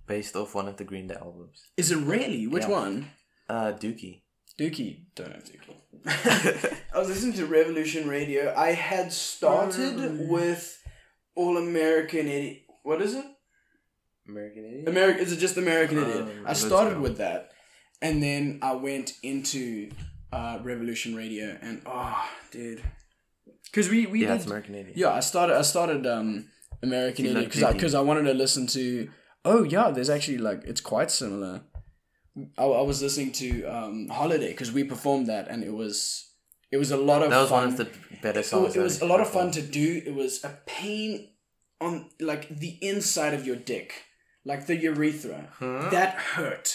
[0.07, 1.63] based off one of the Green Day albums.
[1.77, 2.47] Is it really?
[2.47, 2.71] Which Yeah.
[2.71, 3.11] one?
[3.49, 4.23] Uh, Dookie.
[4.59, 5.03] Dookie.
[5.15, 5.73] Don't know Dookie.
[6.95, 8.53] I was listening to Revolution Radio.
[8.57, 10.83] I had started with
[11.35, 12.63] All American Idiot.
[12.83, 13.25] What is it?
[14.29, 14.89] American Idiot.
[14.89, 15.23] American.
[15.23, 16.29] Is it just American Um, Idiot?
[16.47, 17.51] I started with that,
[18.03, 19.91] and then I went into
[20.33, 22.83] uh, Revolution Radio, and oh, dude,
[23.67, 24.97] because we we yeah, did American Idiot.
[24.97, 25.57] yeah, I started.
[25.57, 26.49] I started um,
[26.83, 29.09] American You Idiot because I because I wanted to listen to.
[29.45, 31.63] Oh yeah, there's actually like it's quite similar.
[32.59, 36.29] I, I was listening to um, Holiday because we performed that and it was
[36.71, 37.65] it was a lot of That was fun.
[37.65, 37.89] one of the
[38.21, 38.67] better it, songs.
[38.67, 40.03] was, it was a lot of fun to do.
[40.05, 41.31] It was a pain
[41.81, 44.03] on like the inside of your dick,
[44.51, 45.41] like the urethra.
[45.59, 45.89] Huh?
[45.91, 46.67] That hurt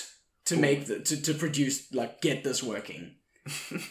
[0.49, 3.03] to make the to, to produce like get this working.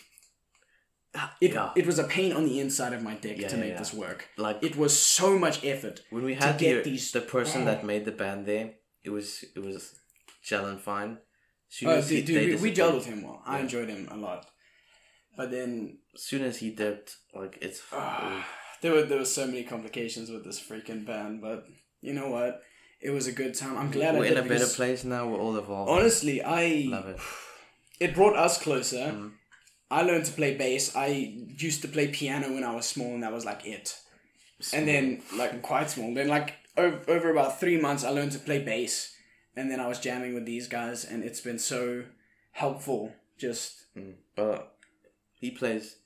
[1.41, 1.73] It, Yeah.
[1.75, 3.79] it was a pain on the inside of my dick Yeah, to make yeah.
[3.79, 4.29] this work.
[4.47, 5.97] Like It was so much effort.
[6.11, 7.65] when we to had get the these- the person Oh.
[7.65, 8.67] that made the band there,
[9.03, 9.83] it was it was
[10.49, 11.19] gelling fine.
[11.69, 13.43] Soon Oh, as he- dude, dude, we, we with him well.
[13.45, 14.41] I enjoyed him a lot.
[15.37, 18.47] But then As soon as he dipped, like it's Ah,
[18.81, 21.59] there were there were so many complications with this freaking band, but
[22.07, 22.53] you know what?
[23.01, 23.77] It was a good time.
[23.79, 25.27] I'm glad we're in a better place now.
[25.27, 25.91] We're all evolved.
[25.91, 27.19] honestly, I Love it.
[28.01, 28.97] it brought us closer.
[29.15, 29.33] Mm.
[29.91, 30.95] I learned to play bass.
[30.95, 31.07] I
[31.59, 33.97] used to play piano when I was small, and that was like it.
[34.73, 36.13] And then like quite small.
[36.15, 39.15] Then like over, over about three months, I learned to play bass,
[39.57, 42.05] and then I was jamming with these guys, and it's been so
[42.53, 43.13] helpful.
[43.39, 44.15] Just Mm.
[44.37, 44.77] But
[45.41, 45.97] he plays.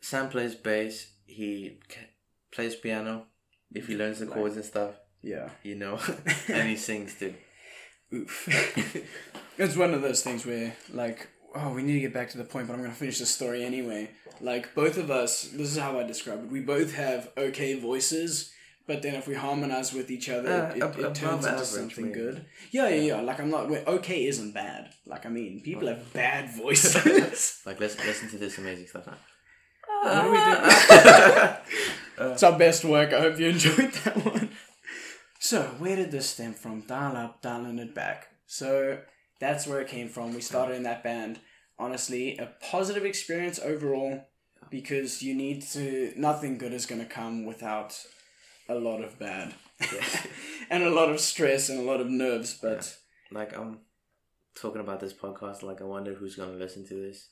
[0.00, 1.12] Sam plays bass.
[1.24, 2.10] He ca-
[2.50, 3.26] plays piano.
[3.74, 5.48] If he learns the Like- chords and stuff, yeah.
[5.62, 5.98] you know,
[6.48, 7.34] and he sings too.
[8.14, 8.48] Oof.
[9.58, 12.44] it's one of those things where, like, oh, we need to get back to the
[12.44, 14.10] point, but I'm going to finish the story anyway.
[14.40, 16.50] Like, both of us, this is how I describe it.
[16.50, 18.52] We both have okay voices,
[18.86, 21.64] but then if we harmonize with each other, Uh, it, it, ab- it turns into
[21.64, 22.18] something maybe.
[22.18, 22.44] good.
[22.70, 23.20] Yeah, yeah, yeah.
[23.20, 24.90] Like, I'm not, okay isn't bad.
[25.06, 27.62] Like, I mean, people have bad voices.
[27.64, 29.18] Like let's listen to this amazing stuff now.
[30.02, 32.32] what do we do?
[32.32, 33.12] it's our best work.
[33.12, 34.50] I hope you enjoyed that one.
[35.44, 36.82] So, where did this stem from?
[36.82, 38.28] Dial up, dialing it back.
[38.46, 39.00] So,
[39.40, 40.32] that's where it came from.
[40.32, 41.40] We started in that band.
[41.80, 44.28] Honestly, a positive experience overall
[44.70, 47.98] because you need to, nothing good is going to come without
[48.68, 49.52] a lot of bad.
[50.70, 52.96] and a lot of stress and a lot of nerves, but
[53.32, 53.80] Like I'm
[54.54, 55.64] talking about this podcast.
[55.64, 57.28] Like I wonder who's gonna listen to this.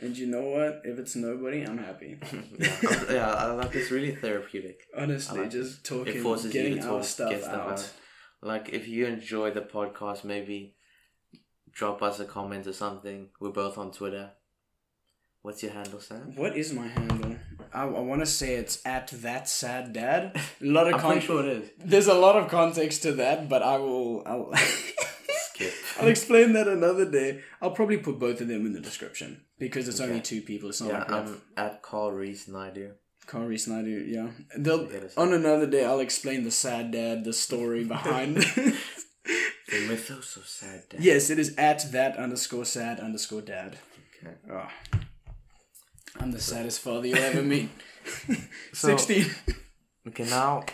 [0.00, 0.82] And you know what?
[0.84, 2.18] If it's nobody, I'm happy.
[2.58, 4.80] yeah, I'm- yeah, I like it's really therapeutic.
[4.96, 7.70] Honestly, like just talking, It forces you getting to our talk, stuff, out.
[7.72, 7.90] out.
[8.42, 10.76] Like if you enjoy the podcast, maybe
[11.72, 13.28] drop us a comment or something.
[13.40, 14.30] We're both on Twitter.
[15.42, 16.34] What's your handle, Sam?
[16.36, 17.36] What is my handle?
[17.72, 20.36] I, I want to say it's at that sad dad.
[20.36, 21.70] A lot of I'm con- sure it is.
[21.78, 24.22] There's a lot of context to that, but I will.
[24.26, 24.52] I'll,
[25.50, 25.72] Skip.
[26.00, 27.40] I'll explain that another day.
[27.60, 30.68] I'll probably put both of them in the description because it's only two people.
[30.70, 32.92] It's not Yeah, like I'm at Carl Reese and I do.
[33.26, 33.90] Carl Reese and I do.
[34.06, 35.84] Yeah, they'll on another day.
[35.84, 38.36] I'll explain the sad dad, the story behind.
[38.36, 41.00] The mythos of sad dad.
[41.02, 43.76] yes, it is at that underscore sad underscore dad.
[44.24, 44.34] Okay.
[44.50, 44.68] Oh.
[46.18, 47.68] I'm the saddest father you'll ever meet.
[48.72, 49.26] So- 16.
[50.08, 50.64] Okay, now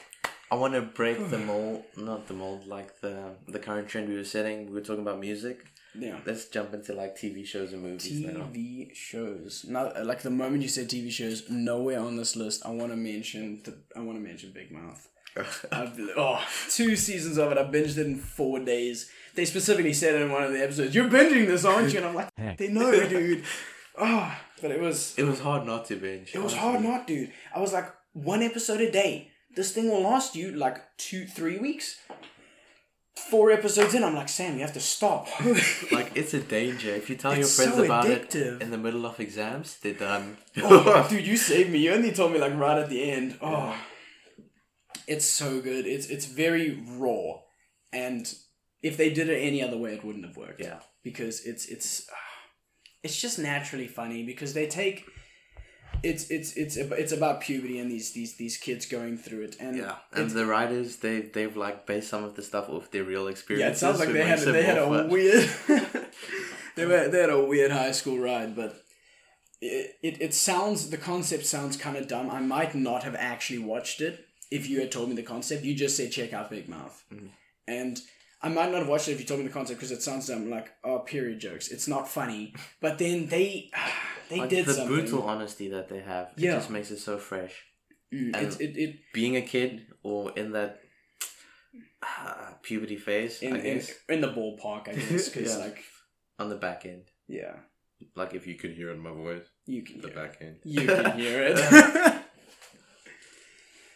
[0.51, 4.14] I want to break the mold, not the mold, like the the current trend we
[4.14, 4.66] were setting.
[4.66, 5.59] We were talking about music.
[5.99, 6.18] Yeah.
[6.26, 8.40] Let's jump into like TV shows and movies now.
[8.53, 9.64] TV shows.
[9.68, 12.66] Now, like the moment you said TV shows, nowhere on this list.
[12.66, 13.76] I want to mention the.
[13.97, 15.09] I want to mention Big Mouth.
[15.72, 16.40] I've, oh,
[16.70, 17.59] two seasons of it.
[17.59, 19.11] I binged it in four days.
[19.34, 22.14] They specifically said in one of the episodes, "You're binging this, aren't you?" And I'm
[22.14, 23.45] like, "They know, dude."
[23.99, 26.34] Oh, but it was It was hard not to binge.
[26.34, 26.59] it was honestly.
[26.59, 27.32] hard not, dude.
[27.55, 29.30] I was like, one episode a day.
[29.55, 32.01] This thing will last you like two, three weeks.
[33.16, 35.28] Four episodes in, I'm like, Sam, you have to stop.
[35.92, 36.90] Like it's a danger.
[36.90, 38.56] If you tell It's your friends so about addictive.
[38.56, 40.22] it in the middle of exams, they're done.
[40.22, 41.78] Um, oh, dude, you saved me.
[41.78, 43.38] You only told me like right at the end.
[43.40, 43.74] Oh,
[45.06, 45.86] it's so good.
[45.86, 47.40] It's it's very raw,
[47.92, 48.32] and
[48.82, 50.60] if they did it any other way, it wouldn't have worked.
[50.60, 50.80] Yeah.
[51.04, 52.06] because it's it's
[53.02, 55.04] it's just naturally funny because they take.
[56.11, 59.76] It's it's it's it's about puberty and these these these kids going through it and
[59.76, 63.26] yeah, and the writers they they've like based some of the stuff off their real
[63.28, 63.64] experiences.
[63.82, 65.48] yeah, it sounds like they had they had a weird
[66.76, 68.70] they were they had a weird high school ride, but
[69.61, 72.30] it it, it sounds the concept sounds kind of dumb.
[72.30, 75.64] I might not have actually watched it if you had told me the concept.
[75.64, 77.26] You just said check out Big Mouth, Mm-hmm.
[77.68, 78.00] and
[78.45, 80.26] I might not have watched it if you told me the concept because it sounds
[80.28, 80.51] dumb.
[80.51, 81.68] Like oh, period jokes.
[81.68, 83.70] It's not funny, but then they
[84.30, 84.95] they Like, did the something.
[84.95, 86.26] brutal honesty that they have.
[86.36, 86.57] It Yeah.
[86.57, 87.55] just makes it so fresh.
[88.12, 90.80] Mm, and- it, it, it Being a kid or in that
[92.03, 95.64] uh, puberty phase, in, I in guess, in the ballpark, I guess, because Yeah.
[95.64, 95.78] like
[96.38, 97.05] on the back end.
[97.28, 97.57] yeah,
[98.14, 100.57] Like if you could hear it in my voice, you can the hear back end.
[100.64, 101.57] You can hear it.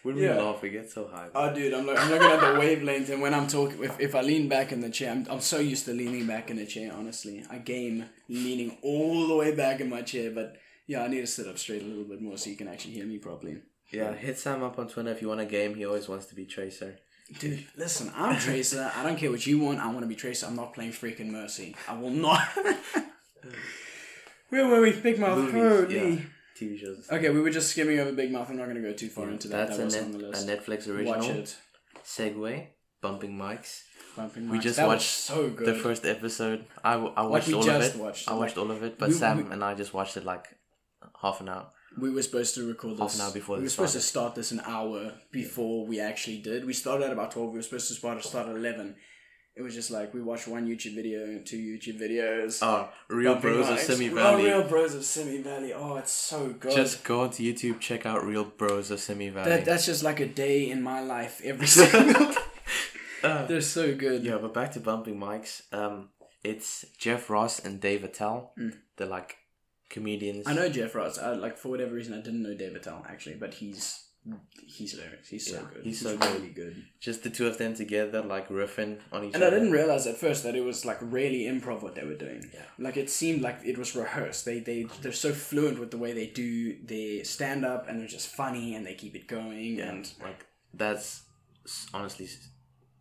[0.08, 0.36] When Yeah.
[0.36, 1.28] we laugh, we get so high.
[1.34, 4.14] Oh, dude, I'm, look, I'm looking at the wavelength, and when I'm talking, if, if
[4.14, 6.64] I lean back in the chair, I'm, I'm so used to leaning back in the
[6.64, 7.44] chair, honestly.
[7.50, 10.56] I game leaning all the way back in my chair, but
[10.86, 12.94] yeah, I need to sit up straight a little bit more so you can actually
[12.94, 13.58] hear me properly.
[13.92, 15.74] yeah, hit Sam up on Twitter if you want a game.
[15.74, 16.96] He always wants to be Tracer.
[17.38, 18.90] Dude, listen, I'm Tracer.
[18.96, 19.80] I don't care what you want.
[19.80, 20.46] I want to be Tracer.
[20.46, 21.76] I'm not playing freaking Mercy.
[21.86, 22.40] I will not.
[24.48, 24.92] Where were we?
[24.92, 25.50] Big Mouth.
[25.52, 25.94] Holy.
[25.94, 26.20] yeah.
[26.58, 27.06] TV shows.
[27.10, 28.48] Okay, we were just skimming over Big Mouth.
[28.50, 29.68] I'm not going to go too far into that.
[29.68, 30.60] That's that a, was net, a.
[30.60, 31.16] Netflix original.
[31.18, 31.56] Watch it.
[32.04, 32.66] Segue,
[33.00, 33.82] bumping mics.
[34.16, 34.62] Bumping We Mics.
[34.62, 35.66] just that watched so good.
[35.66, 36.64] The first episode.
[36.82, 37.96] I, I watched we all of it.
[37.96, 40.16] watched I watched like- all of it, but we- Sam we- and I just watched
[40.16, 40.46] it like
[41.22, 41.70] half an hour.
[42.00, 44.34] We were supposed to record this Half an hour before We were supposed to start
[44.34, 46.64] this an hour before we actually did.
[46.64, 47.50] We started at about twelve.
[47.50, 48.96] We were supposed to start start at eleven.
[49.58, 52.60] It was just like we watched one YouTube video, two YouTube videos.
[52.62, 53.80] Oh, Real Bros of.
[53.80, 54.44] Simi Oh, Valley.
[54.44, 55.72] Real Bros of Simi Valley.
[55.72, 56.76] Oh, it's so good.
[56.76, 59.50] Just go onto YouTube, check out Real Bros of Simi Valley.
[59.50, 62.34] that, that's just like a day in my life every single.
[63.24, 64.22] Uh, They're so good.
[64.22, 65.62] yeah, but back to bumping mics.
[65.74, 66.10] Um,
[66.44, 68.54] it's Jeff Ross and Dave Attell.
[68.96, 69.38] They're like
[69.90, 70.46] comedians.
[70.46, 71.18] I know Jeff Ross.
[71.18, 74.04] I, like for whatever reason, I didn't know Dave Tell actually, but he's
[74.66, 75.28] he's hilarious.
[75.28, 75.84] He's so Yeah, good.
[75.84, 76.32] he's so good.
[76.34, 76.84] really good.
[77.00, 79.44] Just the two of them together, like riffing on each other.
[79.46, 82.14] And I didn't realize at first that it was like really improv what they were
[82.16, 82.50] doing.
[82.52, 82.62] Yeah.
[82.78, 84.44] Like it seemed like it was rehearsed.
[84.44, 88.08] They they they're so fluent with the way they do their stand up and they're
[88.08, 91.22] just funny and they keep it going and like that's
[91.94, 92.28] honestly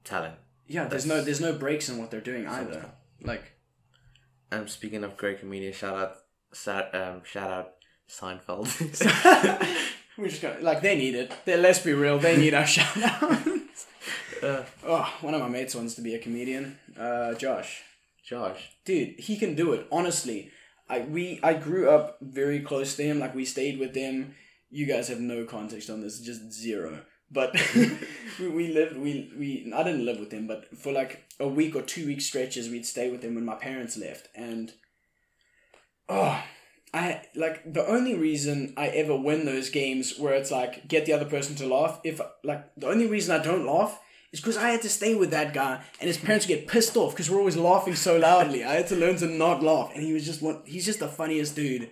[0.03, 0.35] talent.
[0.67, 2.91] yeah, there's no there's no breaks in what they're doing either.
[3.21, 3.53] Like
[4.51, 5.95] I'm Um, speaking of great comedians, shout
[6.67, 7.73] out, um, shout out
[8.09, 8.67] Seinfeld.
[10.17, 11.31] we're just gonna like they need it.
[11.45, 13.85] They let's be real, they need our shout outs.
[14.43, 16.77] uh, Oh, one of my mates wants to be a comedian.
[16.99, 17.83] Uh Josh.
[18.25, 20.51] Josh, dude he can do it honestly
[20.89, 24.35] i we i grew up very close to him like we stayed with him
[24.69, 26.99] you guys have no context on this just zero
[27.31, 27.55] but
[28.39, 31.73] we, we lived we we i didn't live with him but for like a week
[31.73, 34.73] or two week stretches we'd stay with him when my parents left and
[36.09, 36.43] oh
[36.93, 41.13] i like the only reason i ever win those games where it's like get the
[41.13, 43.99] other person to laugh if like the only reason i don't laugh
[44.31, 47.11] is because I had to stay with that guy, and his parents get pissed off
[47.13, 48.63] because we're always laughing so loudly.
[48.63, 50.63] I had to learn to not laugh, and he was just one.
[50.65, 51.89] He's just the funniest dude.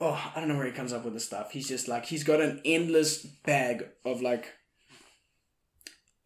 [0.00, 1.52] Oh, I don't know where he comes up with the stuff.
[1.52, 4.52] He's just like he's got an endless bag of like.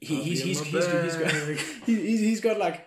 [0.01, 1.33] He, he's, be he's, he's, he's got
[1.87, 2.87] he- he's, he's got like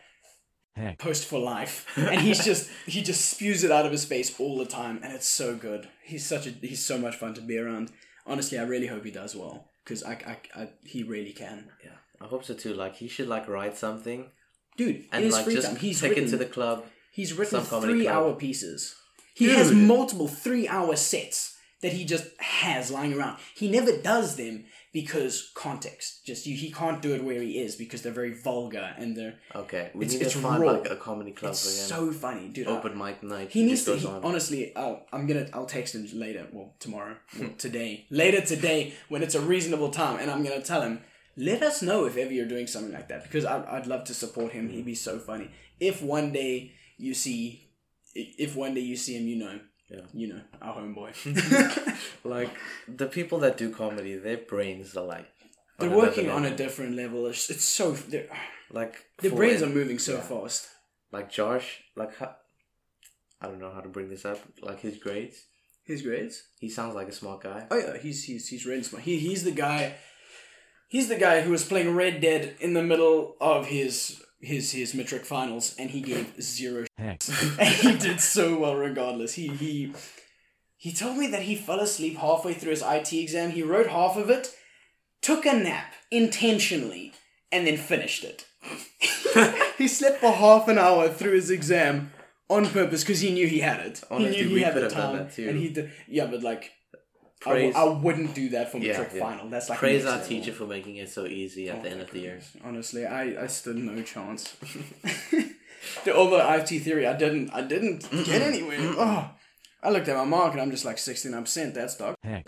[0.75, 0.99] Heck.
[0.99, 1.85] post for life.
[1.97, 5.13] And he's just he just spews it out of his face all the time and
[5.13, 5.89] it's so good.
[6.03, 7.91] He's such a he's so much fun to be around.
[8.25, 11.69] Honestly i really hope he does well because I, I, I he really can.
[11.83, 12.73] Yeah, I hope so too.
[12.73, 14.27] Like he should like write something.
[14.77, 15.75] Dude and like just time.
[15.75, 16.85] He's take written, it to the club.
[17.11, 18.15] he's written three club.
[18.15, 18.95] hour pieces.
[19.33, 23.37] He has multiple three hour sets that he just has lying around.
[23.55, 27.75] He never does them because context just you, he can't do it where he is
[27.75, 30.71] because they're very vulgar and they're Okay, we It's- need it's to find raw.
[30.71, 32.11] like a comedy club it's for him.
[32.11, 33.51] so funny dude Open mic night.
[33.51, 33.95] He needs to.
[33.95, 34.23] He, on.
[34.23, 35.47] honestly, uh, I'm gonna.
[35.53, 36.47] I'll text him later.
[36.51, 37.15] Well, tomorrow.
[37.39, 38.05] Well, today.
[38.09, 41.01] Later today, when it's a reasonable time, and I'm gonna tell him.
[41.37, 44.13] Let us know if ever you're doing something like that because I'd, I'd love to
[44.13, 44.67] support him.
[44.67, 45.49] He'd be so funny.
[45.79, 47.69] If one day you see,
[48.13, 49.59] if one day you see him, you know,
[49.91, 50.01] Yeah.
[50.13, 51.11] you know, our homeboy.
[52.23, 52.49] like
[52.87, 55.27] the people that do comedy, their brains are like
[55.79, 57.25] they're working on a different level.
[57.27, 58.29] It's, it's so they're-
[58.71, 60.21] like their brains are moving so yeah.
[60.21, 60.67] fast.
[61.11, 61.81] like Josh.
[61.95, 62.35] Like how,
[63.41, 64.39] I don't know how to bring this up.
[64.61, 65.37] Like his grades,
[65.83, 66.41] His grades.
[66.59, 67.67] he sounds like a smart guy.
[67.69, 69.03] Oh yeah, he's he's he's really smart.
[69.03, 69.95] He he's the guy.
[70.87, 74.93] He's the guy who was playing Red Dead in the middle of his his his
[74.93, 76.85] matric finals, and he gave zero.
[76.97, 77.21] Heck.
[77.59, 79.33] and he did so well regardless.
[79.35, 79.93] He he
[80.77, 83.51] he told me that he fell asleep halfway through his IT exam.
[83.51, 84.55] He wrote half of it,
[85.21, 87.13] took a nap intentionally,
[87.51, 88.45] and then finished it.
[89.77, 92.11] he slept for half an hour through his exam
[92.49, 94.03] on purpose because he knew he had it.
[94.11, 95.49] Honestly, he knew he we had could the have done time, that too.
[95.49, 95.91] and he did.
[96.07, 96.71] Yeah, but like.
[97.45, 99.19] I w- Praise, I wouldn't do that for Yeah, matric yeah.
[99.29, 99.49] final.
[99.49, 100.27] That's like praise our level.
[100.27, 102.39] teacher for making it so easy at the end of the year.
[102.63, 104.55] Honestly, I, I stood no chance.
[106.15, 108.77] Although IT theory, I didn't I didn't get anywhere.
[108.97, 109.29] Oh,
[109.81, 111.73] I looked at my mark and I'm just like sixty nine percent.
[111.73, 112.13] That's dog.
[112.23, 112.45] Heck.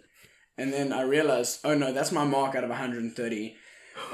[0.60, 3.56] And then I realized, oh no, that's my mark out of one hundred and thirty.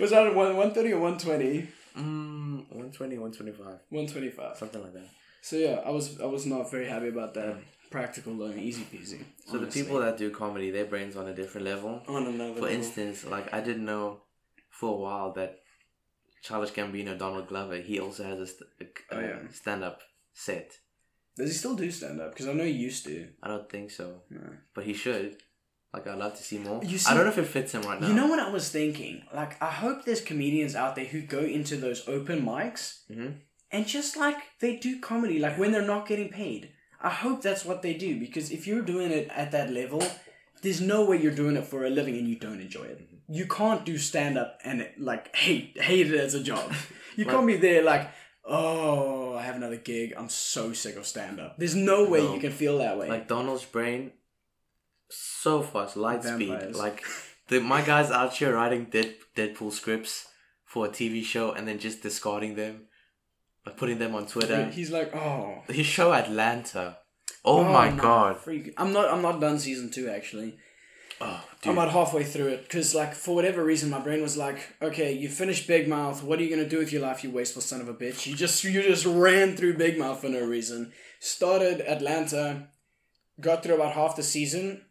[0.00, 1.68] Was that one one thirty or one twenty?
[1.96, 3.78] Mm, 120, 125.
[3.90, 4.56] One twenty five.
[4.56, 5.08] Something like that.
[5.42, 7.56] So yeah, I was I was not very happy about that.
[7.98, 9.20] Practical though, easy peasy.
[9.46, 12.02] So the people that do comedy, their brains on a different level.
[12.08, 12.76] on another For level.
[12.80, 14.22] instance, like I didn't know
[14.68, 15.60] for a while that
[16.42, 18.84] Childish Gambino, Donald Glover, he also has a, st- a
[19.14, 19.38] Oh, yeah.
[19.52, 20.00] stand-up
[20.32, 20.68] set.
[21.36, 22.32] Does he still do stand up?
[22.32, 23.28] Because I know he used to.
[23.42, 24.40] I don't think so, No.
[24.74, 25.36] but he should.
[25.92, 26.82] Like I'd love to see more.
[26.82, 28.08] You I don't know if it fits him right now.
[28.08, 29.22] You know what I was thinking?
[29.32, 33.34] Like, I hope there's comedians out there who go into those open mics Mhm.
[33.70, 36.72] and just like they do comedy, like when they're not getting paid.
[37.00, 40.02] I hope that's what they do because if you're doing it at that level,
[40.62, 43.00] there's no way you're doing it for a living and you don't enjoy it.
[43.02, 43.34] Mm-hmm.
[43.34, 46.72] You can't do stand up and like hate hate it as a job.
[47.16, 48.10] You can't be there like,
[48.44, 50.14] oh, I have another gig.
[50.16, 51.56] I'm so sick of stand up.
[51.58, 52.34] There's no way No.
[52.34, 53.08] you can feel that way.
[53.08, 54.10] like Donald's brain,
[55.10, 56.62] so fast, light Vampires.
[56.62, 56.76] speed.
[56.76, 57.04] Like
[57.48, 60.26] the my guys out here writing Dead, Deadpool scripts
[60.64, 62.88] for a TV show and then just discarding them, like
[63.76, 64.66] putting them on Twitter.
[64.66, 66.98] He's like, oh, His show Atlanta.
[67.44, 68.36] Oh, oh my no, god.
[68.38, 68.72] freak.
[68.76, 69.12] I'm not.
[69.12, 70.56] I'm not done season two actually.
[71.20, 74.58] Oh, I'm about halfway through it because, like, for whatever reason, my brain was like,
[74.82, 76.22] "Okay, you finished Big Mouth.
[76.22, 78.26] What are you gonna do with your life, you wasteful son of a bitch?
[78.26, 80.92] You just you just ran through Big Mouth for no reason.
[81.20, 82.68] Started Atlanta,
[83.40, 84.82] got through about half the season,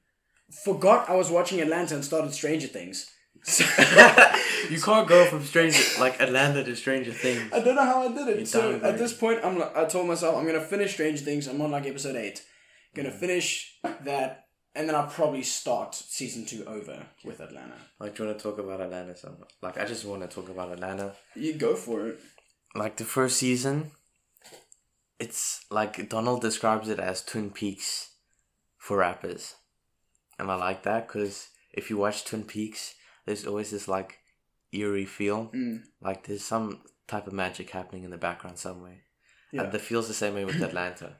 [0.63, 3.09] forgot I was watching Atlanta and started Stranger Things.
[3.43, 3.65] So,
[4.69, 7.51] you can't go from Stranger like Atlanta to Stranger Things.
[7.51, 8.39] I don't know how I did it.
[8.39, 11.47] You so at this point, I'm like, I told myself I'm gonna finish Stranger Things.
[11.47, 12.43] I'm on like episode eight.
[12.95, 13.19] Gonna mm.
[13.19, 17.75] finish that, and then I'll probably start season two over with Atlanta.
[17.99, 19.17] Like, do you want to talk about Atlanta?
[19.17, 21.13] So, like, I just want to talk about Atlanta.
[21.35, 22.19] You go for it.
[22.75, 23.91] Like the first season,
[25.19, 28.11] it's like Donald describes it as Twin Peaks
[28.77, 29.55] for rappers,
[30.39, 32.95] and I like that because if you watch Twin Peaks,
[33.26, 34.19] there's always this like
[34.71, 35.84] eerie feel, Mm.
[36.01, 39.01] like there's some type of magic happening in the background somewhere.
[39.51, 39.63] Yeah.
[39.63, 41.17] And that feels the same way with Atlanta.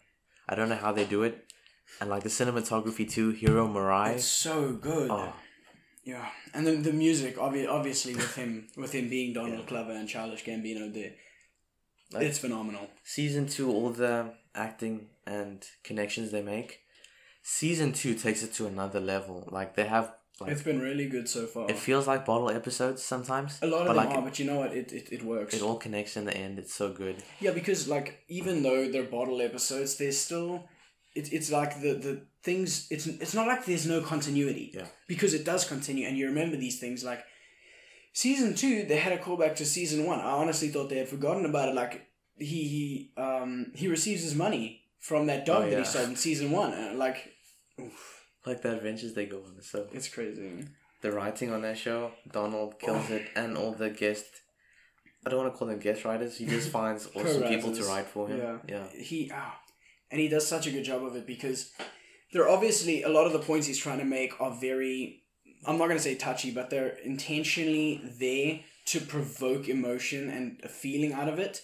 [0.50, 1.46] I don't know how they do it,
[2.02, 3.30] and like the cinematography too.
[3.32, 4.16] Hiro Murai.
[4.16, 5.10] It's so good.
[5.12, 5.34] Oh,
[6.06, 10.10] Yeah, and then the music, obvi- obviously, with him, with him being Donald Glover and
[10.10, 11.14] Childish Gambino, there,
[12.12, 12.90] Like- it's phenomenal.
[13.04, 16.82] season two, all the acting and connections they make.
[17.42, 19.48] Season two takes it to another level.
[19.52, 20.14] Like they have,
[20.44, 21.70] like It's been really good so far.
[21.70, 23.60] it feels like bottle episodes sometimes.
[23.62, 24.72] a lot of them like are, but you know what?
[24.74, 25.54] It, it, it works.
[25.56, 26.60] it all connects in the end.
[26.60, 27.16] It's so good.
[27.40, 30.64] yeah, because like even though they're bottle episodes, there's still
[31.16, 32.14] it's it's like the the
[32.44, 32.88] things.
[32.90, 34.72] It's it's not like there's no continuity.
[34.74, 34.88] Yeah.
[35.08, 37.24] Because it does continue, and you remember these things like
[38.14, 40.20] season two they had a callback to season one.
[40.20, 41.76] I honestly thought they had forgotten about it.
[41.76, 46.10] Like he he um he receives his money from that dog Oh, that he sold
[46.10, 47.18] in season one, and like
[48.46, 49.62] Like the adventures they go on.
[49.62, 50.66] So it's crazy.
[51.02, 54.26] the writing on that show, Donald kills it, and all the guest.
[55.26, 56.38] I don't want to call them guest writers.
[56.38, 58.40] He just finds awesome people to write for him.
[58.40, 58.58] Yeah.
[58.68, 59.02] yeah.
[59.02, 59.60] he ah,
[60.12, 61.72] and he does such a good job of it because
[62.34, 65.24] there are obviously a lot of the points he's trying to make are very
[65.66, 71.14] I'm not gonna say touchy, but they're intentionally there to provoke emotion and a feeling
[71.14, 71.62] out of it.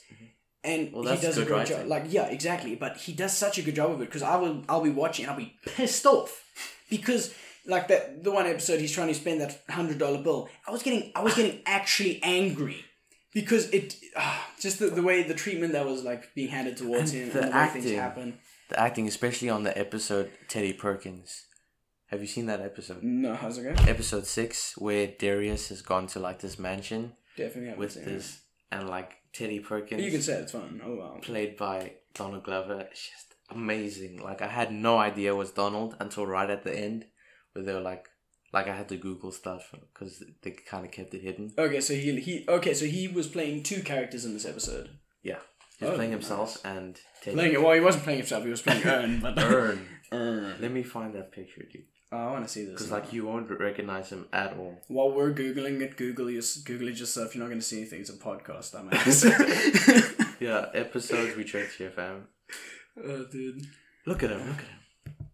[0.63, 0.91] And.
[0.93, 1.87] Well, he does a good great job.
[1.87, 2.75] Like yeah, exactly.
[2.75, 5.25] But he does such a good job of it because I will I'll be watching
[5.25, 6.43] and I'll be pissed off
[6.89, 7.33] because
[7.65, 10.49] like that the one episode he's trying to spend that hundred dollar bill.
[10.67, 12.85] I was getting I was getting actually angry
[13.33, 17.13] because it ah, just the, the way the treatment that was like being handed towards
[17.13, 17.97] And him the and the way things acting.
[17.97, 18.37] happen.
[18.69, 21.45] The acting, especially on the episode Teddy Perkins.
[22.07, 23.03] Have you seen that episode?
[23.03, 23.87] No, how's it going?
[23.87, 28.39] Episode six, where Darius has gone to like this mansion Definitely with seen this,
[28.71, 30.01] and like Teddy Perkins.
[30.03, 30.81] You can say it's fun.
[30.85, 31.17] Oh wow.
[31.21, 32.87] played by Donald Glover.
[32.91, 34.21] It's just amazing.
[34.21, 37.05] Like I had no idea it was Donald until right at the end,
[37.53, 38.07] where they were like,
[38.53, 41.51] like I had to Google stuff because they kind of kept it hidden.
[41.57, 44.89] Okay, so he he okay, so he was playing two characters in this episode.
[45.23, 45.39] Yeah,
[45.77, 47.35] he was Oh, playing himself and Teddy.
[47.35, 48.43] Playing it well, he wasn't playing himself.
[48.43, 49.85] He was playing Ern, but Ern.
[50.11, 50.55] Ern.
[50.59, 51.83] Let me find that picture, dude.
[52.11, 52.73] Oh, I want to see this.
[52.73, 54.81] Because like you won't recognize him at all.
[54.87, 57.35] While we're googling it, Google your Google it yourself.
[57.35, 58.01] You're not going to see anything.
[58.01, 58.73] It's a podcast.
[58.75, 58.89] I'm.
[60.39, 62.27] Yeah, episodes we checked here, fam.
[63.03, 63.65] oh, dude,
[64.05, 64.39] Look at him.
[64.47, 65.27] Look at him.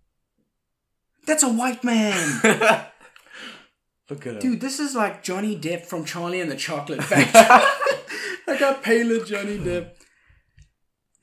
[1.28, 2.42] that's a white man.
[4.10, 4.40] look at him.
[4.40, 7.32] Dude, this is like Johnny Depp from Charlie and the Chocolate Factory.
[8.48, 9.92] I got paler Johnny Depp.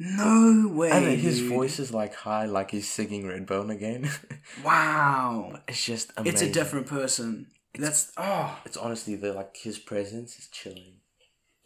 [0.05, 0.90] No way.
[0.90, 1.53] And his dude.
[1.53, 4.11] voice is like high, like he's singing Redbone again.
[4.64, 5.61] Wow.
[5.68, 6.32] it's just amazing.
[6.32, 7.46] It's a different person.
[7.78, 10.96] That's oh, It's honestly the like his presence is chilling.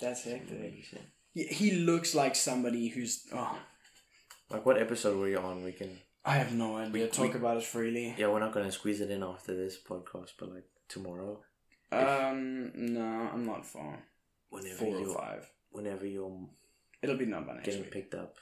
[0.01, 0.85] that's hectic.
[1.35, 3.59] He, he looks like somebody who's oh,
[4.51, 5.65] Like what episode were you on?
[5.65, 7.05] We can I have no idea.
[7.05, 8.15] We- Talk we- about it freely.
[8.19, 11.41] yeah, we're not gonna squeeze it in after this podcast, but like tomorrow,
[11.93, 14.05] Um, no, I'm not far.
[14.51, 15.51] whenever Four or five.
[15.71, 16.47] whenever you're
[17.09, 17.93] It'll be done by next getting week.
[17.93, 18.35] picked up,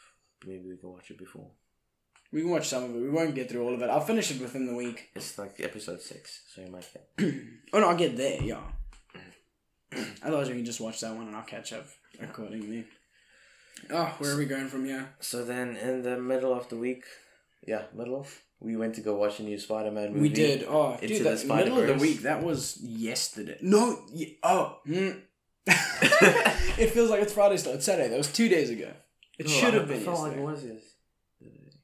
[0.47, 1.51] maybe we can watch it before.
[2.33, 3.01] We can watch some of it.
[3.01, 3.89] We won't get through all of it.
[3.91, 5.11] I'll finish it within the week.
[5.15, 7.09] It's like episode six, so you might get.
[7.73, 8.43] Oh no, I'll get there.
[8.43, 8.61] Yeah.
[10.23, 11.87] Otherwise, we can just watch that one and I'll catch up
[12.21, 12.85] accordingly.
[13.91, 15.11] Oh, where are we going from here?
[15.21, 17.05] So then, in the middle of the week,
[17.67, 20.21] yeah, middle of, we went to go watch a new Spider-Man movie.
[20.21, 20.65] We did.
[20.69, 22.23] Oh, Into dude, the that middle of the week.
[22.23, 23.59] That was yesterday.
[23.61, 23.99] No.
[24.13, 24.79] Ye- oh.
[24.87, 25.21] mm.
[25.67, 27.73] it feels like it's Friday still.
[27.73, 28.09] It's Saturday.
[28.09, 28.93] That was two days ago.
[29.39, 29.99] It No, should have been.
[29.99, 30.81] I felt like it was yes.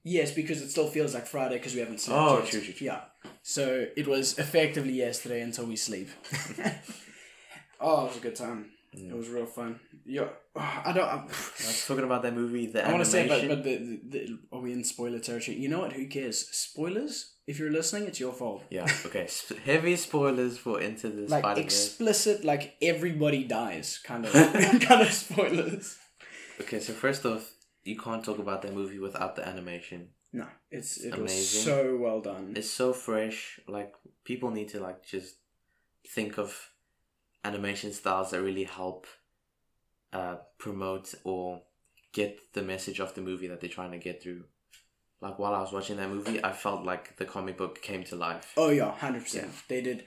[0.03, 2.21] Yes, because it still feels like Friday because we haven't slept.
[2.21, 2.49] Oh, yet.
[2.49, 2.87] true, true, true.
[2.87, 3.01] Yeah.
[3.43, 6.09] So it was effectively yesterday until we sleep.
[7.81, 8.71] oh, it was a good time.
[8.97, 9.11] Mm.
[9.11, 9.79] It was real fun.
[10.07, 10.29] Yeah.
[10.57, 11.05] oh, I don't.
[11.05, 13.77] I, I was talking about that movie, the I want to say, but but the,
[13.77, 15.59] the, the are we in spoiler territory?
[15.59, 15.93] You know what?
[15.93, 16.49] Who cares?
[16.49, 17.35] Spoilers.
[17.51, 18.63] If you're listening, it's your fault.
[18.71, 19.27] yeah, okay.
[19.65, 21.65] Heavy spoilers for Into the Like Spider-Verse.
[21.65, 24.33] explicit, like everybody dies, kind of,
[24.89, 25.99] kind of spoilers.
[26.61, 30.11] okay, so first off, you can't talk about that movie without the animation.
[30.33, 31.63] No, it's it was Amazing.
[31.63, 32.53] so well done.
[32.55, 33.59] It's so fresh.
[33.67, 35.35] Like people need to like just
[36.07, 36.71] think of
[37.43, 39.09] animation styles that really help
[40.13, 41.63] uh, promote or
[42.13, 44.45] get the message of the movie that they're trying to get through.
[45.21, 48.17] Like while I was watching that movie, I felt like the comic book came to
[48.17, 48.53] life.
[48.57, 49.51] Oh yeah, hundred percent.
[49.69, 50.05] They did.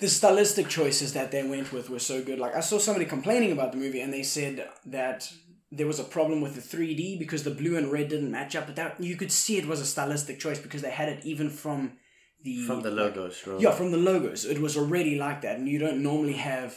[0.00, 2.40] The stylistic choices that they went with were so good.
[2.40, 5.32] Like I saw somebody complaining about the movie, and they said that
[5.70, 8.56] there was a problem with the three D because the blue and red didn't match
[8.56, 8.66] up.
[8.66, 11.48] But that you could see it was a stylistic choice because they had it even
[11.48, 11.92] from
[12.42, 14.44] the From the like, logos, yeah, from the logos.
[14.44, 16.76] It was already like that, and you don't normally have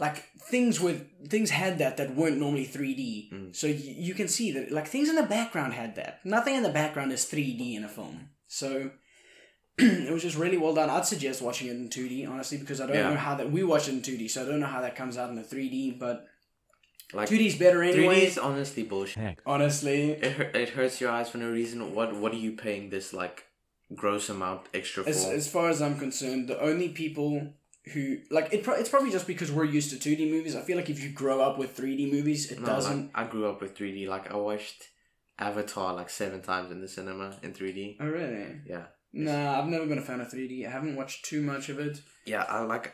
[0.00, 3.32] like things with things had that that weren't normally 3D.
[3.32, 3.56] Mm.
[3.56, 6.20] So you, you can see that like things in the background had that.
[6.24, 8.30] Nothing in the background is 3D in a film.
[8.46, 8.90] So
[9.78, 10.88] it was just really well done.
[10.90, 13.10] I'd suggest watching it in 2D honestly because I don't Yeah.
[13.10, 15.16] know how that we watched it in 2D, so I don't know how that comes
[15.18, 16.26] out in the 3D, but
[17.12, 17.96] Like 2D's better anyway.
[17.98, 18.26] 3D anyway.
[18.26, 19.38] is honestly bullshit.
[19.46, 21.94] Honestly, It it hurts your eyes for no reason.
[21.94, 23.44] What what are you paying this like
[23.94, 25.08] gross amount extra for?
[25.10, 27.54] as, as far as I'm concerned, the only people
[27.92, 30.54] who like it, pro- it's probably just because we're used to 2D movies.
[30.56, 33.06] I feel like if you grow up with 3D movies, it No, doesn't.
[33.06, 34.08] like, I grew up with 3D.
[34.08, 34.84] Like I watched
[35.38, 37.96] Avatar like seven times in the cinema in 3D.
[38.00, 38.60] Oh really?
[38.66, 40.66] Yeah, Nah, I've never been a fan of 3D.
[40.66, 42.00] I haven't watched too much of it.
[42.26, 42.44] yeah.
[42.48, 42.92] I like.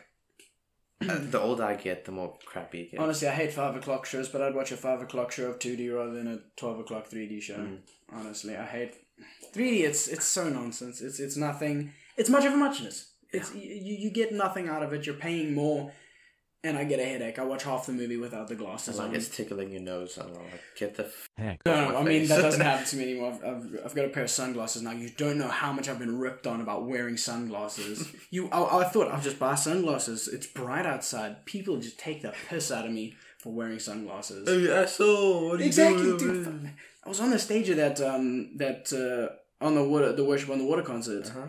[1.01, 3.03] uh, the older I get, the more crappy it gets.
[3.03, 5.93] Honestly, I hate five o'clock shows, but I'd watch a five o'clock show of 2D
[5.93, 7.57] rather than a 12 o'clock 3D show.
[7.57, 7.79] Mm.
[8.13, 8.95] Honestly, I hate
[9.53, 9.81] 3D.
[9.81, 11.01] It's it's so nonsense.
[11.01, 11.91] It's it's nothing.
[12.15, 13.11] It's much of a muchness.
[13.37, 15.05] It's you, you get nothing out of it.
[15.05, 15.91] You're paying more,
[16.63, 17.37] and I get a headache.
[17.39, 19.15] I watch half the movie without the glasses Like on.
[19.15, 20.17] it's tickling your nose.
[20.17, 20.35] I don't.
[20.35, 21.05] Like get the.
[21.05, 21.59] F- Heck.
[21.65, 22.29] No, off no, my I mean face.
[22.29, 23.33] that doesn't happen to me anymore.
[23.33, 24.91] I've, I've, I've got a pair of sunglasses now.
[24.91, 28.07] You don't know how much I've been ripped on about wearing sunglasses.
[28.31, 30.27] you, I, I thought I'll just buy sunglasses.
[30.27, 31.45] It's bright outside.
[31.45, 34.47] People just take the piss out of me for wearing sunglasses.
[34.49, 35.49] Hey, asshole!
[35.49, 36.19] What are exactly, you dude.
[36.19, 36.43] doing?
[36.63, 36.71] fuck.
[37.05, 40.49] I was on the stage of that um that uh on the water the worship
[40.49, 41.27] on the water concert.
[41.27, 41.47] Uh-huh.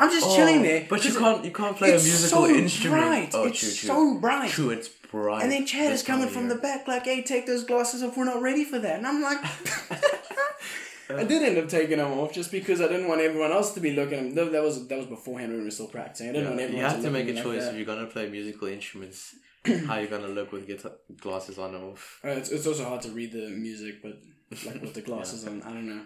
[0.00, 1.44] I'm just Oh, chilling there, but you can't.
[1.44, 3.02] You can't play a it's musical so instrument.
[3.02, 3.30] bright.
[3.34, 3.88] Oh, it's true, true.
[3.88, 4.50] so bright.
[4.50, 5.42] True, it's bright.
[5.42, 8.16] And then Chad is coming from the back like, "Hey, take those glasses off.
[8.16, 9.38] We're not ready for that." And I'm like,
[11.10, 13.80] I did end up taking them off just because I didn't want everyone else to
[13.80, 14.18] be looking.
[14.28, 14.52] at them.
[14.52, 16.28] That was that was beforehand when we were still practicing.
[16.28, 16.84] I didn't want Yeah, everyone.
[16.84, 19.34] you have to, to make a me choice Like if you're gonna play musical instruments.
[19.86, 22.20] how you're gonna look with guitar glasses on or off.
[22.24, 24.18] Uh, it's, it's also hard to read the music, but
[24.64, 26.02] like with the glasses on, I don't know.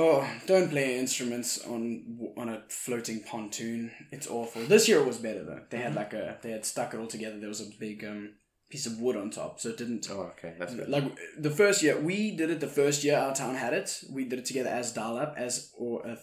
[0.00, 3.90] Oh, don't play instruments on on a floating pontoon.
[4.12, 4.62] It's awful.
[4.62, 5.62] This year it was better though.
[5.70, 7.38] They had like a they had stuck it all together.
[7.38, 8.34] There was a big um
[8.70, 10.88] piece of wood on top, so it didn't Oh, okay, that's good.
[10.88, 11.04] like
[11.38, 14.38] the first year we did it the first year our town had it we did
[14.38, 16.16] it together as dial up as or a,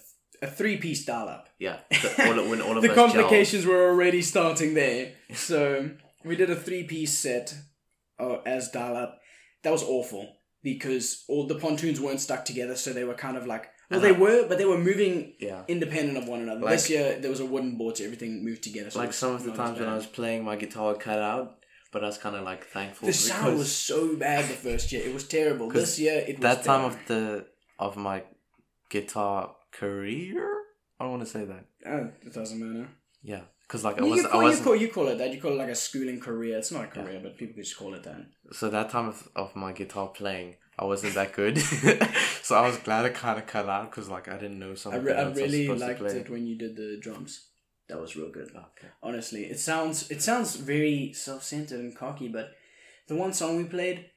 [0.43, 4.21] a three piece dial up Yeah, the, all, when all of the complications were already
[4.21, 5.89] starting there so
[6.23, 7.55] we did a three piece set
[8.19, 9.19] uh, as dial up
[9.63, 10.34] that was awful
[10.71, 14.11] because all the pontoons weren't stuck together so they were kind of like well they
[14.15, 14.23] Uh-huh.
[14.25, 15.13] were but they were moving
[15.49, 15.61] Yeah.
[15.75, 18.63] independent of one another Like- this year there was a wooden board so everything moved
[18.69, 19.89] together so Like some of the times when.
[19.93, 21.47] I was playing, my guitar cut out,
[21.93, 25.03] but I was kind of like thankful the sound was so bad the first year
[25.09, 25.67] it was terrible.
[25.81, 27.21] this year it was that time of the
[27.87, 28.17] of my
[28.95, 29.39] guitar
[29.79, 30.45] career.
[30.97, 31.63] I don't want to say that.
[31.91, 32.87] Uh, it doesn't matter.
[33.21, 35.33] Yeah, because like I was, you, I call, you, call, you call it that.
[35.33, 36.57] You call it like a schooling career.
[36.57, 38.27] It's not a career, but people just call it that.
[38.51, 41.57] So that time of, of my guitar playing, I wasn't that good.
[42.43, 45.01] so I was glad it kind of cut out because like I didn't know something.
[45.01, 47.47] I, re- I really was liked it when you did the drums.
[47.87, 48.49] That was real good.
[48.49, 48.87] Okay.
[49.01, 52.51] Honestly, it sounds it sounds very self centered and cocky, but
[53.07, 54.11] the one song we played.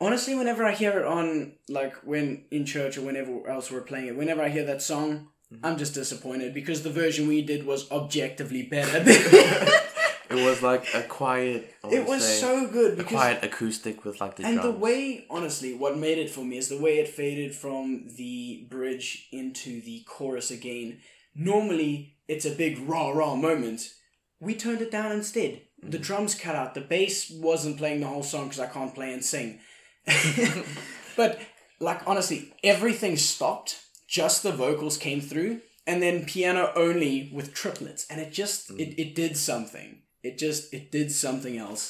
[0.00, 4.08] Honestly, whenever I hear it on like when in church or whenever else we're playing
[4.08, 5.28] it, whenever I hear that song.
[5.52, 5.66] Mm-hmm.
[5.66, 9.04] I'm just disappointed because the version we did was objectively better.
[10.32, 11.74] It was like a quiet.
[11.90, 14.74] It was say, so good a because quiet acoustic with like the and drums.
[14.74, 18.66] the way honestly what made it for me is the way it faded from the
[18.70, 21.00] bridge into the chorus again
[21.34, 23.92] normally it's a big rah rah moment
[24.40, 26.02] we turned it down instead the mm-hmm.
[26.02, 29.24] drums cut out the bass wasn't playing the whole song because i can't play and
[29.24, 29.60] sing
[31.16, 31.40] but
[31.80, 33.80] like honestly everything stopped
[34.20, 35.52] just the vocals came through
[35.86, 39.90] and then piano only with triplets and it just it, it did something
[40.22, 41.84] it just it did something else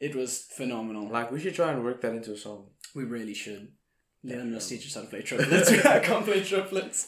[0.00, 2.60] it was phenomenal like we should try and work that into a song.
[2.96, 3.64] we really should.
[4.24, 5.70] Leon must teach us how to play triplets.
[5.96, 6.98] I can't play triplets.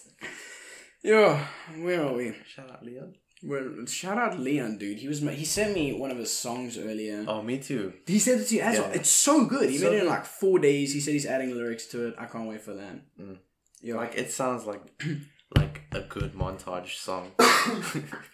[1.03, 1.39] Yo,
[1.85, 2.35] where are we?
[2.55, 3.15] Shout out Leon.
[3.51, 4.99] Well, shout out Leon, dude.
[4.99, 7.25] He was he sent me one of his songs earlier.
[7.29, 7.93] Oh, me too.
[8.07, 8.91] He sent it to you as well.
[8.99, 9.69] It's so good.
[9.71, 10.95] He So made it in like four days.
[10.95, 12.15] He said he's adding lyrics to it.
[12.19, 12.97] I can't wait for that.
[13.21, 13.39] Mm.
[13.85, 13.97] Yo.
[13.97, 14.83] Like it sounds like
[15.57, 17.33] like a good montage song.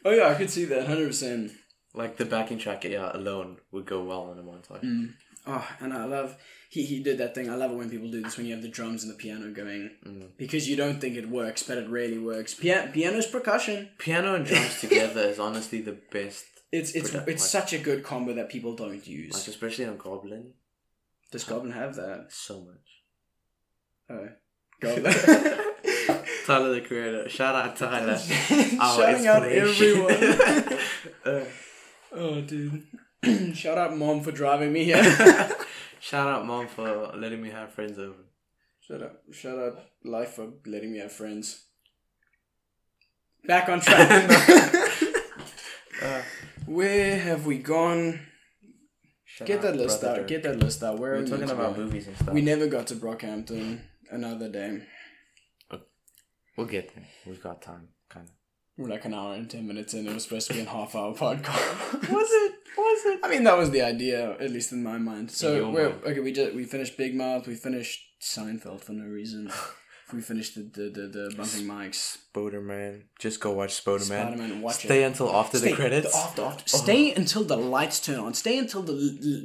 [0.04, 1.50] oh yeah, I could see that hundred percent.
[1.92, 4.84] like the backing track, yeah, alone would go well in a montage.
[4.84, 5.12] Mm.
[5.46, 6.36] Oh, and I love
[6.68, 7.50] he he did that thing.
[7.50, 9.50] I love it when people do this when you have the drums and the piano
[9.52, 10.28] going Mm.
[10.36, 12.54] because you don't think it works, but it really works.
[12.54, 13.88] Pia- piano's percussion.
[13.98, 16.44] Piano and drums together is honestly the best.
[16.70, 19.34] It's it's Product- it's like- such a good combo that people don't use.
[19.34, 20.52] Like especially on Goblin,
[21.32, 22.26] Does Goblin have that?
[22.30, 22.86] so much.
[24.10, 24.28] Oh,
[24.80, 25.04] Goblin.
[26.46, 27.28] Tyler the creator.
[27.28, 28.12] Shout out Tyler.
[28.80, 30.78] Our Shouting out everyone.
[31.24, 31.44] Uh,
[32.12, 32.82] oh, dude.
[33.56, 35.04] Shout out mom for driving me here.
[36.00, 38.24] shout out mom for letting me have friends over.
[38.80, 41.66] shout out, shout out life for letting me have friends.
[43.46, 44.30] Back on track.
[46.02, 46.22] Uh,
[46.66, 48.20] Where have we gone?
[49.44, 50.26] Get that list out.
[50.26, 50.98] Get that list out.
[50.98, 51.82] Where We're are we talking about go?
[51.84, 52.32] movies and stuff.
[52.34, 53.80] We never got to Brockhampton.
[54.10, 54.82] Another day.
[56.56, 57.06] we'll get there.
[57.26, 58.34] We've got time, kind of.
[58.76, 60.08] We're like an hour and ten minutes in.
[60.08, 61.92] It was supposed to be a half hour podcast.
[62.10, 62.54] Was it?
[62.76, 63.20] Was it?
[63.22, 65.30] I mean, that was the idea, at least in my mind.
[65.30, 66.02] So, we're, mind.
[66.06, 67.46] okay, we just we finished Big Mouth.
[67.46, 69.50] We finished Seinfeld for no reason.
[70.12, 72.18] we finished the the the, the bumping mics.
[72.32, 73.02] Spoderman.
[73.18, 74.02] Just go watch Spoderman.
[74.02, 75.06] Spider-Man, watch Stay it.
[75.06, 76.16] until after Stay, the credits.
[76.16, 76.64] after, after.
[76.76, 76.78] Oh.
[76.78, 78.34] Stay until the lights turn on.
[78.34, 78.94] Stay until the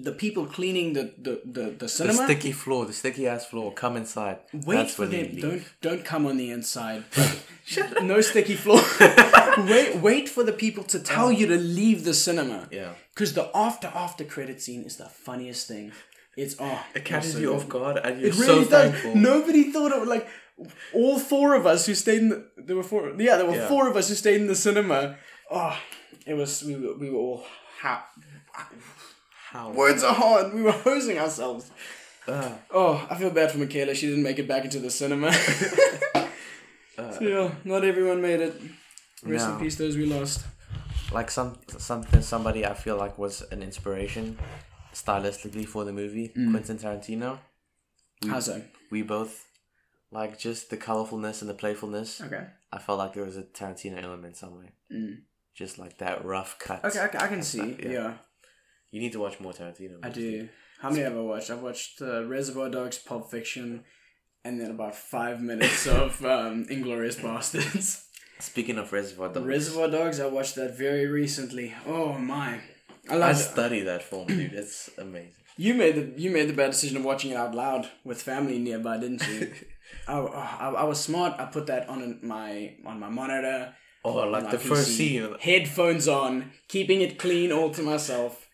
[0.03, 2.23] the people cleaning the the the, the the cinema.
[2.25, 3.73] sticky floor, the sticky ass floor.
[3.73, 4.37] Come inside.
[4.53, 5.35] Wait That's for them.
[5.39, 7.03] Don't don't come on the inside.
[8.03, 8.81] no sticky floor.
[9.57, 11.29] wait wait for the people to tell oh.
[11.29, 12.67] you to leave the cinema.
[12.71, 12.93] Yeah.
[13.13, 15.91] Because the after after credit scene is the funniest thing.
[16.37, 18.91] It's oh It catches you off guard, and you're It really so does.
[18.91, 19.15] thankful.
[19.15, 20.27] Nobody thought of like
[20.93, 23.67] all four of us who stayed in the there were four yeah there were Yeah.
[23.67, 25.17] four of us who stayed in the cinema.
[25.51, 25.77] Oh,
[26.25, 27.45] it was we were, we were all
[27.81, 28.03] How?
[29.51, 29.71] How?
[29.71, 30.53] Words are hard.
[30.53, 31.69] We were hosing ourselves.
[32.27, 33.93] Uh, Oh, I feel bad for Michaela.
[33.95, 35.27] She didn't make it back into the cinema.
[36.97, 38.53] uh, so yeah, not everyone made it.
[39.23, 39.53] Rest No.
[39.55, 40.45] in peace, those we lost.
[41.11, 44.37] like some something somebody I feel like was an inspiration
[44.93, 46.31] stylistically for the movie.
[46.35, 46.51] Mm.
[46.51, 47.39] Quentin Tarantino.
[48.23, 48.61] We, How so?
[48.91, 49.44] we both
[50.15, 52.21] like just the colorfulness and the playfulness.
[52.21, 52.45] Okay.
[52.71, 54.71] I felt like there was a Tarantino element somewhere.
[54.91, 55.17] Mm.
[55.53, 56.83] Just like that rough cut.
[56.83, 57.77] Okay, I, I can see.
[57.79, 57.89] Yeah.
[57.89, 58.13] Yeah.
[58.91, 59.97] You need to watch more Tarantino.
[60.03, 60.49] I do.
[60.79, 61.49] How many have I watched?
[61.49, 63.83] I've watched uh, Reservoir Dogs, Pulp Fiction,
[64.43, 68.07] and then about five minutes of um, Inglorious Bastards.
[68.39, 71.73] Speaking of Reservoir Dogs, Reservoir Dogs, I watched that very recently.
[71.87, 72.59] Oh my!
[73.09, 74.53] I I study that film, dude.
[74.53, 75.31] It's amazing.
[75.57, 78.59] You made the you made the bad decision of watching it out loud with family
[78.59, 79.53] nearby, didn't you?
[80.07, 81.39] I, I, I was smart.
[81.39, 83.73] I put that on my on my monitor.
[84.03, 85.35] Oh, like the first scene.
[85.39, 88.47] Headphones on, keeping it clean all to myself.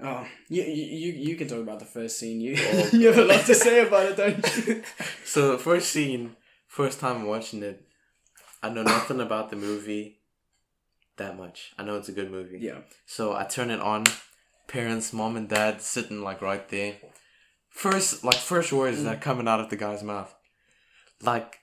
[0.00, 2.40] Oh, you you, you can talk about the first scene.
[2.40, 4.82] You Oh, you have a lot to say about it, don't you?
[5.24, 6.36] So the first scene,
[6.68, 7.86] first time watching it,
[8.62, 10.20] I know nothing about the movie
[11.16, 11.72] that much.
[11.78, 12.58] I know it's a good movie.
[12.60, 12.80] Yeah.
[13.06, 14.04] So I turn it on.
[14.68, 16.96] Parents, mom and dad sitting like right there.
[17.70, 19.04] First, like first words mm.
[19.04, 20.34] that are coming out of the guy's mouth,
[21.22, 21.58] like,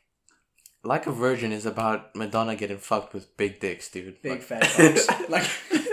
[0.84, 4.22] like a virgin is about Madonna getting fucked with big dicks, dude.
[4.22, 5.08] Big Like- fat box.
[5.30, 5.50] like.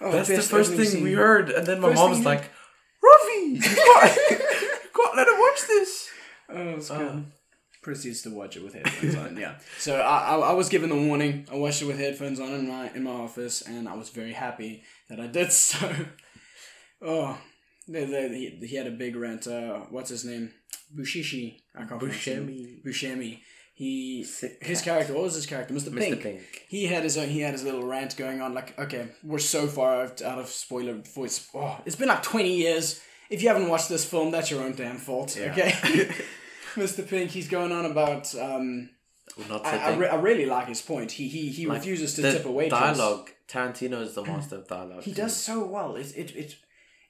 [0.00, 2.42] Oh, That's the first thing we heard, and then my First mom was like,
[3.02, 6.08] "Ruffy, you can't, let her watch this."
[6.50, 6.98] Oh, it's Oh.
[6.98, 7.24] good.
[7.80, 9.36] Proceeds to watch it with headphones on.
[9.38, 9.54] Yeah.
[9.78, 11.46] So I, I, I was given the warning.
[11.50, 14.32] I watched it with headphones on in my in my office, and I was very
[14.32, 15.88] happy that I did so.
[17.00, 17.38] Oh,
[17.88, 19.46] they, they, he, he had a big rant.
[19.46, 20.52] Uh, what's his name?
[20.96, 21.60] Bushishi.
[21.74, 22.80] I can't pronounce his name.
[22.84, 22.84] Buscemi.
[22.86, 23.40] Buscemi.
[23.76, 24.94] He Sick his cat.
[24.94, 25.14] character.
[25.14, 25.74] What was his character?
[25.74, 25.88] Mr.
[25.88, 25.98] Mr.
[25.98, 26.22] Pink.
[26.22, 26.40] Pink.
[26.68, 27.28] He had his own.
[27.28, 28.54] He had his little rant going on.
[28.54, 31.48] Like, okay, we're so far out, of spoiler voice.
[31.54, 33.00] Oh, it's been like twenty years.
[33.30, 35.36] If you haven't watched this film, that's your own damn fault.
[35.36, 35.50] Yeah.
[35.50, 35.72] Okay,
[36.76, 37.08] Mr.
[37.08, 37.32] Pink.
[37.32, 38.32] He's going on about.
[38.36, 38.90] Um,
[39.36, 41.10] Well, not I, I, re- I really like his point.
[41.10, 42.68] He he he Like, refuses to tip away.
[42.68, 43.30] Dialogue.
[43.48, 45.02] Tarantino is the master of dialogue.
[45.02, 45.96] He does so well.
[45.96, 46.54] It's it it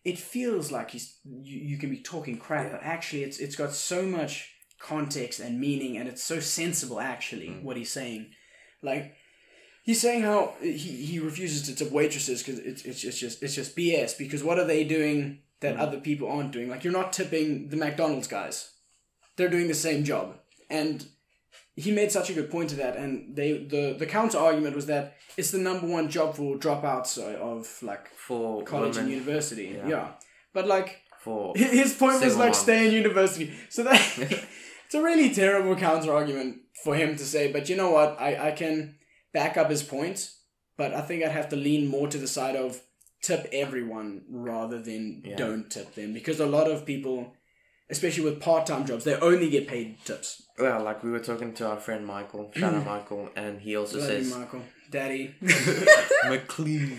[0.05, 3.73] it feels like he's you, you can be talking crap, but actually it's it's got
[3.73, 7.01] so much context and meaning, and it's so sensible.
[7.01, 7.63] Actually, Mm.
[7.63, 8.31] what he's saying,
[8.83, 9.15] like
[9.83, 13.55] he's saying how he, he refuses to tip waitresses because it's it's just, just it's
[13.55, 14.17] just BS.
[14.19, 15.81] Because what are they doing that Mm.
[15.81, 16.69] other people aren't doing?
[16.69, 18.73] Like you're not tipping the McDonald's guys;
[19.37, 21.07] they're doing the same job, and
[21.77, 22.97] he made such a good point to that.
[22.97, 27.19] And they the the counter argument was that it's the number one job for dropouts
[27.19, 29.77] uh, of like for college and university.
[29.77, 29.89] Yeah.
[29.89, 30.09] Yeah.
[30.53, 33.53] But like for his point was like stay in university.
[33.69, 34.01] So that
[34.87, 38.17] it's a really terrible counter argument for him to say, but you know what?
[38.21, 38.97] I, I can
[39.33, 40.31] back up his point,
[40.77, 42.81] but I think I'd have to lean more to the side of
[43.23, 45.37] tip everyone rather than Yeah.
[45.37, 46.13] don't tip them.
[46.13, 47.33] Because a lot of people
[47.91, 50.43] especially with part time jobs, they only get paid tips.
[50.59, 53.99] well, like we were talking to our friend Michael, shout out Michael, and he also
[53.99, 54.63] Love you, says Michael.
[54.91, 55.35] Daddy.
[56.29, 56.99] McLean,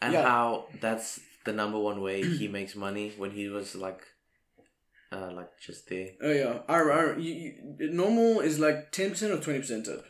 [0.00, 0.22] and Yeah.
[0.22, 4.00] how that's the number one way he makes money when he was like,
[5.12, 6.58] uh, like just there Oh yeah.
[6.68, 7.34] Our, our, you,
[7.78, 10.04] you, normal is like ten percent or twenty percent tip.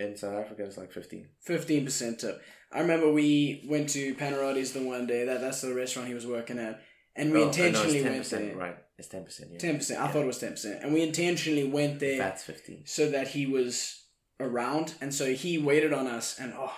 [0.00, 0.64] in South Africa.
[0.64, 1.28] It's like fifteen.
[1.42, 2.40] Fifteen percent tip.
[2.72, 5.24] I remember we went to Panarotti's the one day.
[5.24, 6.80] That that's the restaurant he was working at,
[7.14, 8.56] and we Oh, no, intentionally it's went there.
[8.56, 9.58] Right, it's ten percent.
[9.58, 10.00] Ten percent.
[10.00, 12.82] I thought it was ten percent, and we intentionally went there that's fifteen.
[12.86, 14.04] so that he was
[14.40, 16.38] around, and so he waited on us.
[16.38, 16.72] And oh,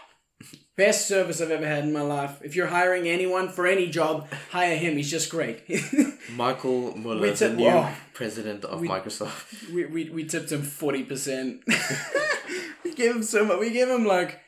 [0.77, 2.41] best service I've ever had in my life.
[2.43, 4.97] If you're hiring anyone for any job, hire him.
[4.97, 5.63] He's just great.
[6.31, 7.91] Michael Muller, We the new oh.
[8.15, 9.73] president of We- Microsoft.
[9.73, 11.61] we, we, we tipped him 40%.
[12.85, 13.59] we gave him so much.
[13.59, 14.41] We gave him like,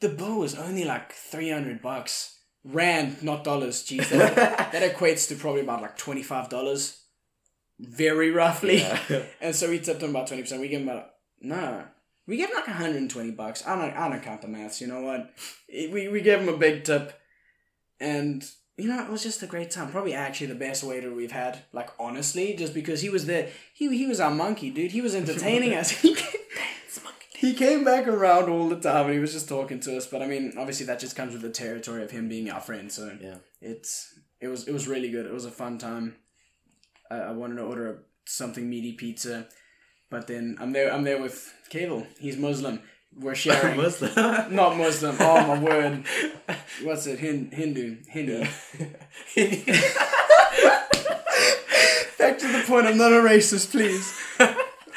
[0.00, 2.38] the bill was only like 300 bucks.
[2.64, 3.82] Rand, not dollars.
[3.82, 6.96] Jeez, that, that equates to probably about like $25.
[7.82, 8.78] Very roughly.
[8.78, 9.22] Yeah.
[9.40, 10.60] And so we tipped him about 20%.
[10.60, 11.10] We gave him about,
[11.40, 11.84] no,
[12.26, 13.66] we gave him like 120 bucks.
[13.66, 15.30] I don't, I don't count the maths, you know what?
[15.68, 17.12] We, we gave him a big tip.
[17.98, 18.44] And,
[18.76, 19.90] you know, it was just a great time.
[19.90, 21.64] Probably actually the best waiter we've had.
[21.72, 23.48] Like, honestly, just because he was there.
[23.74, 24.92] He, he was our monkey, dude.
[24.92, 25.90] He was entertaining us.
[26.02, 26.40] He came,
[27.34, 30.06] he came back around all the time and he was just talking to us.
[30.06, 32.90] But I mean, obviously that just comes with the territory of him being our friend.
[32.92, 33.38] So Yeah.
[33.60, 35.26] it's it was it was really good.
[35.26, 36.14] It was a fun time.
[37.12, 39.46] I, I wanted to order something meaty pizza,
[40.10, 40.92] but then I'm there.
[40.92, 42.06] I'm there with Cable.
[42.18, 42.80] He's Muslim.
[43.18, 43.76] We're sharing.
[43.76, 44.12] Muslim.
[44.54, 45.16] Not Muslim.
[45.20, 46.04] Oh my word.
[46.82, 47.18] What's it?
[47.18, 47.96] Hin- Hindu.
[48.08, 48.40] Hindu.
[52.18, 52.86] Back to the point.
[52.86, 54.16] I'm not a racist, please.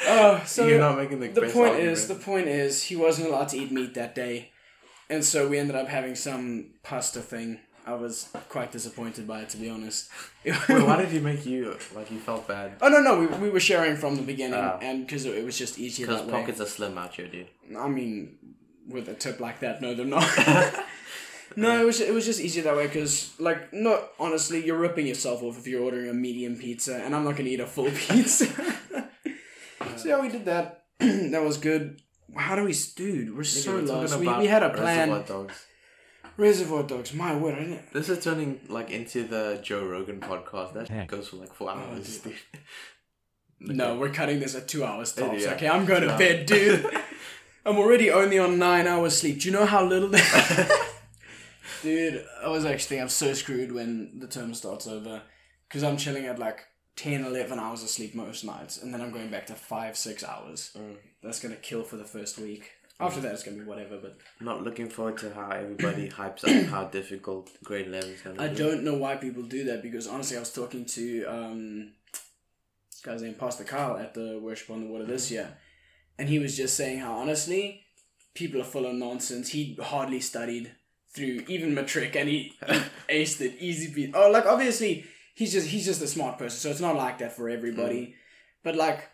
[0.08, 1.28] Oh, so You're not making the.
[1.28, 1.92] the point argument.
[1.92, 4.50] is the point is he wasn't allowed to eat meat that day
[5.08, 7.58] and so we ended up having some pasta thing.
[7.86, 10.10] I was quite disappointed by it, to be honest.
[10.44, 12.72] Wait, why did he make you like you felt bad?
[12.82, 14.78] Oh no no we, we were sharing from the beginning Oh.
[14.82, 16.40] and because it was just easier Because that way.
[16.40, 17.46] pockets are slim out here, dude.
[17.78, 18.36] I mean,
[18.88, 20.26] with a tip like that, no, they're not.
[21.56, 25.06] no, it was it was just easier that way because, like, no, honestly, you're ripping
[25.06, 27.90] yourself off if you're ordering a medium pizza, and I'm not gonna eat a full
[27.90, 28.46] pizza.
[29.96, 30.84] so yeah, we did that.
[30.98, 32.00] that was good.
[32.36, 33.36] How do we, dude?
[33.36, 34.18] We're so We're lost.
[34.18, 35.24] We, we had a plan.
[36.36, 37.14] Reservoir Dogs.
[37.14, 37.92] My word, I didn't.
[37.92, 40.74] This is turning like into the Joe Rogan podcast.
[40.74, 41.08] That Heck.
[41.08, 42.34] goes for like four hours, dude.
[43.58, 45.42] No, we're cutting this at two hours tops.
[45.42, 45.54] Yeah.
[45.54, 46.86] Okay, I'm going to Two bed, dude.
[47.64, 49.40] I'm already only on nine hours sleep.
[49.40, 50.88] Do you know how little that?
[51.82, 55.22] dude, I was actually I'm so screwed when the term starts over
[55.66, 59.10] because I'm chilling at like 10, 11 hours of sleep most nights, and then I'm
[59.10, 60.76] going back to five, six hours.
[60.78, 60.96] Mm.
[61.22, 62.72] That's gonna kill for the first week.
[62.98, 63.98] After that, it's gonna be whatever.
[63.98, 68.42] But Not looking forward to how everybody hypes up how difficult grade eleven is gonna
[68.42, 68.56] I be.
[68.56, 71.92] don't know why people do that because honestly, I was talking to um,
[72.90, 75.56] this guy's name Pastor Kyle at the Worship on the Water this year,
[76.18, 77.82] and he was just saying how honestly,
[78.34, 79.50] people are full of nonsense.
[79.50, 80.72] He hardly studied
[81.14, 82.72] through even matric, and he, he
[83.10, 83.92] aced it easy.
[83.92, 85.04] Be- oh, like obviously
[85.34, 88.14] he's just he's just a smart person, so it's not like that for everybody.
[88.64, 89.06] But like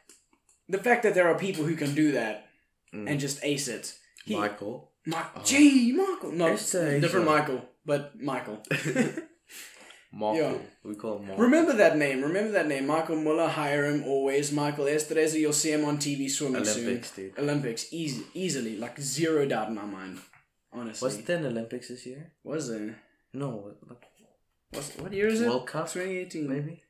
[0.68, 2.46] the fact that there are people who can do that
[2.94, 3.08] Mm.
[3.10, 3.94] and just ace it.
[4.24, 4.90] He, Michael.
[5.06, 6.32] Ma- Gee, Michael.
[6.32, 8.62] No, It's different Michael, but Michael.
[10.14, 10.38] Marco.
[10.38, 10.58] Yeah.
[10.84, 11.42] We call him Marco.
[11.42, 12.20] Remember that name.
[12.22, 12.86] Remember that name.
[12.86, 14.52] Michael Muller, hire him always.
[14.52, 17.28] Michael Estereza, you'll see him on TV swimming Olympics, soon.
[17.30, 17.38] dude.
[17.38, 20.18] Olympics, easy, easily, like zero doubt in my mind.
[20.70, 22.32] Honestly, Was there an Olympics this year?
[22.44, 22.98] was there?
[23.32, 24.04] No, like
[24.74, 25.48] Was what year is it?
[25.48, 26.46] World Cup, 2018.
[26.48, 26.82] maybe.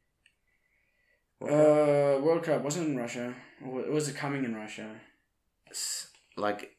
[1.40, 3.34] Uh, World Cup wasn't in Russia.
[3.64, 4.88] Or was it coming in Russia?
[6.36, 6.70] Like,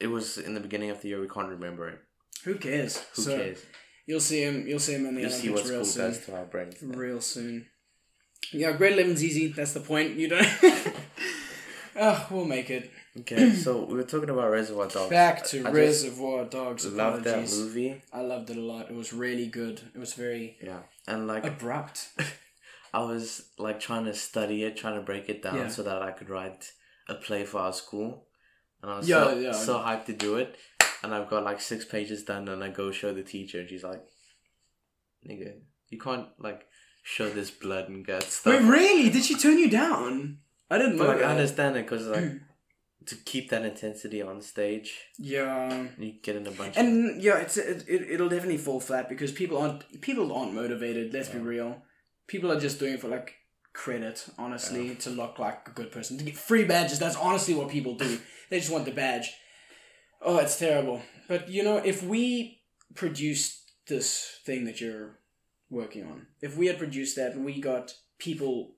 [0.00, 1.20] it was in the beginning of the year.
[1.20, 1.98] We can't remember it.
[2.44, 2.98] Who cares?
[3.16, 3.64] Who so cares?
[4.06, 4.66] You'll see him.
[4.66, 6.10] You'll see him in the You see Olympics what real school soon.
[6.10, 6.76] does to our brains.
[6.82, 7.66] Real soon.
[8.52, 9.46] Yeah, grade 11's easy.
[9.48, 10.16] That's the point.
[10.16, 10.46] You don't.
[11.96, 12.90] oh, we'll make it.
[13.20, 15.08] Okay, so we were talking about Reservoir Dogs.
[15.10, 16.84] Back to I Reservoir Dogs.
[16.86, 18.02] Love that movie.
[18.12, 18.90] I loved it a lot.
[18.90, 19.80] It was really good.
[19.94, 22.08] It was very Yeah, and like abrupt.
[22.92, 25.68] I was like trying to study it, trying to break it down Yeah.
[25.68, 26.72] so that I could write
[27.08, 28.26] a play for our school,
[28.82, 29.52] and I was Yeah, so, yeah.
[29.52, 30.56] so hyped to do it.
[31.02, 33.84] And I've got like six pages done, and I go show the teacher, and she's
[33.84, 34.02] like,
[35.28, 35.54] "Nigga,
[35.90, 36.66] you can't like
[37.02, 39.10] show this blood and guts stuff." Wait, really?
[39.10, 40.38] Did she turn you down?
[40.70, 42.32] I didn't know But like I understand it because like
[43.06, 45.88] to keep that intensity on stage, Yeah.
[45.98, 46.76] you get in a bunch.
[46.76, 46.82] of...
[46.84, 51.12] And yeah, it's it, it it'll definitely fall flat because people aren't people aren't motivated.
[51.12, 51.82] Let's be real.
[52.26, 53.34] People are just doing it for like
[53.74, 56.98] credit, honestly, to look like a good person to get free badges.
[56.98, 58.18] That's honestly what people do.
[58.48, 59.30] they just want the badge.
[60.22, 61.02] Oh, it's terrible.
[61.28, 62.62] But you know, if we
[62.94, 65.18] produced this thing that you're
[65.68, 68.74] working on, if we had produced that and we got people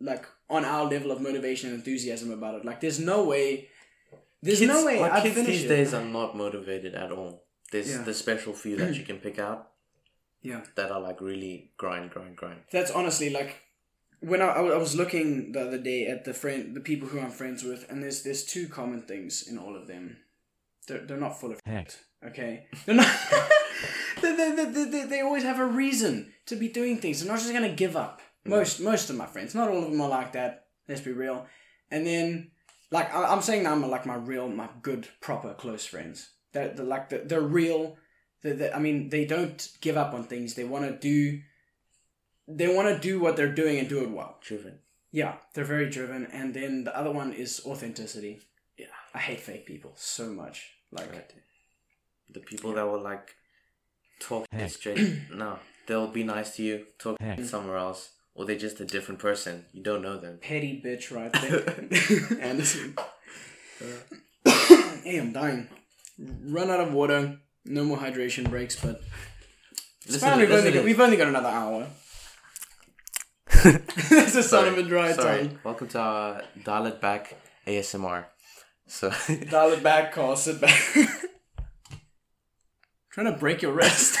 [0.00, 3.68] like on our level of motivation and enthusiasm about it, like there's no way.
[4.42, 5.68] There's kids, no way like, I'd kids finish these it.
[5.68, 7.44] days are not motivated at all.
[7.70, 8.02] There's Yeah.
[8.02, 9.70] the special few that you can pick out
[10.42, 10.62] Yeah.
[10.74, 12.62] that are like really grind, grind, grind.
[12.72, 13.54] That's honestly like
[14.22, 17.30] when I, I was looking the other day at the friend the people who I'm
[17.30, 20.16] friends with, and there's there's two common things in all of them.
[20.88, 21.94] They're, they're not full of Heck.
[22.24, 23.06] Okay, they're not.
[24.22, 27.20] they, they, they, they, they, always have a reason to be doing things.
[27.20, 28.20] They're not just gonna give up.
[28.46, 28.50] Mm.
[28.50, 30.66] Most most of my friends, not all of them are like that.
[30.88, 31.46] Let's be real.
[31.90, 32.52] And then
[32.92, 36.30] like I, I'm saying, I'm like my real, my good, proper close friends.
[36.52, 37.96] They're, they're like they're, they're real.
[38.42, 40.54] They're, they I mean, they don't give up on things.
[40.54, 41.40] They want to do.
[42.48, 44.38] They want to do what they're doing and do it well.
[44.42, 44.78] Driven.
[45.10, 46.26] Yeah, they're very driven.
[46.26, 48.40] And then the other one is authenticity.
[48.78, 50.70] Yeah, I hate fake people so much.
[50.90, 51.32] Like, Right.
[52.30, 53.30] The people that will like
[54.20, 54.70] talk Heck.
[54.70, 54.98] straight.
[55.34, 57.44] no, they'll be nice to you, talk Heck.
[57.44, 59.66] somewhere else, or they're just a different person.
[59.72, 60.38] You don't know them.
[60.40, 62.40] petty bitch right there.
[62.40, 62.94] Anderson.
[63.80, 64.50] Uh.
[65.04, 65.68] hey, I'm dying.
[66.18, 67.38] Run out of water.
[67.66, 69.02] No more hydration breaks, but
[70.06, 70.38] Listen fine.
[70.38, 71.86] to- We've, only listen got, we've only got another hour.
[74.10, 75.46] That's the sound of a dry Sorry.
[75.46, 75.58] tongue.
[75.62, 77.36] Welcome to our dial it back
[77.66, 78.24] ASMR.
[78.88, 79.10] So
[79.50, 80.34] Dial it back, Carl.
[80.36, 80.80] Sit back.
[83.12, 84.18] Trying to break your wrist.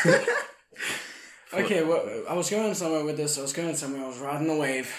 [1.52, 3.36] okay, well, I was going somewhere with this.
[3.36, 4.04] I was going somewhere.
[4.04, 4.94] I was riding the wave.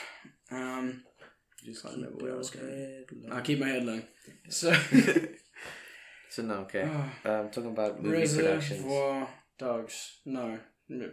[0.51, 1.03] Um,
[1.63, 3.05] just keep remember where I was going.
[3.31, 4.01] I'll keep my head low.
[4.49, 4.73] So,
[6.29, 6.89] So no, okay.
[7.23, 8.81] I'm talking about movie productions.
[8.83, 10.17] Reservoir Dogs.
[10.25, 10.59] No.
[10.89, 11.11] No.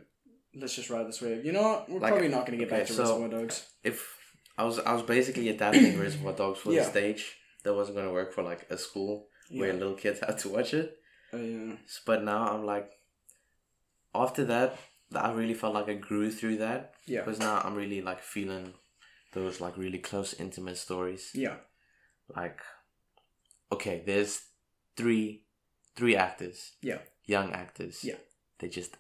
[0.54, 1.44] Let's just ride this wave.
[1.44, 1.88] You know what?
[1.88, 3.68] We're Like, probably not going to get okay, back to so- Reservoir Dogs.
[3.84, 4.16] If
[4.58, 6.84] I was, I was basically adapting Reservoir Dogs for Yeah.
[6.84, 7.36] the stage.
[7.62, 10.72] That wasn't going to work for like a school where little kids had to watch
[10.74, 10.96] it.
[11.32, 11.76] Oh yeah.
[12.06, 12.90] But now I'm like,
[14.14, 14.76] after that,
[15.14, 16.94] I really felt like I grew through that.
[17.06, 17.20] Yeah.
[17.22, 18.74] Because now I'm really like feeling
[19.32, 21.30] those like really close, intimate stories.
[21.34, 21.56] Yeah.
[22.34, 22.58] Like,
[23.70, 24.40] okay, there's
[24.96, 25.44] three,
[25.96, 26.98] three actors, Yeah.
[27.26, 28.02] young actors.
[28.02, 28.16] Yeah.
[28.58, 28.96] They just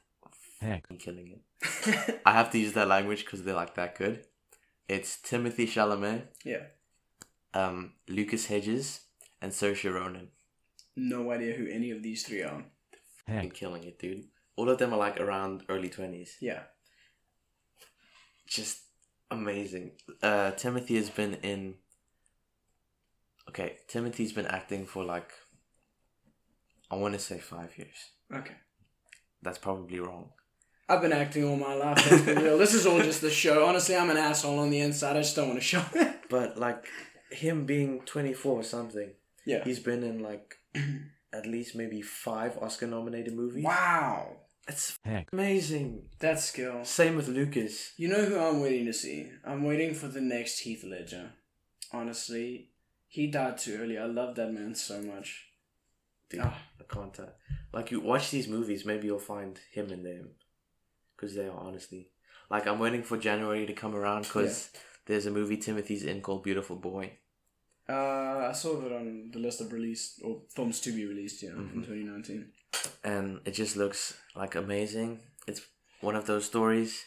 [0.60, 0.84] Heck.
[0.84, 2.20] f***ing killing it.
[2.26, 4.24] I have to use that language because they're like that good.
[4.88, 6.64] It's Timothy Chalamet, yeah.
[7.54, 9.00] um, Lucas Hedges,
[9.40, 10.28] and Saoirse Ronan.
[10.96, 12.64] No idea who any of these three are.
[13.26, 13.54] They're Heck.
[13.54, 14.24] killing it, dude.
[14.56, 16.36] All of them are like around early twenties.
[16.40, 16.62] Yeah.
[18.48, 18.80] Just
[19.30, 19.92] amazing.
[20.22, 21.76] Uh, Timothy has been in.
[23.48, 25.30] Okay, Timothy's been acting for like.
[26.90, 28.10] I want to say five years.
[28.34, 28.56] Okay.
[29.42, 30.30] That's probably wrong.
[30.90, 32.10] I've been acting all my life.
[32.10, 32.58] Let's be real.
[32.58, 33.64] This is all just the show.
[33.66, 35.16] Honestly, I'm an asshole on the inside.
[35.16, 36.16] I just don't want to show it.
[36.28, 36.84] But like
[37.30, 39.10] him being 24 or something,
[39.46, 39.64] Yeah.
[39.64, 40.56] he's been in like
[41.32, 43.64] at least maybe five Oscar nominated movies.
[43.64, 44.36] Wow.
[44.66, 45.32] That's Heck.
[45.32, 46.08] amazing.
[46.18, 46.84] That's skill.
[46.84, 47.92] Same with Lucas.
[47.96, 49.28] You know who I'm waiting to see?
[49.44, 51.32] I'm waiting for the next Heath Ledger.
[51.92, 52.70] Honestly,
[53.08, 53.98] he died too early.
[53.98, 55.46] I love that man so much.
[56.28, 56.58] Dude, Ah.
[56.80, 57.32] I can't tell.
[57.72, 60.30] Like you watch these movies, maybe you'll find him in them.
[61.20, 62.08] Because they are honestly.
[62.50, 64.70] Like I'm waiting for January to come around because
[65.06, 67.18] there's a movie Timothy's in called Beautiful Boy.
[67.88, 71.42] Uh, I saw that on the list of released or films to be released.
[71.42, 72.46] Yeah, in 2019.
[73.04, 75.20] and it just looks like amazing.
[75.46, 75.62] It's
[76.00, 77.04] one of those stories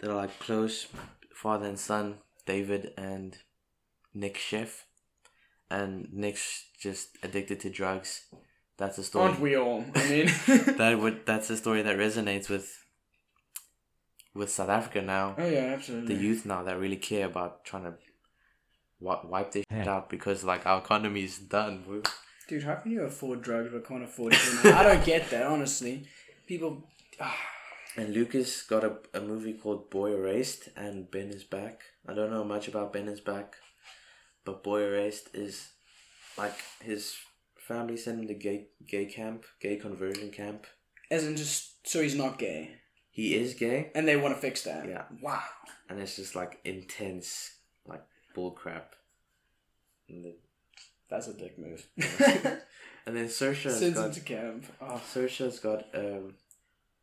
[0.00, 0.88] that are like close
[1.32, 2.16] father and son,
[2.46, 3.38] David and
[4.12, 4.82] Nick Sheff,
[5.70, 8.26] and Nick's just addicted to drugs.
[8.76, 9.84] That's a story Aren't we all?
[9.94, 10.26] I mean,
[10.78, 12.83] that would that's a story that resonates with
[14.34, 15.34] with South Africa now.
[15.38, 16.14] oh yeah, absolutely.
[16.14, 17.94] The youth now that really care about trying to
[19.00, 21.82] wi- wipe this shit out because like our economy is done.
[21.86, 22.02] bro.
[22.48, 24.66] Dude, how can you afford drugs but can't afford it?
[24.66, 26.06] I don't get that, honestly.
[26.46, 26.86] People.
[27.20, 27.38] ah,
[27.96, 31.80] And Lucas got a, a movie called Boy Erased, and Ben is back.
[32.06, 33.54] I don't know much about Ben is back,
[34.44, 35.68] but Boy Erased is
[36.36, 37.14] like his
[37.56, 40.66] family sent him to gay gay camp, gay conversion camp.
[41.10, 42.72] as in, just so he's not gay.
[43.14, 44.88] He is gay, And they want to fix that.
[44.88, 45.04] Yeah.
[45.22, 45.40] Wow.
[45.88, 47.54] and it's just like intense,
[47.86, 48.02] like
[48.34, 48.96] bull crap.
[51.08, 51.86] That's a dick move.
[53.06, 54.64] and then Saoirse's Sends got him to camp.
[54.80, 56.34] Oh, Saoirse's got um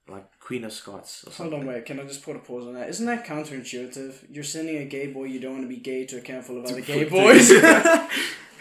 [0.10, 1.60] like Queen of Scots or hold something.
[1.62, 1.86] on, wait.
[1.86, 2.90] Can I just put a pause on that?
[2.90, 4.26] Isn't that counterintuitive?
[4.30, 6.58] You're sending a gay boy you don't want to be gay to a camp full
[6.58, 7.50] of other gay boys.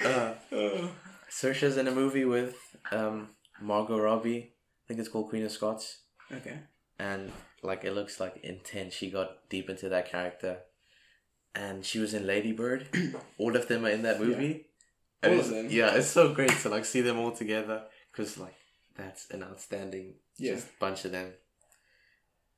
[0.02, 0.34] Uh,
[1.76, 2.56] in a movie with
[2.92, 4.52] um Margot Robbie.
[4.54, 5.98] I think it's called Queen of Scots.
[6.32, 6.60] okay.
[7.00, 7.32] And
[7.62, 8.92] like it looks like intense.
[8.94, 10.58] She got deep into that character,
[11.54, 12.88] and she was in Lady Bird.
[13.38, 14.66] all of them are in that movie.
[15.22, 15.66] And All of them?
[15.70, 18.54] Yeah, it's so great to like see them all together because like
[18.96, 20.54] that's an outstanding Yeah.
[20.54, 21.32] just bunch of them.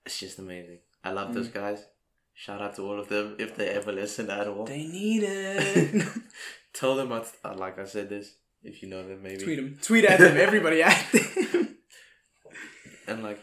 [0.06, 0.78] It's just amazing.
[1.04, 1.34] I love Mm.
[1.34, 1.80] those guys.
[2.34, 4.64] Shout out to all of them if they ever listen at all.
[4.64, 6.06] They need it.
[6.72, 8.26] Tell them I, uh, like I said this
[8.62, 9.42] if you know them maybe.
[9.44, 9.78] Tweet them.
[9.82, 10.36] Tweet at them.
[10.36, 11.68] Everybody at them.
[13.08, 13.40] And like,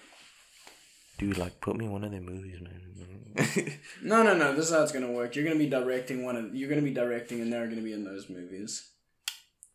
[1.20, 2.82] dude, like put me in one of their movies, man.
[4.02, 4.54] No, no, no.
[4.56, 5.36] This is how it's gonna work.
[5.36, 6.56] You're gonna be directing one of.
[6.56, 8.90] You're gonna be directing, and they're gonna be in those movies.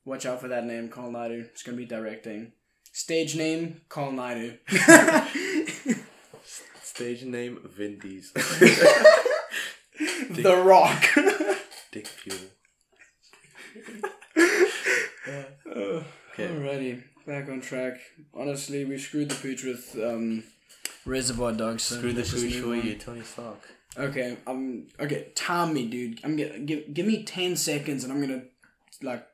[0.05, 1.45] Watch out for that name, Carl Naidu.
[1.53, 2.53] It's gonna be directing.
[2.93, 4.57] Stage name, Carl Naidu.
[6.83, 8.33] Stage name Vin Diesel.
[10.31, 11.05] the Rock.
[11.93, 12.39] Dick Fuel.
[15.75, 16.03] Uh,
[16.35, 16.49] Okay.
[16.49, 17.95] Alrighty, back on track.
[18.35, 20.43] Honestly, we screwed the pooch with um,
[21.07, 21.83] Reservoir Dogs.
[21.83, 22.87] So Screw the let's just pooch move for on.
[22.87, 23.61] you, Tony Stark.
[23.97, 26.21] Okay, um, okay, time me, dude.
[26.25, 28.43] I'm gonna give give me ten seconds, and I'm gonna
[29.03, 29.25] like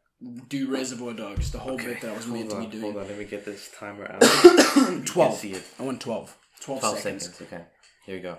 [0.49, 2.83] do Reservoir Dogs, the whole bit that I was meant to be doing.
[2.83, 4.21] hold on, let me get this timer out.
[5.07, 5.39] Twelve.
[5.39, 5.63] see it.
[5.79, 6.37] I want 12.
[6.61, 7.25] 12, 12 seconds.
[7.25, 7.43] seconds.
[7.53, 7.65] Okay,
[8.05, 8.39] here we go.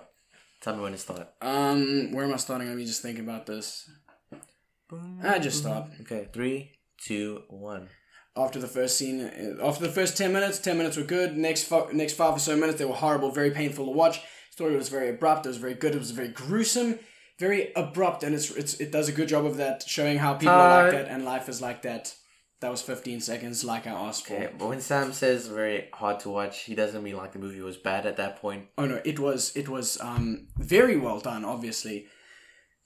[0.60, 1.28] Tell me when to start.
[1.40, 2.68] Um, where am I starting?
[2.68, 3.90] Let me just think about this.
[5.24, 7.88] I just start Okay, three, two, one.
[8.36, 9.20] After the first scene.
[9.20, 11.36] uh, After the first ten minutes, ten minutes were good.
[11.36, 14.20] Next, fu- next five or so minutes, they were horrible, very painful to watch.
[14.50, 15.46] Story was very abrupt.
[15.46, 15.94] It was very good.
[15.94, 16.98] It was very gruesome,
[17.38, 20.54] very abrupt, and it's, it's it does a good job of that, showing how people
[20.54, 22.14] are like that and life is like that.
[22.60, 24.34] That was fifteen seconds, like I asked for.
[24.34, 27.60] Okay, but when Sam says very hard to watch, he doesn't mean like the movie
[27.60, 28.66] was bad at that point.
[28.78, 31.44] Oh no, it was it was um, very well done.
[31.44, 32.06] Obviously,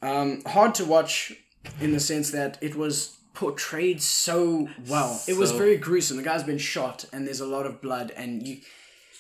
[0.03, 1.33] um, hard to watch
[1.81, 5.23] in the sense that it was portrayed so well.
[5.29, 6.17] it was very gruesome.
[6.17, 8.59] The guy's been shot, and there's a lot of blood, and you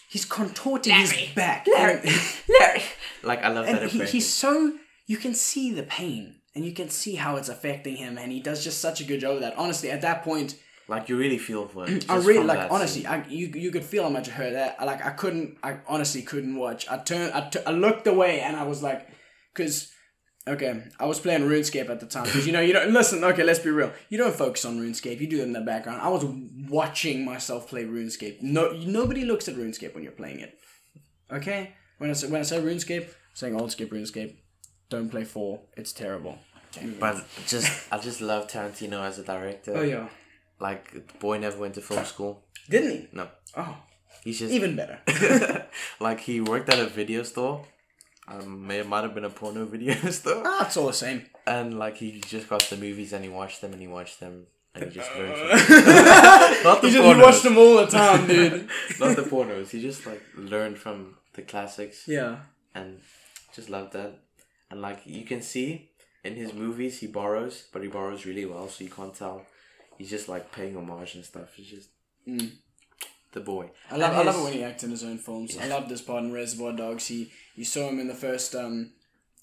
[0.09, 1.67] he's contorting his back.
[1.69, 2.83] Larry, And,
[3.23, 6.73] Like I love that and he, he's so you can see the pain, and you
[6.73, 9.41] can see how it's affecting him, and he does just such a good job of
[9.41, 9.57] that.
[9.57, 10.57] Honestly, at that point.
[10.89, 12.09] Like you really feel for it.
[12.09, 13.03] I really like honestly.
[13.03, 13.11] scene.
[13.11, 14.81] I you you could feel how much I heard that.
[14.85, 15.59] Like I couldn't.
[15.63, 16.89] I honestly couldn't watch.
[16.89, 17.33] I turned.
[17.33, 19.09] I, I looked away and I was like,
[19.53, 19.93] because
[20.49, 22.25] okay, I was playing RuneScape at the time.
[22.25, 23.23] Because you know you don't listen.
[23.25, 23.93] Okay, let's be real.
[24.09, 25.21] You don't focus on RuneScape.
[25.21, 26.01] You do it in the background.
[26.03, 26.25] I was
[26.69, 28.43] watching myself play RuneScape.
[28.43, 30.59] No, nobody looks at RuneScape when you're playing it.
[31.31, 34.37] Okay, when I say when I say RuneScape, I'm saying old skip RuneScape.
[34.89, 35.63] Don't play four.
[35.77, 36.39] It's terrible.
[37.01, 39.73] But just I just love Tarantino as a director.
[39.77, 40.09] Oh yeah,
[40.61, 42.43] Like the boy never went to film school.
[42.69, 43.09] didn't he?
[43.13, 43.29] No.
[43.57, 43.77] Oh,
[44.23, 44.99] He's just even better.
[46.01, 47.65] like he worked at a video store.
[48.29, 51.27] Um, may it might have been a porno video store, ah, it's all the same.
[51.47, 54.47] and like he just got the movies and he watched them and he watched them
[54.75, 55.37] and he just learned.
[55.61, 57.15] From Not the He just pornos.
[57.17, 58.69] he watched them all the time, dude.
[59.01, 59.71] Not the pornos.
[59.71, 62.39] He just like learned from the classics yeah.
[62.75, 63.01] and
[63.55, 64.19] just loved that.
[64.71, 65.91] And like you can see
[66.25, 69.47] in his movies, he borrows, but he borrows really well, so you can't tell.
[69.99, 71.55] He's just like paying homage and stuff.
[71.55, 71.89] He's just
[72.29, 72.51] Mm.
[73.37, 73.71] The boy.
[73.91, 75.57] I love, And I love it when he acts in his own films.
[75.57, 77.07] I love this part in Reservoir Dogs.
[77.07, 78.93] He you saw him in the first um,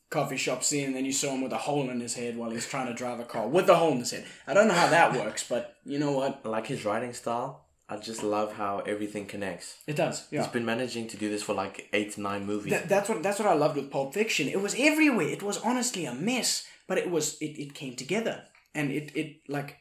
[0.10, 2.49] coffee shop scene, and then you saw him with a hole in his head while
[2.49, 4.26] he's trying to drive a car with a hole in his head.
[4.48, 6.45] I don't know how that works, but you know what?
[6.45, 7.61] like his writing style.
[7.88, 9.78] I just love how everything connects.
[9.86, 10.28] It does.
[10.32, 10.41] Yeah.
[10.41, 12.74] He's been managing to do this for like eight nine movies.
[12.74, 14.48] That, that's what that's what I loved with Pulp Fiction.
[14.48, 15.28] It was everywhere.
[15.28, 19.41] It was honestly a mess, but it was it, it came together, and it it
[19.48, 19.78] like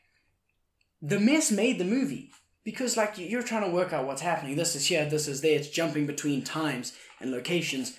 [1.01, 2.31] the mess made the movie
[2.65, 4.57] because like you- you're trying to work out what's happening.
[4.57, 5.57] This is here, this is there.
[5.57, 7.97] It's jumping between times and locations,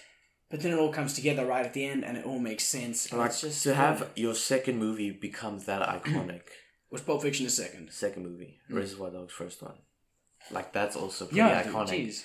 [0.49, 3.09] but then it all comes together right at the end, and it all makes sense.
[3.11, 6.41] And like it's just to have your second movie become that iconic.
[6.91, 7.91] was Pulp Fiction the second.
[7.91, 9.77] second movie, Reservoir Dogs first one.
[10.51, 11.49] Like that's also pretty Mm.
[11.49, 12.07] Yeah, iconic.
[12.07, 12.23] jeez.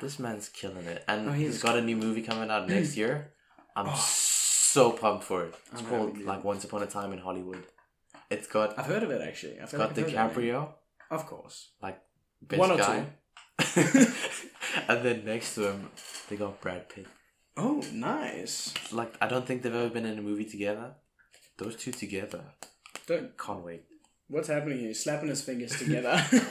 [0.00, 2.96] This man's killing it, and Oh, he's he's- got a new movie coming out next
[3.02, 3.32] year.
[3.76, 5.54] I'm so pumped for it.
[5.72, 7.64] It's I'm called like Once Upon a Time in Hollywood.
[8.30, 9.56] It's got I've heard of it actually.
[9.58, 10.16] I've it's got I've heard of it.
[10.16, 10.68] DiCaprio,
[11.14, 11.70] of course.
[11.82, 12.00] like
[12.42, 13.06] best One or guy,
[14.88, 15.90] and then next to him
[16.28, 17.06] they got Brad Pitt.
[17.56, 18.74] Oh, nice.
[18.92, 20.94] Like I don't think they've ever been in a movie together.
[21.56, 22.42] Those two together,
[23.06, 23.84] Don't can't wait.
[24.28, 24.88] What's happening here?
[24.88, 26.22] He's slapping his fingers together.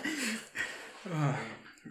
[1.11, 1.37] Ah,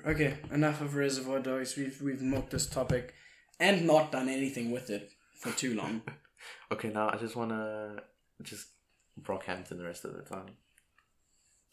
[0.07, 1.77] okay, enough of Reservoir Dogs.
[1.77, 3.13] We've we've milked this topic
[3.61, 6.01] and not done anything with it for too long.
[6.71, 7.97] Okay, now I just wanna
[8.43, 8.69] just
[9.21, 10.57] Brockhampton the rest of the time.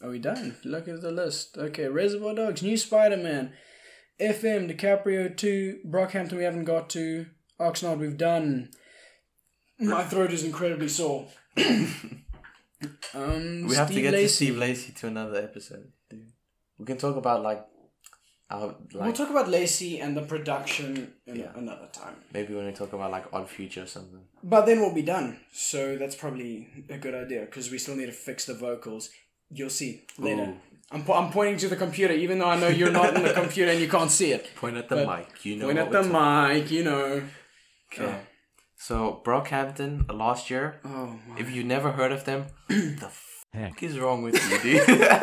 [0.02, 0.56] Are we done?
[0.64, 1.58] Look at the list.
[1.58, 3.52] Okay, Reservoir Dogs, New Spider Man,
[4.20, 7.26] FM, DiCaprio 2, Brockhampton we haven't got to,
[7.60, 8.70] Oxnard we've done.
[9.80, 11.28] My throat is incredibly sore.
[13.14, 14.46] um, We have to Steve get to Lacy.
[14.46, 15.92] Steve Lacy to another episode.
[16.10, 16.32] Dude.
[16.78, 17.66] We can talk about like,
[18.50, 21.52] our We'll talk about Lacy and the production in Yeah.
[21.56, 22.16] another time.
[22.34, 24.22] maybe when we talk about like Odd Future or something.
[24.44, 25.40] But then we'll be done.
[25.52, 29.10] So that's probably a good idea because we still need to fix the vocals.
[29.52, 30.44] You'll see later.
[30.44, 30.58] Ooh.
[30.92, 33.34] I'm, po- I'm pointing to the computer, even though I know you're not in the
[33.34, 34.50] computer and you can't see it.
[34.56, 35.46] Point at the But mic.
[35.46, 35.66] You know.
[35.68, 37.22] Point at the mic, you know.
[37.94, 38.20] Okay.
[38.76, 40.80] So Brockhampton uh, last year.
[40.86, 41.38] Oh my.
[41.40, 43.10] If you never heard of them, the
[43.54, 45.00] fuck is wrong with you, dude?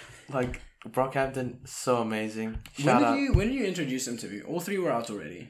[0.32, 2.58] like Brockhampton, so amazing.
[2.82, 3.18] When did out.
[3.18, 4.40] you when did you introduce them to me?
[4.42, 5.48] All three were out already.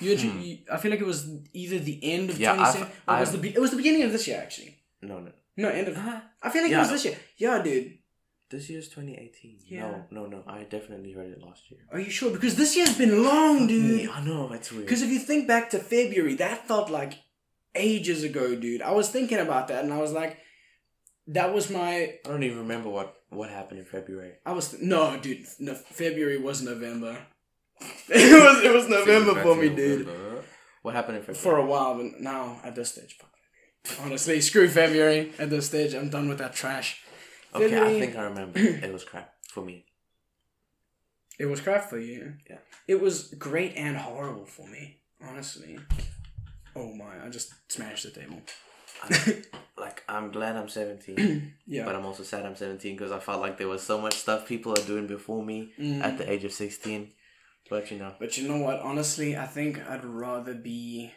[0.00, 2.42] You, intro- you I feel like it was either the end of Hmm.
[2.42, 4.78] Yeah, 2017 I've- or was the be- it was the beginning of this year actually.
[5.02, 5.32] No, no.
[5.56, 5.96] No, end of
[6.42, 6.80] I feel like it Yeah.
[6.80, 7.18] was this year.
[7.36, 7.98] Yeah, dude.
[8.50, 9.60] This year's 2018.
[9.66, 9.80] Yeah.
[9.82, 10.44] No, no, no.
[10.46, 11.80] I definitely heard it last year.
[11.90, 12.30] Are you sure?
[12.30, 14.10] Because this year's been long, dude.
[14.10, 14.84] I know it's weird.
[14.84, 17.14] Because if you think back to February, that felt like
[17.74, 18.82] ages ago, dude.
[18.82, 20.36] I was thinking about that, and I was like,
[21.28, 21.94] that was my.
[22.24, 24.34] I don't even remember what what happened in February.
[24.44, 25.46] I was no, dude.
[25.58, 27.16] No, February was November.
[28.08, 30.08] it was it was November for me, dude.
[30.82, 31.42] What happened in February?
[31.42, 33.30] For a while, but now at this stage, fuck.
[34.00, 35.32] Honestly, screw February.
[35.38, 37.02] At this stage, I'm done with that trash.
[37.54, 38.58] okay, I think I remember.
[38.58, 39.84] it was crap for me.
[41.38, 42.34] It was crap for you.
[42.48, 42.58] Yeah.
[42.86, 45.78] It was great and horrible for me, honestly.
[46.76, 47.24] Oh my!
[47.24, 48.40] I just smashed the table.
[49.76, 51.84] Like I'm glad I'm 17, Yeah.
[51.84, 54.46] but I'm also sad I'm 17 because I felt like there was so much stuff
[54.46, 56.02] people are doing before me Mm.
[56.04, 57.10] at the age of 16.
[57.68, 58.80] But you know, But you know what?
[58.80, 61.12] Honestly, I think I'd rather be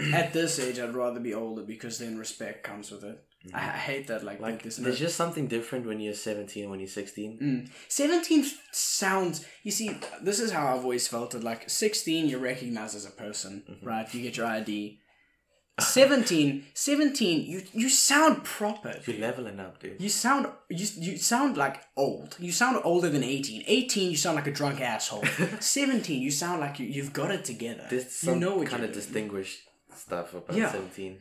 [0.14, 0.78] at this age.
[0.78, 3.22] I'd rather be older because then respect comes with it.
[3.54, 4.22] I, I hate that.
[4.22, 4.76] Like, like this.
[4.76, 7.38] there's just something different when you're 17 when you're 16.
[7.42, 7.70] Mm.
[7.88, 9.46] 17 sounds.
[9.62, 11.42] You see, this is how I've always felt it.
[11.42, 13.86] Like 16, you're recognized as a person, Mm-hmm.
[13.86, 14.14] right?
[14.14, 14.98] You get your ID.
[15.80, 18.96] 17, 17, you you sound proper.
[19.06, 19.98] You're leveling up, dude.
[19.98, 22.36] You sound you you sound like old.
[22.38, 23.64] You sound older than 18.
[23.66, 25.24] 18, you sound like a drunk asshole.
[25.60, 27.86] 17, you sound like you, you've got it together.
[27.88, 29.04] There's you know what kind of doing.
[29.04, 29.58] distinguished
[29.94, 30.70] stuff about Yeah.
[30.72, 31.18] 17.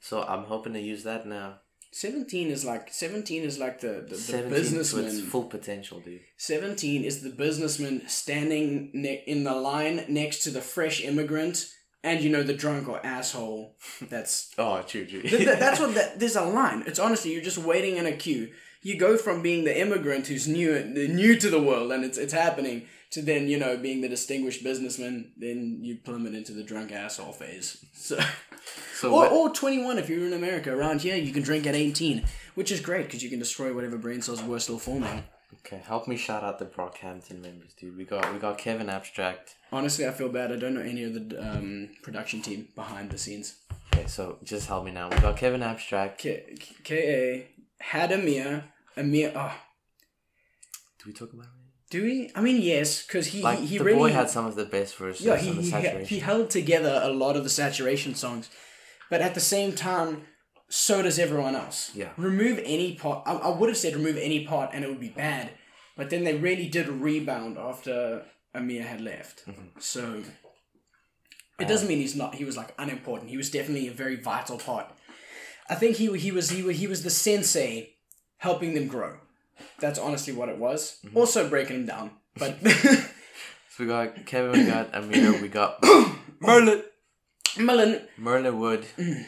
[0.00, 1.60] So I'm hoping to use that now.
[1.90, 5.22] Seventeen is like seventeen is like the the, the 17 businessman.
[5.22, 6.20] full potential, dude.
[6.36, 11.64] 17 is the businessman standing ne- in the line next to the fresh immigrant
[12.04, 15.22] and you know the drunk or asshole that's Oh, true, true.
[15.22, 18.12] th- th- that's what that there's a line it's honestly you're just waiting in a
[18.12, 18.50] queue
[18.82, 22.34] you go from being the immigrant who's new new to the world and it's it's
[22.34, 26.92] happening to then you know being the distinguished businessman then you plummet into the drunk
[26.92, 28.18] asshole phase so
[28.94, 32.24] so or, or 21 if you're in america around here you can drink at 18
[32.54, 35.24] which is great because you can destroy whatever brain cells were still forming
[35.54, 37.96] okay, help me shout out the Brockhampton members, dude.
[37.96, 39.56] We got we got Kevin Abstract.
[39.72, 40.52] Honestly, I feel bad.
[40.52, 43.56] I don't know any of the um, production team behind the scenes.
[43.92, 45.08] Okay, so just help me now.
[45.08, 46.18] We got Kevin Abstract.
[46.18, 48.64] K K A had Ameer.
[48.96, 49.32] Ameer.
[49.34, 49.54] Oh,
[50.98, 51.57] Do we talk about it?
[51.90, 52.30] Do we?
[52.34, 54.66] I mean, yes, because he Like he, he the really boy had some of the
[54.66, 56.06] best verses yeah he the he, saturation.
[56.06, 58.50] he held together a lot of the saturation songs,
[59.10, 60.24] but at the same time,
[60.68, 61.90] so does everyone else.
[61.94, 62.10] Yeah.
[62.16, 63.22] Remove any part.
[63.26, 65.50] I, I would have said remove any part, and it would be bad.
[65.96, 68.24] But then they really did rebound after
[68.54, 69.46] Ameer had left.
[69.46, 69.80] Mm-hmm.
[69.80, 70.22] So
[71.58, 72.34] it doesn't mean he's not.
[72.34, 73.30] He was like unimportant.
[73.30, 74.92] He was definitely a very vital part.
[75.68, 77.94] I think he he was he was, he was the sensei,
[78.38, 79.16] helping them grow.
[79.80, 80.98] That's honestly what it was.
[81.04, 81.16] Mm-hmm.
[81.16, 83.04] Also breaking them down, but so
[83.80, 85.80] we got Kevin, we got Ameer, we got
[86.42, 86.82] Merlyn,
[87.58, 88.86] Mullen, Merlyn Wood,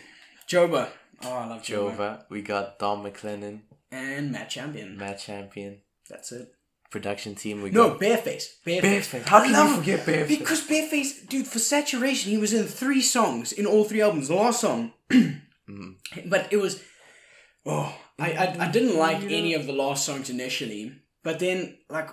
[0.48, 0.88] Joba.
[1.22, 1.96] Oh, I love Joba.
[1.96, 2.24] Jova.
[2.30, 3.60] We got Dom McLennon,
[3.92, 4.96] And Matt Champion.
[4.96, 6.52] Matt Champion, That's it.
[6.90, 7.62] production team.
[7.62, 8.44] We No, got Bearface.
[8.66, 8.80] Bearface.
[8.82, 9.26] Bearface.
[9.26, 10.28] How can I you forget Bearface?
[10.28, 14.28] Because Bearface, dude, for Saturation, he was in three songs in all three albums.
[14.28, 14.92] The last song,
[16.26, 16.82] but it was,
[17.66, 20.92] oh, I, I I didn't like any of the last songs initially,
[21.22, 22.10] but then like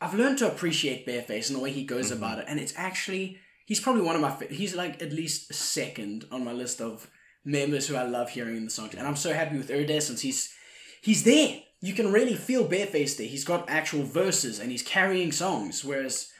[0.00, 2.22] I've learned to appreciate Bearface and the way he goes mm-hmm.
[2.22, 5.52] about it, and it's actually he's probably one of my fa- he's like at least
[5.54, 7.10] second on my list of
[7.44, 10.20] members who I love hearing in the songs, and I'm so happy with Iridescence.
[10.20, 10.52] He's
[11.00, 11.60] he's there.
[11.80, 13.26] You can really feel Bearface there.
[13.26, 16.32] He's got actual verses and he's carrying songs, whereas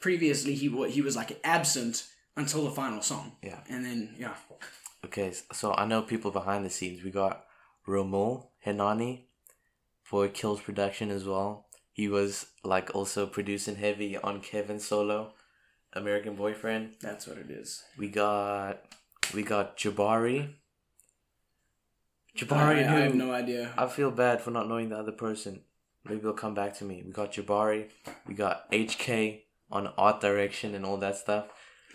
[0.00, 2.06] previously he wa- he was like absent
[2.36, 3.32] until the final song.
[3.42, 3.60] Yeah.
[3.68, 4.34] and then yeah,
[5.04, 7.02] Okay, so I know people behind the scenes.
[7.04, 7.43] We got
[7.86, 9.24] Romil Hemnani
[10.02, 11.66] for Kills Production as well.
[11.92, 15.32] He was like also producing heavy on Kevin Solo,
[15.92, 16.94] American Boyfriend.
[17.00, 17.82] that's what it is.
[17.96, 18.80] We got
[19.32, 20.48] we got Jabari.
[22.34, 23.72] I, Jabari, I have no idea.
[23.78, 25.60] I feel bad for not knowing the other person.
[26.04, 27.02] Maybe they'll come back to me.
[27.06, 27.86] We got Jabari.
[28.26, 31.46] We got HK on art direction and all that stuff.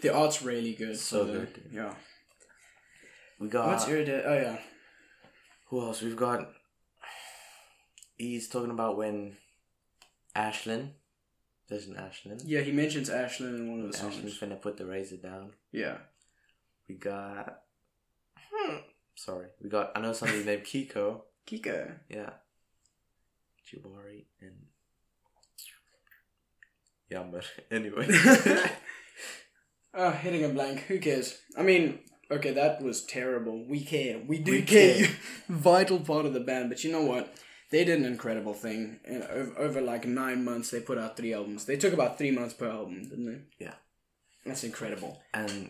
[0.02, 0.98] The art's really good.
[0.98, 1.64] So the- good.
[1.74, 1.94] Yeah.
[3.38, 4.26] We got What's Iridescence?
[4.28, 4.57] Oh yeah.
[5.70, 6.02] Who else?
[6.02, 6.50] We've got.
[8.18, 9.38] He's talking about when
[10.36, 10.90] Ashlan.
[11.68, 12.41] There's an Ashlan.
[12.44, 14.16] Yeah, he mentions Ashlan in one of the songs.
[14.16, 15.52] Ashlan's finna put the razor down.
[15.72, 15.98] Yeah.
[16.88, 17.62] We got.
[18.52, 18.78] Hmm.
[19.14, 19.48] Sorry.
[19.62, 19.91] We got.
[19.96, 21.22] I know somebody named Kiko.
[21.48, 21.91] Kiko.
[22.10, 22.32] Yeah.
[23.68, 24.56] Jabari and.
[27.12, 28.08] Yeah, but anyway.
[29.94, 30.80] Oh, hitting a blank.
[30.88, 31.38] Who cares?
[31.56, 32.00] I mean,
[32.31, 33.64] okay, that was terrible.
[33.65, 34.19] We care.
[34.27, 34.95] We do We care.
[35.06, 35.15] care.
[35.49, 36.69] Vital part of the band.
[36.69, 37.34] But you know what?
[37.72, 38.99] They did an incredible thing.
[39.06, 41.65] And over, over like nine months, they put out three albums.
[41.65, 43.65] They took about three months per album, didn't they?
[43.65, 43.73] Yeah.
[44.45, 45.22] That's incredible.
[45.34, 45.69] and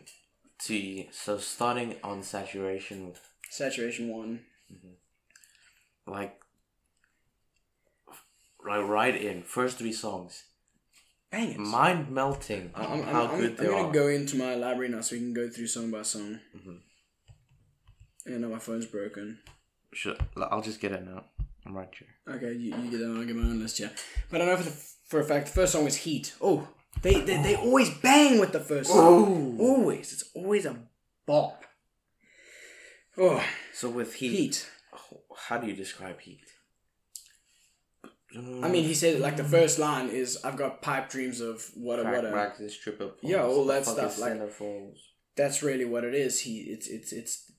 [0.66, 3.14] to so starting on saturation,
[3.50, 4.42] Saturation one.
[4.72, 6.12] Mm-hmm.
[6.12, 6.40] like,
[8.66, 10.44] like right in first three songs,
[11.32, 11.60] Bang it.
[11.60, 12.72] mind melting.
[12.74, 15.20] I'm, I'm, how I'm, good I'm they gonna go into my library now so we
[15.22, 16.40] can go through song by song.
[16.56, 16.80] Mhm.
[18.26, 19.40] And now my phone's broken.
[19.94, 21.26] Sure, I'll just get it now.
[21.66, 22.36] I'm right here.
[22.36, 23.16] Okay, you, you get that.
[23.16, 23.80] I'll get my own list.
[23.80, 23.90] Yeah,
[24.32, 24.76] but I know for the,
[25.08, 26.34] for a fact the first song was Heat.
[26.42, 26.68] Oh,
[27.02, 29.58] they they, they always bang with the first song.
[29.60, 30.76] Always, it's always a
[31.28, 31.64] bop.
[33.18, 33.44] Oh,
[33.74, 34.70] So with heat, Heat.
[35.38, 36.42] how do you describe heat?
[38.36, 42.00] I mean, he said like the first line is, "I've got pipe dreams of what
[42.00, 45.00] a what a." waxes, stripper poles, Yeah, all that fucking stuff, like- centerfolds.
[45.36, 46.42] That's really what it is.
[46.42, 47.52] He it's it's it's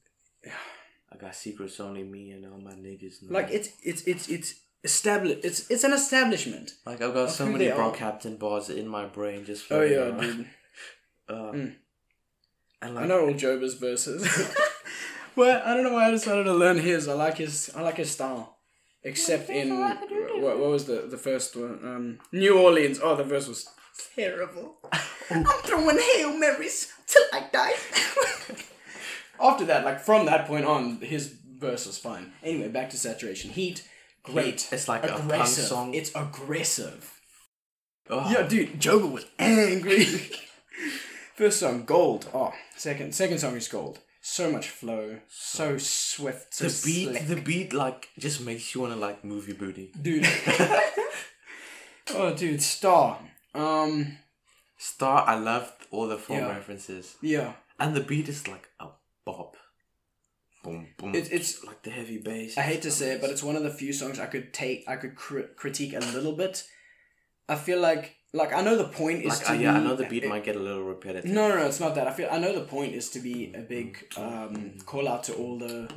[1.13, 3.33] I got secrets only me and all my niggas know.
[3.33, 5.45] like it's it's it's it's established.
[5.45, 6.73] It's it's an establishment.
[6.87, 9.71] like I've got of so many they bro captain bars in my brain just.
[9.73, 10.21] Oh yeah, around.
[10.21, 10.47] dude.
[11.29, 11.75] Uh, Mm.
[12.83, 14.27] And I know all Joba's verses.
[15.37, 17.07] well, I don't know why I decided to learn his.
[17.09, 17.71] I like his.
[17.77, 18.59] I like his style.
[19.03, 21.79] Except in what, what was the the first one?
[21.85, 23.01] Um, New Orleans.
[23.03, 23.67] Oh, the verse was
[24.15, 24.77] terrible.
[25.31, 27.75] I'm throwing hail marys till I die.
[29.41, 32.33] After that, like from that point on, his verse was fine.
[32.43, 33.51] Anyway, back to saturation.
[33.51, 33.89] Heat,
[34.23, 34.69] great.
[34.71, 35.65] It's like a punk aggressive.
[35.65, 35.95] song.
[35.95, 37.21] It's aggressive.
[38.11, 40.05] oh, Yeah, dude, Joba was angry.
[41.37, 42.29] First song, Gold.
[42.35, 44.01] Oh, second second song is Gold.
[44.23, 47.27] So much flow, so swift, so the beat, slick.
[47.27, 49.93] the beat, like just makes you wanna like move your booty.
[50.01, 50.27] dude.
[52.15, 53.19] oh, dude, Star.
[53.55, 54.19] Um,
[54.79, 56.49] Star, I loved all the film Yeah.
[56.49, 58.89] references, yeah, and the beat is like a
[59.25, 59.57] bop.
[60.63, 61.15] Boom, boom.
[61.15, 62.59] It- it's- like the heavy bass.
[62.59, 64.85] I hate to say it, but it's one of the few songs I could take,
[64.87, 66.65] I could cri- critique a little bit.
[67.49, 69.97] I feel like, like I know the point is like to uh, yeah, I know
[69.97, 71.31] the beat it- might get a little repetitive.
[71.31, 72.07] No, no, no, it's not that.
[72.07, 75.35] I feel I know the point is to be a big um, call out to
[75.35, 75.91] all the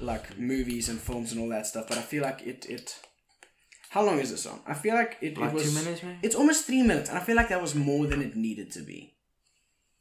[0.00, 2.98] like movies and films and all that stuff, but I feel like it it.
[3.90, 4.60] How long is the song?
[4.66, 6.18] I feel like it, like it was two minutes, man.
[6.22, 8.80] It's almost three minutes, and I feel like that was more than it needed to
[8.80, 9.14] be.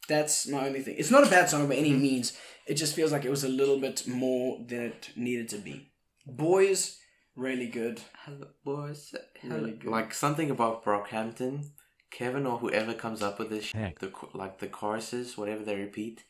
[0.08, 0.96] That's my only thing.
[0.98, 2.34] It's not a bad song by any means.
[2.68, 5.92] It just feels like it was a little bit more than it needed to be.
[6.28, 7.00] Boys,
[7.36, 8.02] really good.
[8.26, 9.14] Hello, boys.
[9.44, 9.92] Really good.
[9.92, 11.70] Like something about Brockhampton,
[12.12, 14.00] Kevin or whoever comes up with this, sh- Heck.
[14.00, 16.24] the like the choruses, whatever they repeat,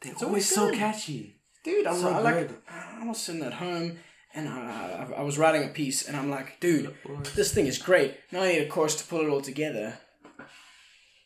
[0.00, 1.36] they're It's always always so catchy.
[1.64, 2.50] Dude, I'm So I like.
[2.70, 3.98] I was sitting at home,
[4.34, 6.94] and I, I, I was writing a piece, and I'm like, dude,
[7.34, 8.14] this thing is great.
[8.32, 9.98] Now I need a chorus to pull it all together.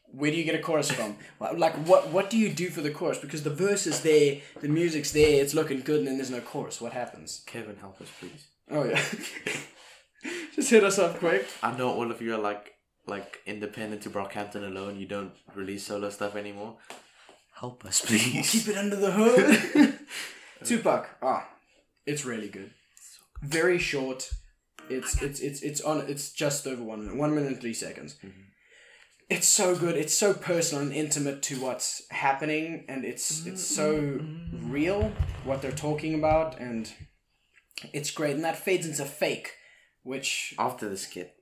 [0.06, 1.16] Where do you get a chorus from?
[1.40, 3.18] Like, what what do you do for the chorus?
[3.18, 6.40] Because the verse is there, the music's there, it's looking good, and then there's no
[6.40, 6.80] chorus.
[6.80, 7.42] What happens?
[7.46, 8.46] Kevin, help us, please.
[8.70, 9.02] Oh yeah,
[10.54, 11.46] just hit us up quick.
[11.62, 12.72] I know all of you are like
[13.06, 14.98] like independent to Brockhampton alone.
[14.98, 16.78] You don't release solo stuff anymore.
[17.54, 18.50] Help us, please.
[18.50, 19.98] Keep it under the hood.
[20.64, 21.48] Tupac, ah,
[22.06, 22.70] it's really good.
[23.42, 24.30] Very short.
[24.88, 26.04] It's it's it's it's on.
[26.08, 27.16] It's just over one minute.
[27.16, 28.16] One minute and three seconds.
[29.30, 29.96] It's so good.
[29.96, 34.20] It's so personal and intimate to what's happening, and it's it's so
[34.52, 35.12] real
[35.44, 36.92] what they're talking about, and
[37.92, 38.34] it's great.
[38.36, 39.52] And that fades into fake,
[40.02, 41.34] which After the skit,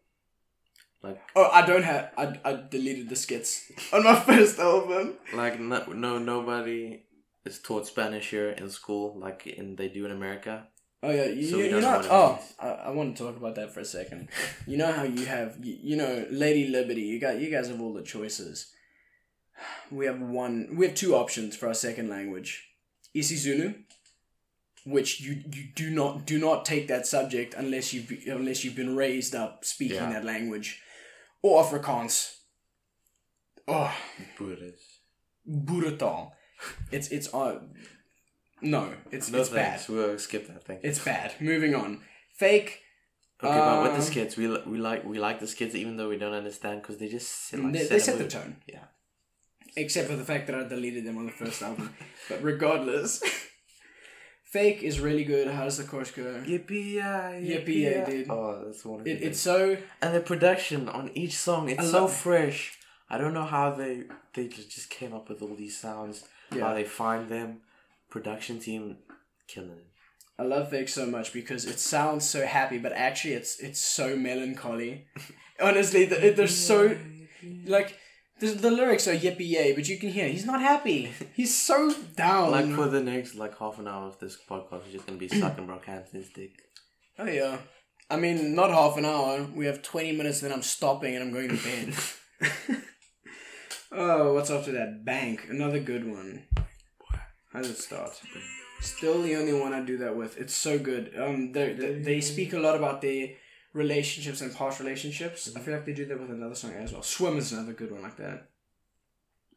[1.03, 2.11] like oh I don't have.
[2.17, 5.15] I I deleted the skits on my first album.
[5.35, 7.03] like no, no nobody
[7.45, 10.69] is taught Spanish here in school like in they do in America.
[11.05, 12.03] Oh yeah, you, So you don't know.
[12.11, 12.39] oh.
[12.61, 14.29] I, I want to talk about that for a second.
[14.69, 17.01] You know how you have, you, you know, Lady Liberty.
[17.03, 18.73] You got, you guys have all the choices.
[19.91, 20.77] We have one.
[20.77, 22.69] We have two options for our second language:
[23.17, 23.83] Isizulu,
[24.85, 28.97] which you you do not do not take that subject unless you unless you've been
[28.97, 30.13] raised up speaking Yeah.
[30.13, 30.81] that language,
[31.43, 32.37] or Afrikaans.
[33.69, 33.95] Oh,
[34.39, 34.83] Buddhist.
[35.49, 36.33] Boeretal.
[36.91, 37.61] It's it's uh,
[38.61, 39.81] no, it's No it's bad.
[39.89, 40.79] We'll skip that thing.
[40.83, 41.35] It's bad.
[41.41, 42.01] Moving on.
[42.35, 42.81] Fake.
[43.43, 45.97] Okay, but with the Um, skits, we li- we like we like the skits even
[45.97, 48.57] though we don't understand because they just sit like they, set they set the tone.
[48.69, 48.85] Yeah.
[49.77, 51.95] Except for the fact that I deleted them on the first album.
[52.29, 53.21] But regardless,
[54.53, 55.49] Fake is really good.
[55.49, 56.23] How does the chorus go?
[56.45, 56.97] Yippee!
[56.97, 58.29] Yippee dude.
[58.31, 62.03] Oh, that's one It, it's so and the production on each song it's I so
[62.03, 62.79] love- fresh.
[63.09, 64.05] I don't know how they
[64.35, 66.25] they ju- just came up with all these sounds.
[66.55, 66.67] Yeah.
[66.67, 67.61] How they find them.
[68.11, 68.99] Production team
[69.49, 69.87] killing it.
[70.39, 74.17] I love Fake so much because it sounds so happy, but actually it's it's so
[74.17, 75.07] melancholy.
[75.61, 76.97] Honestly, the, it, they're so
[77.67, 77.97] like
[78.43, 81.13] the, the lyrics are yippee yay, but you can hear he's not happy.
[81.33, 82.51] He's so down.
[82.51, 85.29] Like for the next like half an hour of this podcast, we're just gonna be
[85.41, 86.51] sucking Brockhampton's dick.
[87.21, 87.59] Oh yeah.
[88.11, 89.47] I mean, not half an hour.
[89.55, 90.41] We have twenty minutes.
[90.41, 92.83] Then I'm stopping and I'm going to bed.
[93.93, 95.05] oh, what's after that?
[95.05, 96.43] Bank, another good one.
[97.53, 98.11] How does it start?
[98.81, 100.37] Still the only one I do that with.
[100.37, 101.13] It's so good.
[101.17, 103.29] Um, they they they speak a lot about their
[103.73, 105.49] relationships and past relationships.
[105.49, 105.65] I mm-hmm.
[105.65, 107.03] feel like they do that with another song as well.
[107.03, 108.49] Swim is another good one like that.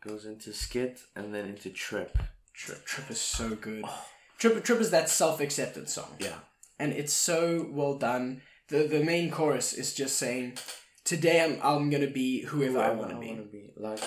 [0.02, 2.18] Goes into skit and then into trip.
[2.54, 3.84] Trip Trip is so good.
[3.86, 4.06] Oh.
[4.38, 6.16] Trip Trip is that self acceptance song.
[6.20, 6.40] Yeah.
[6.80, 8.42] and it's so well done.
[8.70, 10.58] the The main chorus is just saying,
[11.04, 13.74] "Today I'm I'm gonna be whoever I want to be." be.
[13.76, 14.00] Like,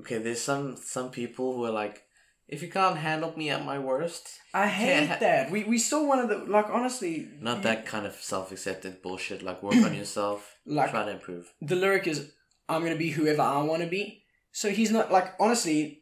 [0.00, 2.02] okay, there's some some people who are like,
[2.48, 5.18] if you can't handle me at my worst, I hate Yeah.
[5.18, 5.50] that.
[5.50, 7.28] We we saw one of the like honestly.
[7.40, 9.42] not that kind of self-accepted bullshit.
[9.42, 11.52] Like, work on yourself, Like- try to improve.
[11.60, 12.32] The lyric is,
[12.68, 15.98] "I'm gonna be whoever I want to be." So he's not like honestly.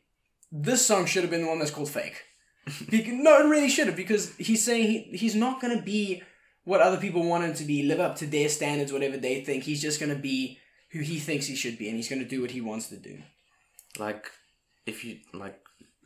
[0.52, 2.24] This song should have been the one that's called "Fake."
[2.90, 6.22] Bec- no, it really should have because he's saying he, he's not gonna be
[6.64, 9.62] what other people want him to be, live up to their standards, whatever they think.
[9.64, 10.58] He's just gonna be
[10.90, 13.22] who he thinks he should be, and he's gonna do what he wants to do.
[13.98, 14.26] Like,
[14.86, 15.56] if you like,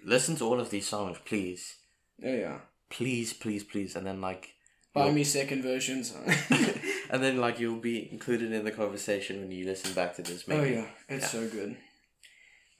[0.05, 1.77] listen to all of these songs, please,
[2.25, 2.59] Oh yeah.
[2.91, 4.51] please, please, please, and then like,
[4.95, 6.15] Buy me second versions.
[7.11, 10.45] and then like you'll be included in the conversation when you listen back to this.
[10.49, 11.41] oh yeah, it's Yeah.
[11.41, 11.77] so good.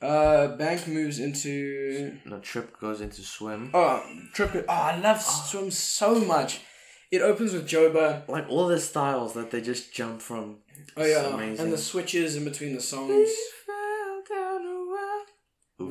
[0.03, 3.71] Uh, Bank moves into No, trip goes into swim.
[3.75, 4.65] oh Trip.
[4.69, 6.61] Oh, I love Swim so much.
[7.11, 8.29] It opens with Joba.
[8.29, 10.59] Like all the styles that they just jump from.
[10.97, 11.65] Oh yeah, amazing.
[11.65, 13.31] and the switches in between the songs.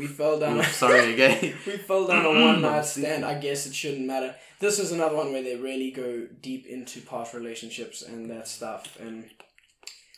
[0.08, 0.58] Fell down a well.
[0.58, 0.58] We fell down.
[0.60, 1.40] Oof, sorry again.
[1.66, 3.26] we fell down a one night stand.
[3.26, 4.36] I guess it shouldn't matter.
[4.60, 8.98] This is another one where they really go deep into past relationships and that stuff.
[9.00, 9.30] And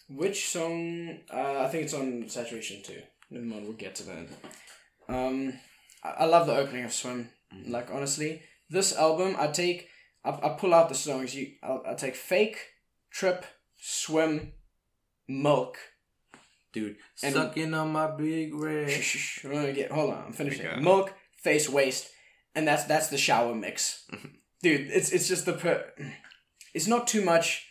[0.10, 1.20] which song?
[1.34, 3.02] Uh, I think it's on Saturation too.
[3.30, 4.28] Never mind, we'll get to that.
[5.10, 5.54] Um,
[6.04, 7.30] I, I love the opening of Swim.
[7.68, 9.88] Like honestly, this album, I take,
[10.24, 11.36] I, I pull out the songs.
[11.36, 12.58] You, I, I take Fake,
[13.12, 13.46] Trip,
[13.78, 14.54] Swim,
[15.28, 15.78] Milk.
[16.76, 18.92] Dude, And- sucking on my big red.
[18.92, 19.92] Shh, shh, shh, I'm gonna get.
[19.92, 20.68] Hold on, I'm finishing.
[20.68, 20.82] Okay.
[20.82, 22.10] Milk, face, waste,
[22.54, 24.28] and that's that's the shower mix, mm-hmm.
[24.62, 24.92] dude.
[24.92, 25.86] It's it's just the per.
[26.74, 27.66] It's not too much.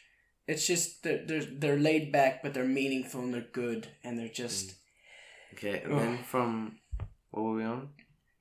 [0.49, 4.29] It's just they're they're, they're laid back, but they're meaningful and they're good, and they're
[4.29, 4.69] just.
[4.69, 4.75] Mm.
[5.53, 6.79] Okay, and then from
[7.31, 7.91] what were we on?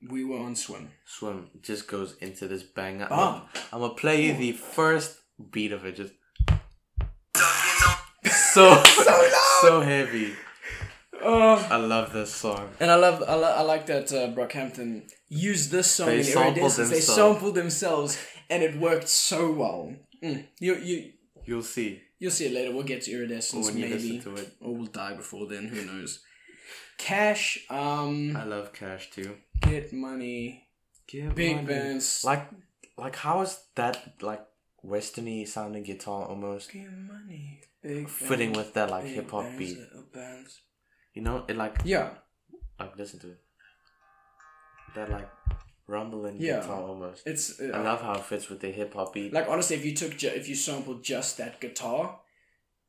[0.08, 0.92] We were on swim.
[1.04, 3.06] Swim just goes into this banger.
[3.10, 3.50] Bump.
[3.70, 5.20] I'm gonna play you the first
[5.50, 5.96] beat of it.
[5.96, 6.14] Just
[8.54, 10.32] so so loud, so heavy.
[11.26, 12.70] I love this song.
[12.80, 16.38] And I love, I, lo- I like that uh, Brockhampton used this song They in
[16.38, 16.90] Iridescence.
[16.90, 18.18] They sampled themselves,
[18.50, 19.94] and it worked so well.
[20.22, 20.46] Mm.
[20.60, 21.12] You, you,
[21.46, 22.72] You'll see you'll see it later.
[22.72, 24.52] We'll get to Iridescence maybe, listen to it.
[24.62, 25.66] or we'll die before then.
[25.68, 26.20] Who knows?
[26.96, 29.36] Cash, um, I love Cash too.
[29.60, 30.64] get money,
[31.06, 31.66] Give big money.
[31.66, 32.48] bands, Like,
[32.96, 34.42] like how is that like
[34.86, 39.76] westerny sounding guitar almost get money, big fitting bands, with that like hip hop beat?
[40.14, 40.60] bands.
[41.14, 42.10] You know, it like Yeah,
[42.78, 43.38] like listen to it.
[44.94, 45.28] That like
[45.86, 46.60] rumbling Yeah.
[46.60, 47.26] guitar almost.
[47.26, 47.60] it's.
[47.60, 49.32] Uh, I love how it fits with the hip hop beat.
[49.32, 52.20] Like honestly, if you took ju- if you sampled just that guitar,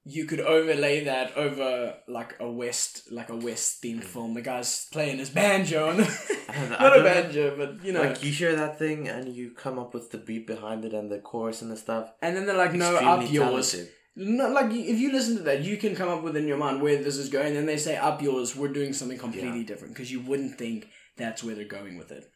[0.03, 4.34] you could overlay that over like a west like a west themed film.
[4.35, 6.02] The guy's playing his banjo, and
[6.49, 8.02] I don't know, I not a banjo, but you know.
[8.03, 11.11] Like you hear that thing and you come up with the beat behind it and
[11.11, 12.11] the chorus and the stuff.
[12.22, 13.93] and then they're like, "No, up yours." talented.
[14.18, 16.82] No, like if you listen to that, you can come up with in your mind
[16.82, 17.54] where this is going.
[17.54, 19.66] Then they say, "Up yours." We're doing something completely Yeah.
[19.66, 20.88] different because you wouldn't think
[21.18, 22.32] that's where they're going with it.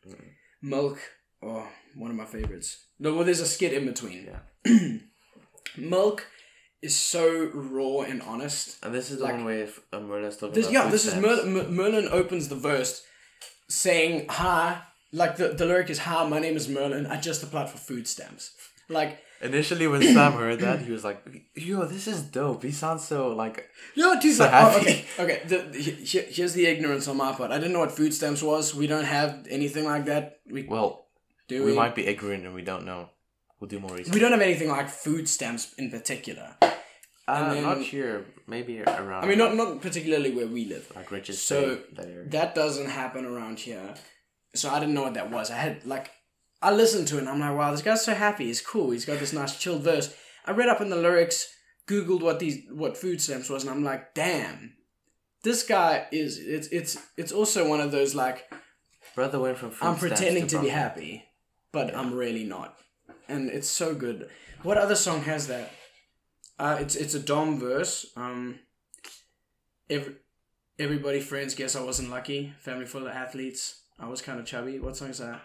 [0.61, 0.99] Milk,
[1.41, 2.85] oh, one of my favorites.
[2.99, 4.27] No, well, there's a skit in between.
[4.65, 4.77] Yeah.
[5.77, 6.27] Milk
[6.81, 8.77] is so raw and honest.
[8.83, 11.05] And this is the Like- one where if, uh, Merlyn's talking This, about yeah, this
[11.05, 11.13] is.
[11.13, 11.47] Merlyn.
[11.47, 13.03] Mer- Merlyn opens the verse
[13.69, 14.81] saying, "Hi."
[15.11, 17.09] Like the, the lyric is, "Hi, my name is Merlyn.
[17.09, 18.51] I just applied for food stamps."
[18.89, 21.23] Like, Initially, when Sam heard that, he was like,
[21.55, 22.61] "Yo, this is dope.
[22.63, 24.35] He sounds so like." no, dude.
[24.35, 25.41] So like, oh, okay, okay.
[25.47, 27.51] The, the, he- here's the ignorance on my part.
[27.51, 28.75] I didn't know what food stamps was.
[28.75, 30.39] We don't have anything like that.
[30.49, 31.07] We Well,
[31.47, 31.63] do.
[31.63, 33.09] we We, might be ignorant and we don't know.
[33.59, 34.13] We'll do more research.
[34.13, 36.55] we don't have anything like food stamps in particular.
[37.27, 38.25] Uh, then- not here.
[38.47, 39.23] Maybe around.
[39.23, 40.91] I mean, not not particularly where we live.
[40.95, 41.79] like Richard's So.
[42.35, 43.93] That doesn't happen around here.
[44.55, 45.51] So I didn't know what that was.
[45.51, 46.09] I had like
[46.61, 48.45] I listened to it and I'm like, wow, this guy's so happy.
[48.45, 48.91] He's cool.
[48.91, 50.13] He's got this nice chilled verse.
[50.45, 51.47] I read up in the lyrics,
[51.87, 54.75] googled what these what food stamps was, and I'm like, damn.
[55.43, 58.51] This guy is it's it's it's also one of those like
[59.15, 59.71] Brother went from.
[59.81, 61.25] I'm pretending to be happy,
[61.71, 62.77] but I'm really not.
[63.27, 64.29] And it's so good.
[64.63, 65.71] What other song has that?
[66.57, 68.05] Uh, it's it's a Dom verse.
[68.17, 68.59] Um,
[69.89, 70.15] every,
[70.77, 72.53] everybody friends guess I wasn't lucky.
[72.59, 73.81] Family full of athletes.
[73.97, 74.79] I was kind of chubby.
[74.79, 75.41] What song is that?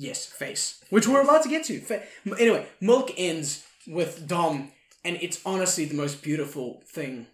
[0.00, 0.80] Yes, face.
[0.90, 1.80] Which we're about to get to.
[1.80, 2.02] Fa-
[2.38, 4.70] anyway, Milk ends with Dom,
[5.04, 7.26] and it's honestly the most beautiful thing.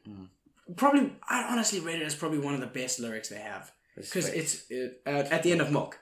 [0.75, 4.29] Probably, I honestly rate it as probably one of the best lyrics they have because
[4.31, 5.99] it's it, uh, at the end of Milk.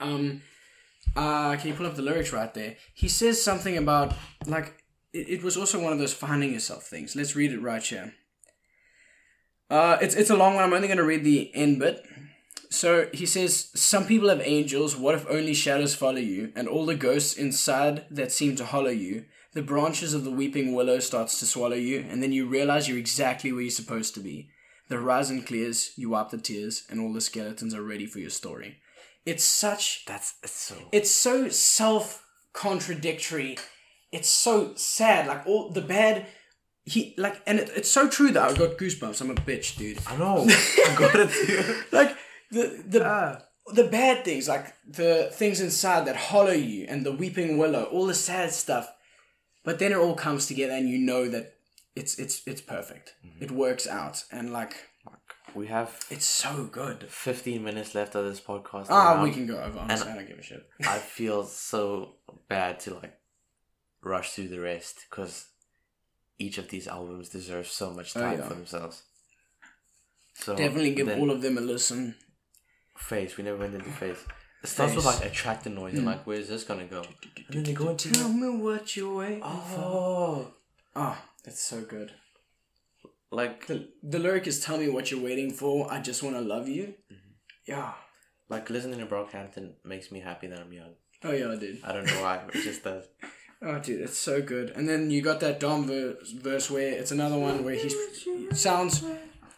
[0.00, 0.42] Um,
[1.14, 2.74] uh, can you pull up the lyrics right there?
[2.92, 4.82] He says something about like
[5.12, 7.14] it, it was also one of those finding yourself things.
[7.14, 8.14] Let's read it right here.
[9.70, 10.64] Uh, it's it's a long one.
[10.64, 12.04] I'm only going to read the end bit.
[12.70, 14.96] So he says, Some people have angels.
[14.96, 18.90] What if only shadows follow you, and all the ghosts inside that seem to hollow
[18.90, 19.24] you?
[19.54, 22.98] The branches of the weeping willow starts to swallow you, and then you realize you're
[22.98, 24.50] exactly where you're supposed to be.
[24.88, 28.30] The horizon clears, you wipe the tears, and all the skeletons are ready for your
[28.30, 28.78] story.
[29.26, 30.76] It's such That's it's so.
[30.92, 33.58] it's so self contradictory.
[34.12, 35.26] It's so sad.
[35.26, 36.26] Like all the bad
[36.86, 39.20] he like and it, it's so true that I got goosebumps.
[39.20, 39.98] I'm a bitch, dude.
[40.06, 40.46] I know.
[40.48, 41.82] I got it too.
[41.92, 42.16] Like
[42.50, 43.42] the the Ah.
[43.74, 48.06] the bad things, like the things inside that hollow you and the weeping willow, all
[48.06, 48.92] the sad stuff.
[49.64, 51.54] But then it all comes together and you know that
[51.94, 53.14] it's it's it's perfect.
[53.40, 54.74] It works out and like
[55.54, 57.04] We have it's so good.
[57.10, 58.86] 15 minutes left of this podcast.
[58.88, 59.22] Ah, around.
[59.24, 59.78] we can go over.
[59.78, 60.66] Honestly, I don't give a shit.
[60.80, 62.14] I feel so
[62.48, 63.14] bad to like
[64.02, 65.48] rush through the rest because
[66.38, 68.48] each of these albums deserve so much Oh, time yeah.
[68.48, 69.02] for themselves.
[70.34, 72.14] So Definitely give then all of them a listen.
[72.98, 73.36] Face.
[73.36, 74.24] We never went into face.
[74.60, 75.20] It starts with Face.
[75.20, 77.02] like attract the noise and like where's this gonna go?
[77.46, 80.52] And then they go into Tell me what you're waiting oh,
[80.96, 82.10] Oh, it's so good.
[83.30, 85.88] like The, the lyric is "Tell me what you're waiting for.
[85.92, 87.32] I just want to love you." Mm-hmm.
[87.66, 87.92] yeah.
[88.48, 90.94] Like listening to Brockhampton makes me happy that I'm young.
[91.22, 91.78] Oh yeah, dude.
[91.84, 93.04] I don't know why, it just does.
[93.60, 94.70] Oh, dude, it's so good.
[94.76, 97.90] And then you got that Dom verse, verse where it's another one where he
[98.54, 99.04] sounds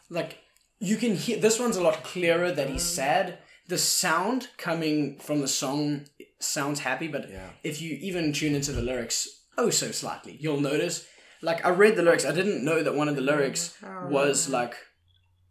[0.09, 0.39] like
[0.81, 1.39] you can hear.
[1.39, 2.95] This one's a lot clearer that he's mm.
[2.97, 3.39] sad.
[3.69, 6.07] The sound coming from the song
[6.41, 7.51] sounds happy, but Yeah.
[7.63, 11.07] if you even tune into the lyrics oh so slightly, you'll notice.
[11.43, 13.77] Like I read the lyrics, I didn't know that one of the mm, lyrics
[14.09, 14.75] was like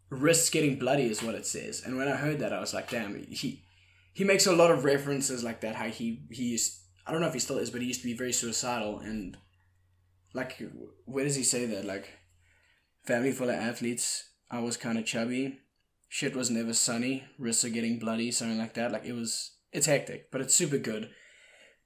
[0.09, 1.81] wrists getting bloody is what it says.
[1.85, 3.63] And when I heard that, I was like, damn, he
[4.13, 5.75] he makes a lot of references like that.
[5.75, 8.07] How he he used I don't know if he still is, but he used to
[8.07, 9.37] be very suicidal and
[10.33, 10.61] like
[11.05, 12.09] where does he say that like
[13.05, 14.25] family full of athletes.
[14.51, 15.59] I was kind of chubby.
[16.07, 17.25] Shit was never sunny.
[17.37, 18.31] Wrists are getting bloody.
[18.31, 18.91] Something like that.
[18.91, 19.51] Like it was.
[19.71, 21.11] It's hectic, but it's super good.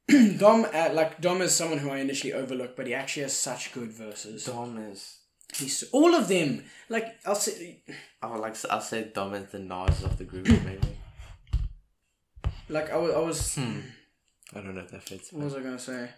[0.38, 3.74] Dom, uh, like Dom, is someone who I initially overlooked, but he actually has such
[3.74, 4.46] good verses.
[4.46, 5.20] Dom is.
[5.54, 6.64] He's all of them.
[6.90, 7.84] Like I'll say,
[8.22, 8.56] I would like.
[8.70, 10.98] I'll say Dom is the Nas of the group, maybe.
[12.70, 13.14] like I was.
[13.14, 13.58] I was
[14.56, 15.34] I don't know if that fits.
[15.34, 16.10] What was I gonna say?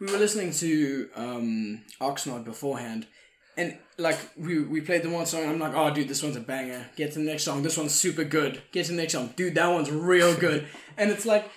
[0.00, 3.06] We were listening to um, Oxnard beforehand,
[3.56, 5.48] and like we we played the one song.
[5.48, 6.86] I'm like, oh, dude, this one's a banger.
[6.96, 7.62] Get to the next song.
[7.62, 8.62] This one's super good.
[8.72, 9.54] Get to the next song, dude.
[9.54, 10.66] That one's real good.
[10.96, 11.48] and it's like,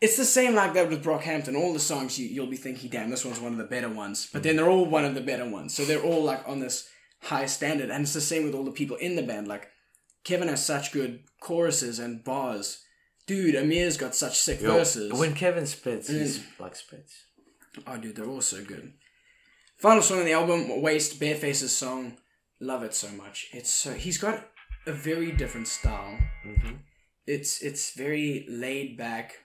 [0.00, 1.56] it's the same like that with Brockhampton.
[1.56, 4.28] All the songs you you'll be thinking, damn, this one's one of the better ones.
[4.32, 4.58] But then mm.
[4.58, 5.74] they're all one of the better ones.
[5.74, 6.88] So they're all like on this
[7.22, 9.48] high standard, and it's the same with all the people in the band.
[9.48, 9.68] Like
[10.24, 12.80] Kevin has such good choruses and bars.
[13.26, 15.12] Dude, Ameer's got such sick Yo, verses.
[15.12, 16.60] When Kevin spits, he's mm.
[16.60, 17.14] like spits.
[17.86, 18.92] Oh, dude, they're all so good.
[19.78, 22.16] Final song on the album, Waste, Bearface's song.
[22.60, 23.48] Love it so much.
[23.52, 24.48] It's so he's got
[24.86, 26.18] a very different style.
[26.46, 26.76] Mm-hmm.
[27.26, 29.44] It's it's very laid back,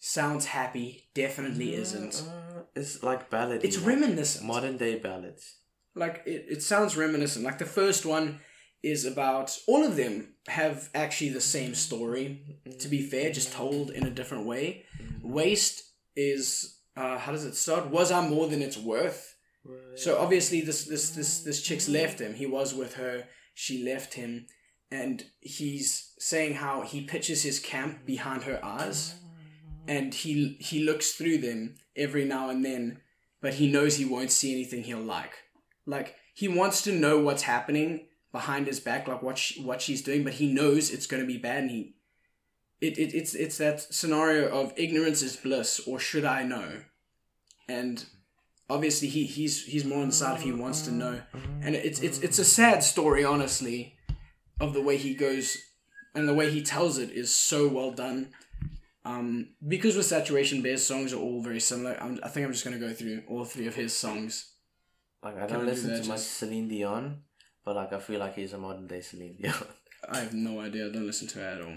[0.00, 1.08] sounds happy.
[1.14, 2.22] Definitely isn't.
[2.26, 3.64] Uh, it's like ballad.
[3.64, 4.46] It's reminiscent.
[4.46, 5.56] Modern day ballads.
[5.94, 7.44] Like it, it sounds reminiscent.
[7.44, 8.40] Like the first one
[8.82, 12.58] is about all of them have actually the same story.
[12.78, 14.84] To be fair, just told in a different way.
[15.22, 15.82] Waste
[16.14, 17.90] is uh, how does it start?
[17.90, 19.35] Was I more than it's worth?
[19.96, 22.34] So obviously this this this this chick's left him.
[22.34, 23.24] He was with her.
[23.54, 24.46] She left him,
[24.90, 29.90] and he's saying how he pitches his camp behind her eyes, mm-hmm.
[29.90, 33.00] and he he looks through them every now and then,
[33.40, 35.32] but he knows he won't see anything he'll like.
[35.86, 40.02] Like he wants to know what's happening behind his back, like what she, what she's
[40.02, 41.92] doing, but he knows it's going to be bad, and he.
[42.78, 46.82] It, it, it's it's that scenario of ignorance is bliss, or should I know?
[47.66, 48.04] And
[48.68, 51.20] obviously he he's he's more on the side if he wants to know.
[51.62, 53.96] And it's it's it's a sad story honestly
[54.60, 55.56] of the way he goes
[56.14, 58.30] and the way he tells it is so well done.
[59.04, 61.96] Um because with saturation bears songs are all very similar.
[62.00, 64.52] I'm, i think i'm just going to go through all three of his songs.
[65.22, 66.02] Like I don't listen that?
[66.02, 67.22] to much Celine Dion,
[67.64, 69.54] but like I feel like he's a modern day Celine Dion.
[70.08, 70.86] i have no idea.
[70.86, 71.74] I don't listen to it at all.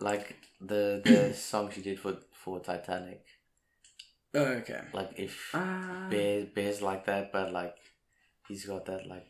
[0.00, 3.24] Like the the song she did for for Titanic.
[4.34, 7.74] Oh, okay Like if uh, Bears Bears like that, but like
[8.48, 9.26] he's got that like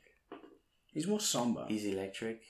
[0.92, 2.40] he's more somber he's electric.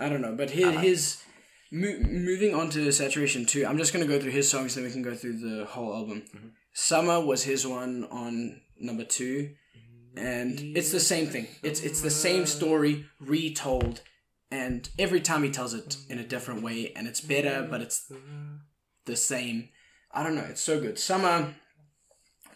[0.00, 1.22] I I don't know, but his, like- his
[1.70, 4.84] mo- moving on to Saturation 2, I'm just going to go through his songs, then
[4.84, 6.22] we can go through the whole album.
[6.34, 6.48] Mm-hmm.
[6.72, 9.50] Summer was his one on number 2,
[10.16, 11.46] and it's the same thing.
[11.62, 14.00] It's it's the same story retold,
[14.50, 18.10] and every time he tells it in a different way, and it's better, but it's
[19.06, 19.68] the same.
[20.12, 20.98] I don't know, it's so good.
[20.98, 21.54] Summer,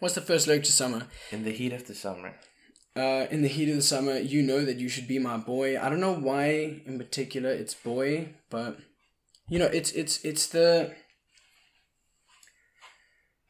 [0.01, 1.07] what's the first lyric to Summer?
[1.31, 2.35] In the heat of the summer.
[2.97, 5.81] Uh, in the heat of the summer, you know that you should be my boy.
[5.81, 8.79] I don't know why in particular it's boy, but
[9.49, 10.95] you know it's it's it's the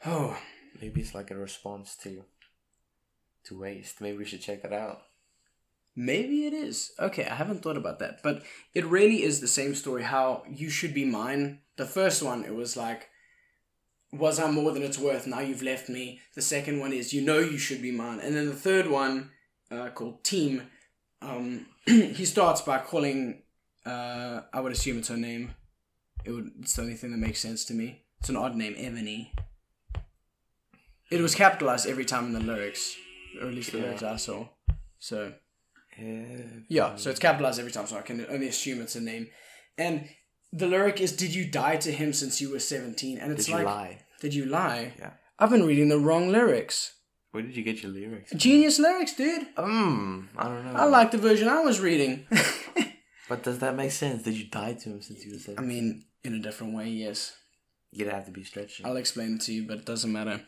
[0.07, 0.37] oh
[0.81, 2.25] Maybe it's like a response to
[3.45, 4.01] to waste.
[4.01, 5.03] Maybe we should check it out.
[5.95, 7.25] maybe it is okay.
[7.27, 8.43] I haven't thought about that, but
[8.75, 10.03] it really is the same story.
[10.05, 11.61] How you should be mine.
[11.77, 13.09] The first one, it was like,
[14.13, 15.27] was I more than it's worth?
[15.27, 16.21] Now you've left me.
[16.35, 19.31] The second one is, you know you should be mine, and then the third one,
[19.71, 20.63] uh, called Team,
[21.23, 23.43] um, he starts by calling.
[23.85, 25.55] Uh, I would assume it's her name.
[26.25, 26.51] It would.
[26.61, 28.03] It's the only thing that makes sense to me.
[28.21, 29.33] It's an odd name, Ebony.
[31.11, 32.95] It was capitalized every time in the lyrics,
[33.41, 33.85] or at least the Yeah.
[33.85, 34.49] lyrics I saw.
[34.99, 35.35] So
[35.99, 36.45] Yeah.
[36.69, 39.29] yeah, so it's capitalized every time, so I can only assume it's a name.
[39.77, 40.09] And
[40.53, 43.19] the lyric is, "Did you die to him since you were 17?
[43.19, 43.99] And it's Did you like, lie?
[44.21, 45.13] "Did you lie?" Yeah.
[45.39, 46.95] I've been reading the wrong lyrics.
[47.31, 48.33] Where did you get your lyrics?
[48.33, 49.47] Genius lyrics, dude.
[49.57, 50.79] Um, I don't know.
[50.79, 52.27] I like the version I was reading.
[53.29, 54.25] But does that make sense?
[54.25, 55.65] Did you die to him since you were seventeen?
[55.65, 57.35] I mean, in a different way, yes.
[57.91, 58.85] You'd have to be stretching.
[58.85, 60.43] I'll explain it to you, but it doesn't matter.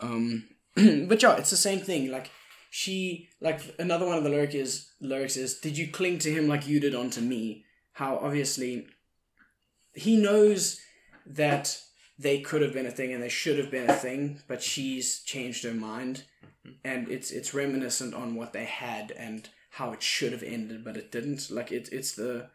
[0.00, 2.10] Um, but yeah, it's the same thing.
[2.10, 2.30] Like
[2.70, 6.48] she, like another one of the lyric is lyrics is, "Did you cling to him
[6.48, 7.64] like you did onto me?"
[7.94, 8.86] how obviously
[9.94, 10.80] he knows
[11.26, 11.80] that
[12.18, 15.20] they could have been a thing and they should have been a thing, but she's
[15.20, 16.76] changed her mind, mm-hmm.
[16.84, 20.96] and it's it's reminiscent on what they had and how it should have ended, but
[20.96, 21.50] it didn't.
[21.50, 22.50] Like it, it's the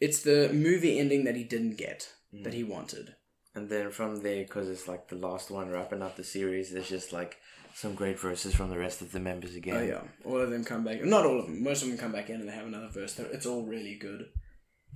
[0.00, 2.44] it's the movie ending that he didn't get mm.
[2.44, 3.14] that he wanted.
[3.54, 6.88] And then from there, because it's like the last one wrapping up the series, there's
[6.88, 7.38] just like
[7.74, 9.76] some great verses from the rest of the members oh, again.
[9.76, 11.02] Oh yeah, all of them come back.
[11.04, 11.62] Not all of them.
[11.62, 13.18] Most of them come back in and they have another verse.
[13.18, 14.26] It's all really good.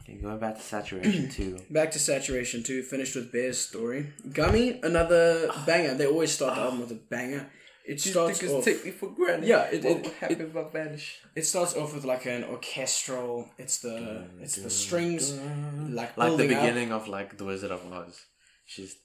[0.02, 1.58] Okay, going back to Saturation 2.
[1.70, 4.12] Back to Saturation 2, finished with Bear's story.
[4.32, 5.94] Gummy, another banger.
[5.94, 7.50] They always start the album with a banger.
[7.86, 9.46] It starts off, me for granted.
[9.48, 10.12] Yeah, it- what it- would
[10.52, 11.18] happen vanish?
[11.36, 13.48] it starts off with like an orchestral.
[13.58, 16.62] It's the it's the strings like Like the building up.
[16.62, 18.24] beginning of like The Wizard of Oz.
[18.66, 18.96] She's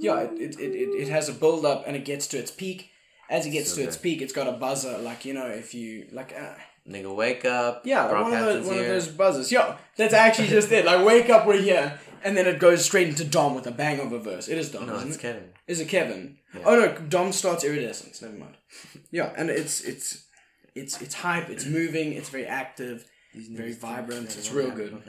[0.00, 2.50] Yeah, it, it, it, it, it has a build up and it gets to its
[2.50, 2.90] peak.
[3.30, 4.98] As it gets So to its peak, it's got a buzzer.
[4.98, 6.34] Like you know, if you like.
[6.38, 6.54] Uh,
[6.88, 7.82] nigga wake up.
[7.84, 9.52] Yeah, one, of those, one of those buzzers.
[9.52, 10.84] Yo, that's actually just it.
[10.84, 11.98] Like, wake up, we're here.
[12.24, 14.48] And then it goes straight into Dom with a bang of a verse.
[14.48, 15.20] It is Dom, No, it's it?
[15.20, 15.50] Kevin.
[15.66, 16.38] Is it Kevin?
[16.64, 18.22] Oh no, Dom starts Iridescence.
[18.22, 18.56] Never mind.
[19.10, 20.26] Yeah, and it's it's
[20.74, 21.50] it's it's hype.
[21.50, 22.12] It's moving.
[22.12, 23.04] It's very active.
[23.34, 24.36] Very vibrant.
[24.36, 25.02] It's real good.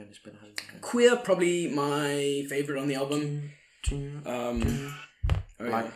[0.82, 3.52] Queer, probably my favorite on the album.
[3.92, 5.70] Um, oh, yeah.
[5.70, 5.92] Like-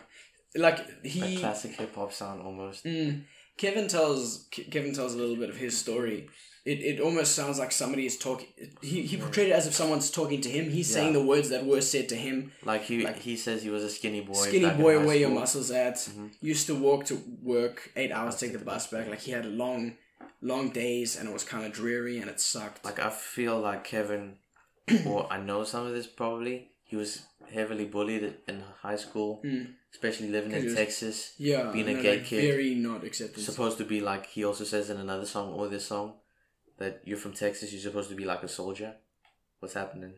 [0.54, 2.84] like he classic hip hop sound almost.
[2.84, 3.24] Mm.
[3.58, 6.28] Kevin tells Kevin tells a little bit of his story.
[6.64, 8.48] It, it almost sounds like somebody is talking.
[8.82, 10.70] He, he portrayed it as if someone's talking to him.
[10.70, 12.52] He's saying the words that were said to him.
[12.62, 14.34] Like he Like- he says he was a skinny boy.
[14.34, 15.94] Skinny boy, where your muscles at?
[15.94, 16.26] Mm-hmm.
[16.42, 19.08] Used to walk to work eight hours, take the bus back.
[19.08, 19.94] Like he had long,
[20.42, 22.84] long days, and it was kind of dreary, and it sucked.
[22.84, 24.36] Like I feel like Kevin,
[25.06, 26.72] or I know some of this probably.
[26.84, 27.22] He was
[27.52, 29.62] heavily bullied in high school, hmm.
[29.92, 31.34] Especially living in Texas.
[31.38, 32.42] yeah, being a gay like, kid.
[32.42, 33.42] very not accepted.
[33.42, 36.14] supposed to be like he also says in another song or this song
[36.78, 37.72] that you're from Texas.
[37.72, 38.94] You're supposed to be like a soldier.
[39.60, 40.14] What's happening?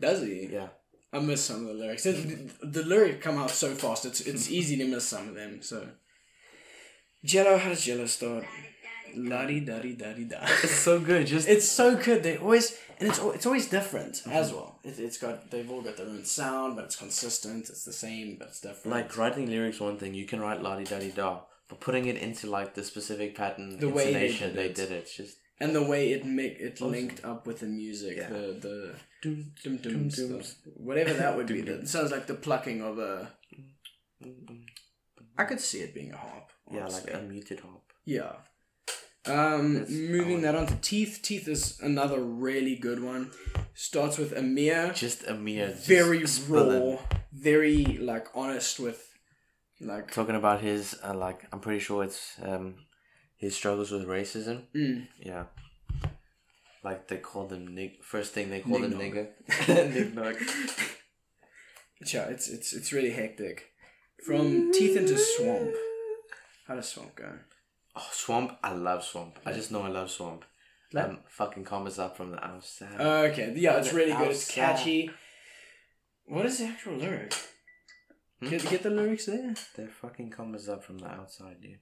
[0.00, 0.48] Does he?
[0.52, 0.68] Yeah,
[1.12, 2.04] I miss some of the lyrics.
[2.04, 4.04] The, the lyrics come out so fast.
[4.04, 5.62] It's it's easy to miss some of them.
[5.62, 5.88] So,
[7.24, 8.44] Jello, how does Jello start?
[9.16, 10.38] La di da di da di da.
[10.62, 11.26] it's so good.
[11.26, 12.22] Just It's so good.
[12.22, 14.30] They always and it's it's always different mm-hmm.
[14.30, 14.78] as well.
[14.84, 17.68] It, it's got they've all got their own sound, but it's consistent.
[17.68, 18.96] It's the same, but it's different.
[18.96, 20.14] like writing lyrics one thing.
[20.14, 23.34] You can write la di da di da, but putting it into like the specific
[23.34, 24.74] pattern The way they did they it.
[24.74, 25.04] did it.
[25.04, 28.28] It's just and the way it make it linked up with the music, Yeah.
[28.28, 28.94] the the
[30.76, 31.60] whatever that would be.
[31.62, 33.32] That sounds like the plucking of a.
[35.36, 36.50] I could see it being a harp.
[36.70, 37.92] yeah, like a muted harp.
[38.04, 38.32] Yeah.
[39.26, 41.20] Um, That's- moving that on to Teeth.
[41.22, 43.30] Teeth is another really good one.
[43.74, 44.92] Starts with Ameer.
[44.94, 46.96] Just a mere just Very spilling.
[46.96, 46.98] raw,
[47.32, 49.14] very like honest with,
[49.80, 52.74] like Talking about his uh, like I'm pretty sure it's um
[53.36, 54.64] his struggles with racism.
[54.74, 55.44] mm, Yeah.
[56.84, 58.02] Like they called him nig.
[58.04, 59.26] First thing they called him Nig-nog.
[59.48, 59.94] nigga.
[59.94, 60.36] Nig-nog.
[62.12, 63.70] yeah, it's it's it's really hectic.
[64.26, 65.70] From Teeth into Swamp.
[66.68, 67.32] How does Swamp go?
[67.96, 68.58] Oh, swamp!
[68.62, 69.38] I love swamp.
[69.46, 70.44] I just know I love swamp.
[70.92, 73.00] Like- Um, fucking commas up from the outside.
[73.00, 74.30] Okay, yeah, it's really good.
[74.30, 75.10] It's catchy.
[76.26, 77.34] What is the actual lyric?
[78.40, 78.48] Hmm?
[78.48, 79.54] Get, get the lyrics there.
[79.76, 81.78] They're fucking commas up from the outside, dude.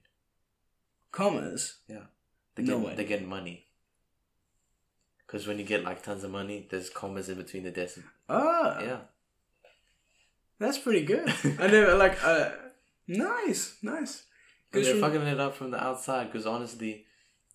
[1.11, 1.77] Commas.
[1.87, 2.05] Yeah.
[2.55, 2.95] They No get way.
[2.95, 3.67] they get money.
[5.27, 8.11] Cause when you get like tons of money, there's commas in between the decimals.
[8.29, 8.99] Ah, Yeah.
[10.59, 11.27] that's pretty good.
[11.59, 12.23] I never like.
[12.23, 12.51] Uh,
[13.07, 14.23] nice, nice.
[14.73, 16.31] They're fucking it up from the outside.
[16.33, 17.05] Cause honestly,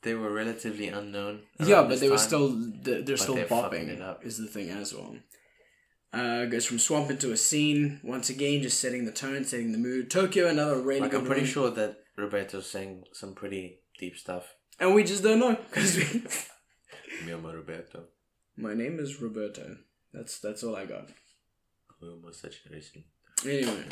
[0.02, 1.42] they were relatively unknown.
[1.58, 2.48] Yeah, but they were still
[2.82, 3.88] they're, they're still bopping.
[3.88, 4.24] it up.
[4.24, 5.16] Is the thing as well.
[6.12, 9.78] Uh, goes from swamp into a scene once again, just setting the tone, setting the
[9.78, 10.10] mood.
[10.10, 11.50] Tokyo, another really Like I'm pretty one.
[11.50, 14.54] sure that Roberto's saying some pretty deep stuff.
[14.80, 16.22] and we just don't know because we.
[17.26, 18.04] Mi amo Roberto.
[18.56, 19.76] My name is Roberto.
[20.12, 21.08] That's that's all I got.
[22.02, 23.04] Amo saturation.
[23.44, 23.84] Anyway,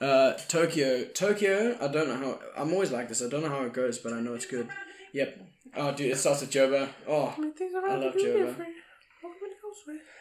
[0.00, 1.76] uh, Tokyo, Tokyo.
[1.80, 2.62] I don't know how.
[2.62, 3.22] I'm always like this.
[3.22, 4.68] I don't know how it goes, but I know it's good.
[5.12, 5.46] Yep.
[5.76, 6.88] Oh, dude, it starts with Joba.
[7.08, 8.66] Oh, I love Joba.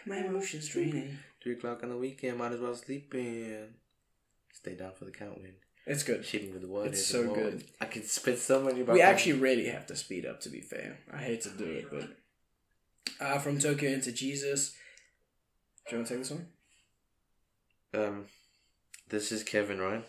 [0.06, 1.18] My emotions draining.
[1.42, 3.68] Three o'clock on the weekend, might as well sleep in.
[4.52, 5.54] Stay down for the count win.
[5.86, 6.22] It's good.
[6.22, 6.90] Shitting with the water.
[6.90, 7.36] It's so wall.
[7.36, 7.64] good.
[7.82, 9.10] I could spit so many about We that.
[9.12, 10.40] actually really have to speed up.
[10.42, 12.10] To be fair, I hate to do it, but
[13.26, 14.76] uh, from Tokyo into Jesus.
[15.90, 16.48] Do you want to take this one?
[17.94, 18.26] Um,
[19.10, 20.06] this is Kevin, right?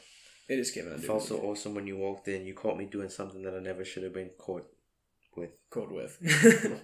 [0.49, 0.95] It is Kevin.
[0.95, 2.45] I do Felt so awesome when you walked in.
[2.45, 4.67] You caught me doing something that I never should have been caught
[5.37, 5.51] with.
[5.71, 6.19] Called with.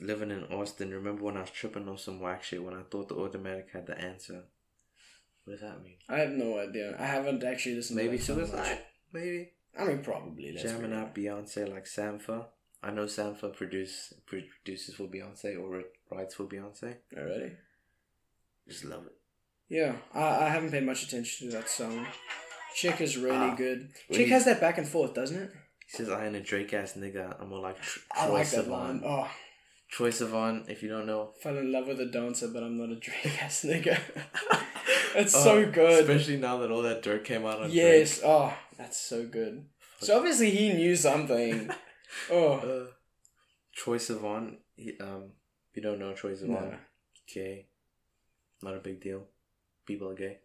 [0.00, 3.08] Living in Austin, remember when I was tripping on some whack shit when I thought
[3.08, 4.44] the automatic had the answer?
[5.44, 5.96] What does that mean?
[6.08, 6.94] I have no idea.
[6.98, 7.96] I haven't actually listened.
[7.96, 8.48] Maybe to much.
[8.48, 8.78] suicide?
[9.12, 9.50] Maybe.
[9.78, 10.54] I mean, probably.
[10.60, 12.46] Jamming out Beyonce like Sampha.
[12.82, 16.96] I know Sampha produce produces for Beyonce or writes for Beyonce.
[17.16, 17.52] Oh, Already.
[18.68, 19.16] Just love it.
[19.72, 22.06] Yeah, I, I haven't paid much attention to that song.
[22.74, 23.88] Chick is really Ah, good.
[24.08, 25.50] when Chick you- has that back and forth, doesn't it?
[25.86, 27.40] He says I ain't a Drake ass nigga.
[27.40, 28.70] I'm more like Tr- I Troy like that Sivan.
[28.70, 29.02] line.
[29.04, 29.30] Oh,
[29.94, 31.32] Troye Sivan, if you don't know.
[31.42, 33.98] fell in love with a dancer, but I'm not a Drake ass nigga.
[35.16, 36.00] it's Oh, so good.
[36.08, 38.20] Especially now that all that dirt came out on Yes.
[38.24, 39.64] Oh, that's so good.
[40.00, 41.70] So obviously he knew something.
[42.30, 42.52] Oh.
[42.56, 42.86] Uh,
[43.74, 45.30] Troye Sivan, he, um,
[45.70, 46.74] if you don't know Troye Sivan, No.
[47.34, 47.68] gay.
[48.62, 49.28] Not a big deal.
[49.86, 50.38] People are gay.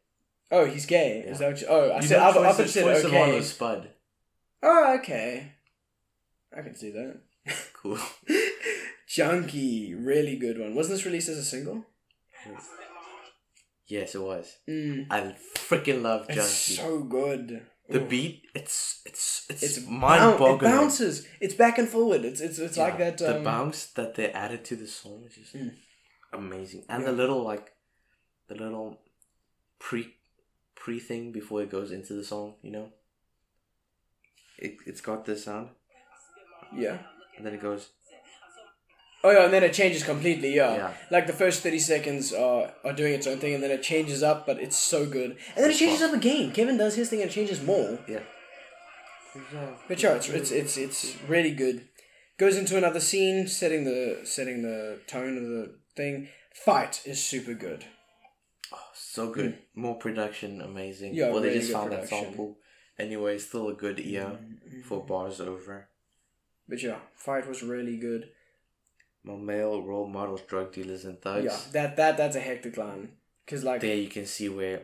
[0.52, 1.24] Oh, he's gay.
[1.26, 1.32] Yeah.
[1.32, 3.42] Is that what you, oh, I You said, I, Troy I Siv- said okay.
[3.42, 3.90] Spud.
[4.64, 5.52] Oh, okay.
[6.58, 7.22] I can see that.
[7.74, 8.00] Cool.
[9.08, 10.76] Junkie, really good one.
[10.76, 11.86] Wasn't this released as a single?
[13.88, 14.58] yes, it was.
[14.70, 15.08] Mm.
[15.10, 16.40] I freaking love Junkie.
[16.42, 17.66] It's so good.
[17.90, 18.06] the Ooh.
[18.08, 21.26] beat, it's it's it's, It's mind boun- It bounces.
[21.40, 22.26] It's back and forward.
[22.26, 23.22] It's it's it's like that.
[23.22, 25.72] Um, the bounce that they added to the song is just Mm.
[26.34, 27.12] amazing, and Yeah.
[27.12, 27.72] the little like
[28.50, 29.00] the little
[29.80, 30.16] pre
[30.76, 32.56] pre thing before it goes into the song.
[32.62, 32.90] You know,
[34.58, 35.70] it it's got this sound,
[36.76, 36.98] Yeah.
[37.38, 37.90] and then it goes.
[39.24, 40.56] Oh yeah, and then it changes completely.
[40.56, 40.76] Yeah.
[40.76, 40.94] Yeah.
[41.10, 44.22] Like the first thirty seconds are are doing its own thing, and then it changes
[44.24, 45.32] up, but it's so good.
[45.56, 46.52] And then it changes up again.
[46.52, 48.00] Kevin does his thing and changes more.
[48.08, 48.20] Yeah.
[49.88, 51.88] But yeah, it's it's it's it's really good.
[52.38, 56.30] Goes into another scene, setting the setting the tone of the thing.
[56.54, 57.86] Fight is super good.
[59.18, 59.58] So good.
[59.74, 61.14] More production, amazing.
[61.14, 61.18] Hmm.
[61.18, 62.26] Yeah, well, they really just good found that production.
[62.30, 62.58] sample.
[63.00, 64.38] Anyway, still a good ear
[64.86, 65.90] for bars over.
[66.70, 68.30] But yeah, fight was really good.
[69.24, 71.46] My male role models, drug dealers, and thugs.
[71.46, 73.10] Yeah, that that that's a hectic line.
[73.48, 74.84] Cause like There you can see where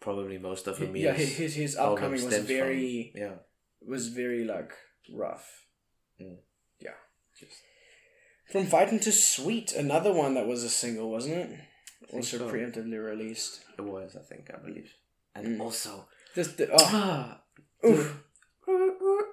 [0.00, 2.56] probably most of Ameer's yeah, his his, upcoming was stems from.
[2.56, 3.34] very Yeah.
[3.86, 4.72] was very like
[5.12, 5.66] rough.
[6.20, 6.38] Mm.
[6.80, 6.98] Yeah.
[7.38, 7.62] Just
[8.50, 11.60] From Fighting to Sweet, another one that was a single, wasn't it?
[12.12, 12.48] Also so.
[12.50, 13.60] preemptively released.
[13.78, 14.92] it was, I think, I believe.
[15.34, 15.60] And Mm.
[15.60, 17.40] also This, the, oh, ah,
[17.84, 18.22] oof.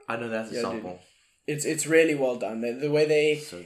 [0.08, 1.00] I know that's a Yeah, dude.
[1.48, 2.62] It's it's really well done.
[2.62, 3.64] The, the way they, So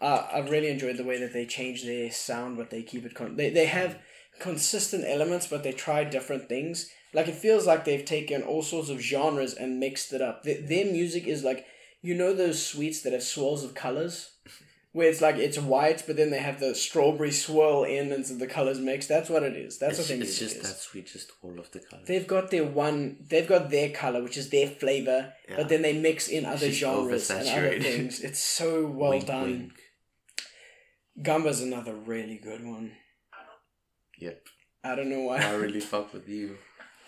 [0.00, 3.14] uh, I've really enjoyed the way that they change their sound, but they keep it.
[3.14, 3.98] Con- they they have
[4.40, 6.90] consistent elements, but they try different things.
[7.12, 10.42] Like it feels like they've taken all sorts of genres and mixed it up.
[10.44, 11.66] Their, their music is like
[12.02, 14.32] you know those sweets that have swirls of colors,
[14.92, 18.34] where it's like it's white, but then they have the strawberry swirl in, and so
[18.34, 19.06] the colors mix.
[19.06, 19.78] That's what it is.
[19.78, 20.62] That's it's, what their it's just is.
[20.62, 22.06] that sweet, just all of the colors.
[22.08, 23.18] They've got their one.
[23.28, 25.56] They've got their color, which is their flavor, Yeah.
[25.58, 28.20] but then they mix in other genres and other things.
[28.24, 29.42] It's so well Wink, done.
[29.44, 29.72] wink.
[31.22, 32.92] Gamba's another really good one.
[34.18, 34.42] Yep.
[34.84, 35.38] I don't know why.
[35.38, 36.56] I really fuck with you.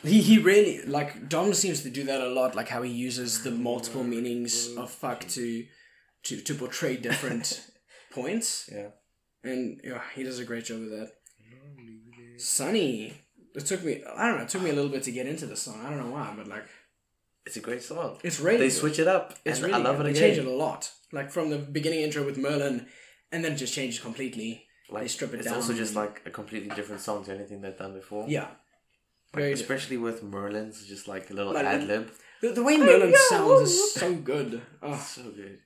[0.03, 2.55] he he really like Dom seems to do that a lot.
[2.55, 5.65] Like how he uses the multiple meanings of fuck to
[6.25, 7.67] to to portray different
[8.13, 8.89] points, Yeah.
[9.45, 11.13] and yeah, he does a great job with that.
[12.39, 13.15] Sunny.
[13.55, 14.03] It took me.
[14.17, 14.45] I don't know.
[14.45, 15.81] It took me a little bit to get into the song.
[15.85, 16.65] I don't know why, but like
[17.45, 18.19] It's a great song.
[18.23, 18.59] it's really.
[18.59, 18.73] They good.
[18.73, 19.35] switch it up.
[19.45, 20.07] It's really I love good.
[20.07, 20.35] it They again.
[20.37, 20.91] change it a lot.
[21.13, 22.87] Like from the beginning intro with Merlyn,
[23.31, 24.67] and then it just changes completely.
[24.91, 25.59] Like, they strip it it's down.
[25.59, 28.27] It's also just like a completely different song to anything they've done before.
[28.29, 28.43] Yeah.
[28.43, 28.51] Like,
[29.35, 29.61] Very different.
[29.63, 32.11] especially with Merlyn's, just like a little Like, ad lib.
[32.43, 34.61] The, the way Merlyn sounds is so good.
[34.83, 35.61] Oh, So good.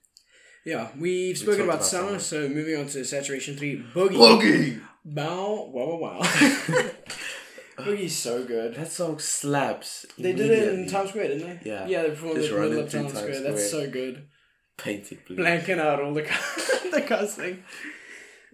[0.66, 0.88] Yeah.
[0.98, 2.48] We've spoken about, about summer, summer.
[2.48, 3.84] so moving on to Saturation 3.
[3.94, 4.10] Boogie.
[4.10, 4.80] Boogie!
[5.05, 5.70] Bow.
[5.72, 6.20] Wow, wow, wow.
[7.78, 8.74] Boogie's so good.
[8.74, 10.06] That song slaps.
[10.18, 10.88] They did it in.
[10.88, 11.70] Times Square, didn't they?
[11.70, 11.86] Yeah.
[11.86, 13.40] Yeah, they performed Just it in the middle of Times Times Square.
[13.43, 14.28] That's so good.
[14.76, 15.36] Painted blue.
[15.36, 16.22] Blanking out all the,
[16.93, 17.62] the cussing.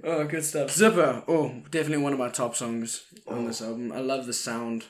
[0.05, 0.71] Oh, good stuff.
[0.71, 1.25] Zipper.
[1.27, 3.47] Oh, definitely one of my top songs on oh.
[3.47, 3.91] this album.
[3.91, 4.85] I love the sound.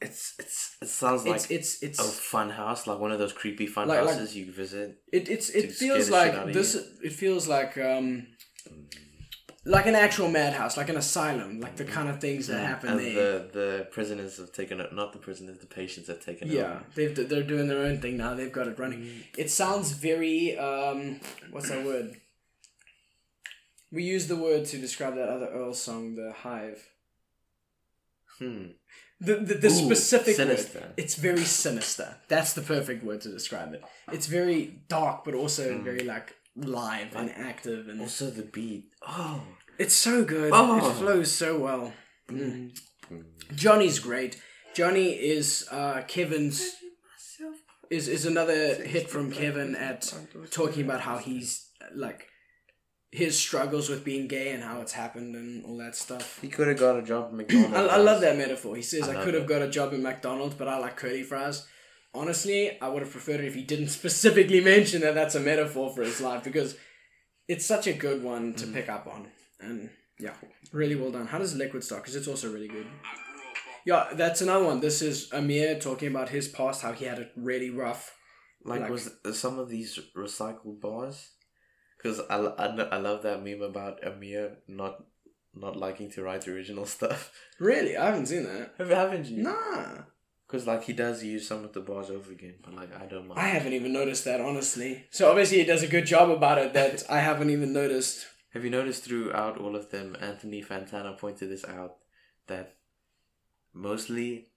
[0.00, 3.32] It's it's it sounds like it's it's it's a fun house, like one of those
[3.34, 4.98] creepy fun Like- like- houses you visit.
[5.12, 8.26] it it's it feels the shit out like this it feels like um
[9.66, 12.98] like an actual madhouse like an asylum like the kind of things that happen and
[13.00, 14.90] there the the prisoners have taken it.
[14.94, 16.54] Not the prisoners, the patients have taken it.
[16.54, 19.02] yeah they've they're doing their own thing now they've got it running
[19.36, 21.20] it sounds very um
[21.50, 22.14] what's that word
[23.92, 26.80] we use the word to describe that other Earl song the hive
[28.38, 28.68] Hmm.
[29.20, 30.80] The the, the Ooh, specific sinister.
[30.80, 33.82] word it's very sinister that's the perfect word to describe it
[34.12, 35.84] it's very dark but also Hmm.
[35.84, 38.84] very like live and active and Also the beat.
[39.06, 39.42] Oh.
[39.78, 40.50] It's so good.
[40.52, 40.76] Oh.
[40.78, 41.92] It flows so well.
[42.28, 42.76] Mm.
[43.54, 44.32] Johnny's great.
[44.74, 46.58] Johnny is uh, Kevin's
[47.90, 50.12] is is another hit from Kevin at
[50.50, 52.26] talking about how he's like
[53.12, 56.38] his struggles with being gay and how it's happened and all that stuff.
[56.40, 57.74] He could have got a job at McDonald's.
[57.74, 58.76] I, I love that metaphor.
[58.76, 61.22] He says, I "I, could have got a job at McDonald's, but I like curly
[61.22, 61.66] fries."
[62.14, 65.90] honestly, I would have preferred it if he didn't specifically mention that that's a metaphor
[65.94, 66.76] for his life because
[67.48, 68.74] it's such a good one to mm.
[68.74, 69.28] pick up on.
[69.60, 70.34] And yeah,
[70.72, 71.26] really well done.
[71.26, 72.02] How does Liquid start?
[72.02, 72.86] Because it's also really good.
[73.86, 74.80] Yeah, that's another one.
[74.80, 78.14] This is Ameer talking about his past, how he had it really rough.
[78.62, 81.30] Like, Like- was some of these recycled bars?
[82.00, 85.04] Because I, I, I love that meme about Ameer not
[85.54, 87.32] not liking to write original stuff.
[87.58, 87.96] Really?
[87.96, 88.74] I haven't seen that.
[88.78, 89.42] Have you haven't you?
[89.42, 90.02] Nah.
[90.46, 93.28] Because like he does use some of the bars over again, but like I don't
[93.28, 93.38] mind.
[93.38, 95.06] I haven't even noticed that, honestly.
[95.10, 98.26] So obviously he does a good job about it that I haven't even noticed.
[98.52, 101.98] Have you noticed throughout all of them, Anthony Fantano pointed this out
[102.48, 102.74] that
[103.72, 104.48] mostly,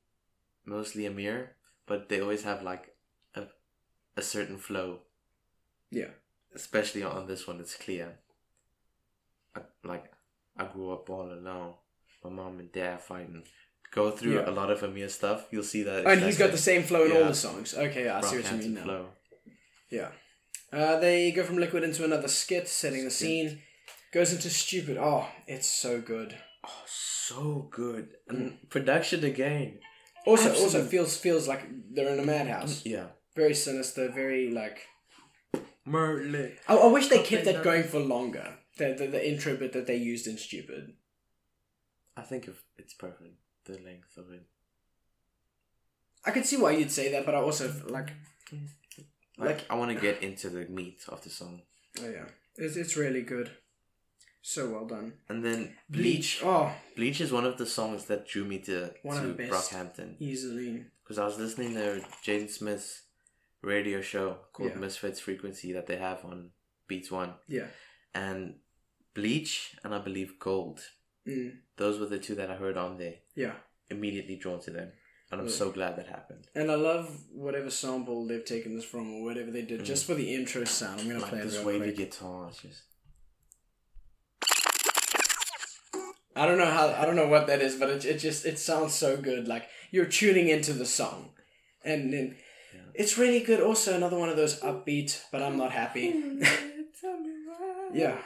[0.65, 1.49] mostly Ameer,
[1.85, 2.95] but they always have like
[3.35, 3.43] a,
[4.17, 5.01] a certain flow.
[5.91, 6.09] Yeah.
[6.55, 8.17] Especially on this one, it's clear.
[9.55, 10.05] I, like
[10.57, 11.73] I grew up all alone.
[12.23, 13.43] My mom and dad fighting.
[13.91, 14.49] Go through Yeah.
[14.49, 15.47] a lot of Ameer stuff.
[15.51, 16.05] You'll see that.
[16.05, 17.73] And he's got the same flow in all the songs.
[17.75, 18.83] Okay, I see what you mean now.
[18.83, 19.07] flow.
[19.89, 20.09] Yeah.
[20.71, 23.61] Uh, they go from Liquid into another skit, setting the scene.
[24.11, 24.97] Goes into Stupid.
[24.97, 26.35] Oh, it's so good.
[26.65, 29.79] Oh, so good and production again.
[30.25, 31.61] Also, also feels feels like
[31.91, 32.85] they're in a madhouse.
[32.85, 33.07] Yeah.
[33.35, 34.09] Very sinister.
[34.09, 34.79] Very like.
[35.87, 36.53] Merlyn.
[36.67, 38.57] I, I wish they kept that going for longer.
[38.77, 40.93] The, the the intro bit that they used in Stupid.
[42.17, 43.35] I think if it's perfect,
[43.65, 44.43] the length of it.
[46.25, 48.11] I could see why you'd say that, but I also like.
[49.37, 51.63] Like, I want to get into the meat of the song.
[51.99, 53.49] Oh yeah, it's it's really good.
[54.41, 55.13] So well done.
[55.29, 56.39] And then Bleach.
[56.39, 56.41] Bleach.
[56.43, 59.43] Oh, Bleach is one of the songs that drew me to, One to.
[59.43, 60.15] Brockhampton.
[60.19, 60.83] easily.
[61.01, 63.02] Because I was listening to Jaden Smith's
[63.63, 64.75] radio show called Yeah.
[64.77, 66.51] Misfits Frequency that they have on
[66.87, 67.33] Beats One.
[67.47, 67.67] Yeah.
[68.13, 68.59] And
[69.15, 70.81] Bleach and I believe Gold.
[71.27, 71.59] Mm.
[71.77, 73.15] Those were the two that I heard on there.
[73.35, 73.55] Yeah.
[73.89, 74.91] Immediately drawn to them.
[75.31, 75.53] And I'm Yeah.
[75.53, 76.47] so glad that happened.
[76.53, 80.13] And I love whatever sample they've taken this from or whatever they did, just for
[80.13, 80.99] the intro sound.
[81.01, 81.95] I'm gonna Like play this real wavy quick.
[81.97, 82.49] guitar.
[82.49, 82.83] It's just.
[86.35, 88.57] I don't know how I don't know what that is, but it, it just it
[88.57, 89.47] sounds so good.
[89.47, 91.29] Like you're tuning into the song,
[91.85, 92.35] and then
[92.73, 92.81] Yeah.
[92.93, 93.61] it's really good.
[93.61, 96.13] Also, another one of those upbeat, but I'm not happy.
[97.93, 98.17] yeah,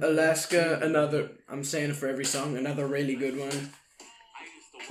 [0.00, 1.30] Alaska, another.
[1.48, 2.56] I'm saying it for every song.
[2.56, 3.70] Another really good one.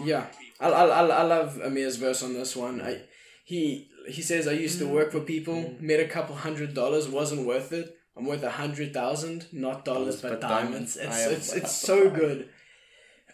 [0.04, 0.28] Yeah,
[0.60, 2.82] I I, I, I love Ameer's verse on this one.
[2.82, 3.02] I
[3.46, 7.48] he he says I used to work for people, made a couple hundred dollars, wasn't
[7.48, 7.96] worth it.
[8.16, 10.96] I'm worth a hundred thousand, not dollars, Dollars, but, but diamonds.
[10.96, 11.26] diamonds.
[11.26, 12.50] It's it's it's so good.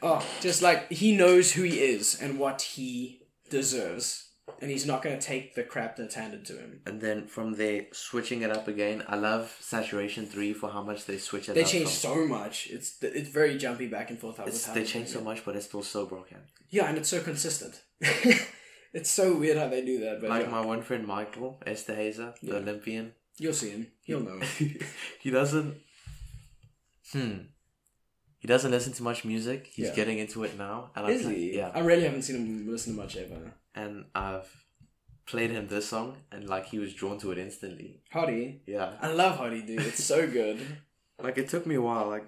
[0.01, 4.28] Oh, just like he knows who he is and what he deserves,
[4.61, 6.81] and he's not gonna take the crap that's handed to him.
[6.85, 9.03] And then from there, switching it up again.
[9.07, 11.69] I love Saturation 3 for how much they switch it They up.
[11.69, 12.67] change so much.
[12.69, 14.39] It's it's very jumpy back and forth.
[14.45, 16.37] It's, they they change so much, but it's still so broken.
[16.69, 17.81] Yeah, and it's so consistent.
[18.93, 20.51] it's so weird how they do that, but Like yeah.
[20.51, 22.53] my one friend Michael Esterhazer, the Yeah.
[22.55, 23.13] Olympian.
[23.37, 23.87] you'll see him.
[24.03, 24.39] He'll know.
[25.19, 25.75] he doesn't.
[27.13, 27.37] Hmm.
[28.37, 29.67] He doesn't listen to much music.
[29.73, 29.95] He's Yeah.
[29.95, 31.57] getting into it now, and Is I he?
[31.57, 33.53] yeah, I really haven't seen him listen to much ever.
[33.81, 34.49] And I've
[35.31, 38.01] played him this song, and like he was drawn to it instantly.
[38.13, 38.59] Hottie.
[38.75, 39.81] Yeah, I love Hottie, dude.
[39.91, 40.57] It's so good.
[41.25, 42.07] like it took me a while.
[42.15, 42.27] Like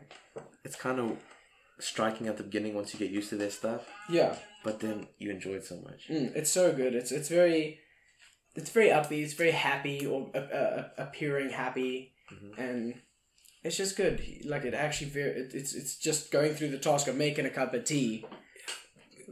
[0.65, 1.17] it's kind of
[1.79, 4.35] striking at the beginning once you get used to their stuff, Yeah.
[4.63, 6.01] but then you enjoy it so much.
[6.09, 6.93] Mm, it's so good.
[6.99, 7.79] It's it's very,
[8.55, 9.23] it's very upbeat.
[9.23, 12.57] It's very happy or uh, uh, appearing happy, Mhm.
[12.65, 13.01] and
[13.63, 14.17] it's just good.
[14.45, 15.31] Like it actually very.
[15.41, 18.25] It, it's it's just going through the task of making a cup of tea.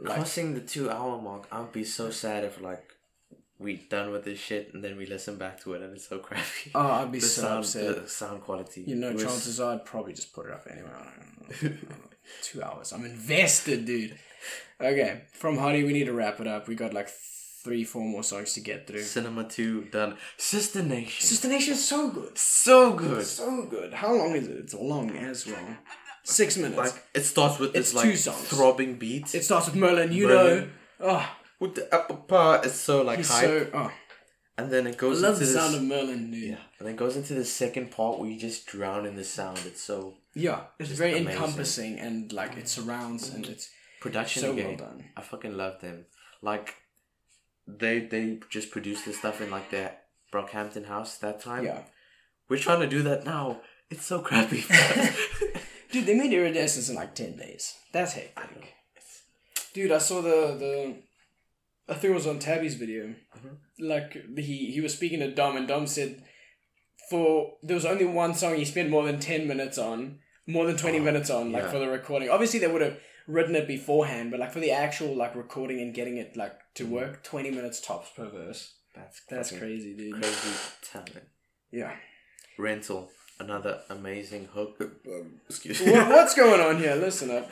[0.02, 2.84] Like Crossing the two hour mark, I'd be so sad if like
[3.58, 6.20] we done with this shit and then we listen back to it and it's so
[6.20, 6.72] crappy.
[6.74, 8.04] oh, I'd be the so sound, upset.
[8.04, 8.84] the sound quality.
[8.88, 10.90] You know, was- chances are I'd probably just put it up anyway.
[10.94, 11.48] I don't know.
[11.50, 11.96] I don't know.
[12.44, 12.94] Two hours.
[12.94, 14.18] I'm invested, dude.
[14.80, 16.68] Okay, from Hottie, we need to wrap it up.
[16.70, 19.02] We got like three, four more songs to get through.
[19.02, 20.16] Cinema Two done.
[20.38, 22.38] Sister Nation, Sister Nation is so good.
[22.38, 23.26] so good.
[23.26, 23.94] So good.
[23.94, 24.56] How long is it?
[24.58, 25.78] It's long as well.
[26.24, 26.78] Six minutes.
[26.78, 28.48] Like it starts with It's this two like songs.
[28.48, 29.34] throbbing beat.
[29.34, 30.62] it starts with Merlyn, you Merlyn.
[30.62, 30.70] know.
[31.02, 33.68] Oh, with the upper part, it's so like he's so.
[33.74, 33.91] Oh,
[34.58, 35.56] and then it I goes love into the this.
[35.56, 36.44] sound of Merlyn, dude.
[36.52, 39.60] yeah, and then goes into the second part where you just drown in the sound.
[39.66, 41.32] It's so Yeah, it's Just very amazing.
[41.32, 43.70] encompassing and like it surrounds and it's
[44.02, 44.68] production so again.
[44.68, 45.06] well done.
[45.18, 46.06] I fucking love them.
[46.41, 46.76] Like
[47.68, 49.96] they they just produced this stuff in like their
[50.34, 51.66] Brockhampton house that time.
[51.66, 51.84] Yeah.
[52.50, 53.62] We're trying to do that now.
[53.90, 54.64] It's so crappy.
[55.91, 57.76] Dude, they made Iridescence in like 10 days.
[57.91, 58.76] That's hectic.
[59.74, 60.95] Dude, I saw the, the,
[61.88, 63.14] I think it was on Tabby's video.
[63.38, 63.88] Mm-hmm.
[63.88, 66.24] Like, he, he was speaking to Dom, and Dom said
[67.10, 70.78] for, there was only one song he spent more than 10 minutes on, more than
[70.78, 71.72] 20 minutes on, like, Oh, yeah.
[71.72, 72.30] for the recording.
[72.30, 72.98] Obviously, they would have
[73.28, 76.84] written it beforehand, but like for the actual like recording and getting it like to
[76.88, 78.74] work, twenty minutes tops per verse.
[78.95, 80.14] That's That's crazy, dude.
[80.16, 80.49] Crazy
[80.82, 81.28] talent.
[81.72, 81.94] Yeah.
[82.57, 83.10] Rental,
[83.40, 84.78] another amazing hook.
[85.07, 86.95] Um, excuse What, what's going on here?
[86.95, 87.49] Listen up.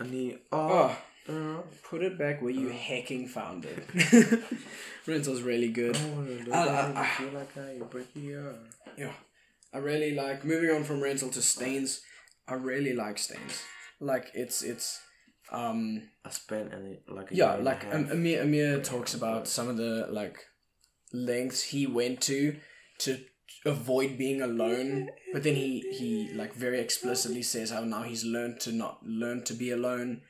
[0.00, 0.38] I need.
[0.52, 0.96] Oh.
[1.30, 4.40] Oh, uh, put it back where you hacking found it.
[5.06, 5.96] Rental's really good.
[5.96, 8.54] oh, I- I- I- feel like I break your.
[8.96, 9.12] Yeah.
[9.72, 12.00] I really like moving on from rental to stains.
[12.46, 13.62] I really like stains.
[14.00, 15.00] Like it's it's
[15.52, 17.94] um I spent any like a yeah year and a like half.
[17.94, 20.38] um, Ameer Ameer talks about some of the like
[21.12, 22.56] lengths he went to
[23.00, 23.18] to
[23.64, 28.60] avoid being alone, but then he he like very explicitly says how now he's learned
[28.60, 30.22] to not learn to be alone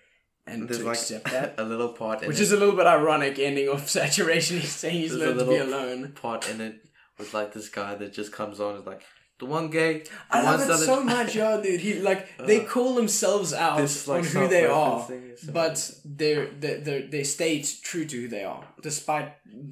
[0.46, 1.54] and There's to like accept that.
[1.58, 4.58] a little part Which it, is a little bit ironic ending of saturation.
[4.60, 6.12] He's saying he's There's a learned to be alone.
[6.12, 6.80] part in it
[7.18, 9.02] with like this guy that just comes on and is like
[9.38, 10.04] the one gay.
[10.30, 11.80] I love it so much, yo, dude.
[11.80, 15.40] He like they Uh, call themselves out this, like, on who they are, self-referencing is
[15.42, 19.28] so but they're they they they stay true to who they are, despite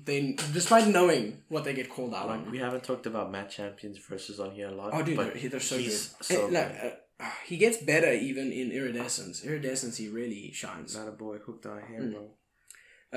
[0.06, 2.50] they despite knowing what they get called out Like on.
[2.50, 4.90] we haven't talked about Matt Champion's versus on here a lot.
[4.92, 5.90] Oh, dude, but they're, he- they're so good.
[5.92, 9.42] so And, like, uh, he gets better even in Iridescence.
[9.44, 10.94] Iridescence, he really shines.
[10.96, 12.28] Not a boy hooked on him, bro.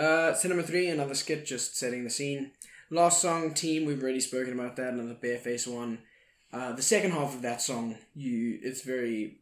[0.04, 2.52] Uh, Cinema 3, another skit just setting the scene.
[2.92, 6.00] Last song, Team, we've already spoken about that, another Bearface one.
[6.52, 9.38] Uh, the second half of that song, you it's very,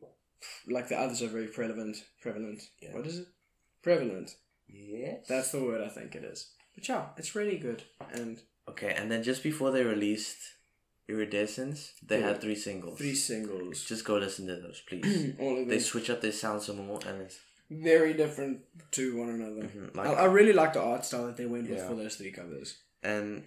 [0.67, 1.97] like the others are very prevalent.
[2.21, 2.61] Prevalent.
[2.81, 2.93] Yeah.
[2.95, 3.27] What is it?
[3.81, 4.35] Prevalent.
[4.67, 5.25] Yes.
[5.27, 6.49] That's the word I think it is.
[6.75, 7.83] But yeah, it's really good.
[8.13, 8.93] And okay.
[8.97, 10.37] And then just before they released
[11.07, 12.27] Iridescence, they Yeah.
[12.29, 12.97] had three singles.
[12.97, 13.85] three singles.
[13.85, 15.33] Just go listen to those, please.
[15.39, 17.39] All of they them switch up their sound some more, and it's
[17.69, 18.59] very different
[18.91, 19.61] to one another.
[19.67, 22.15] mhm, I, like I really like the art style that they went with for those
[22.17, 22.77] three covers.
[23.03, 23.43] and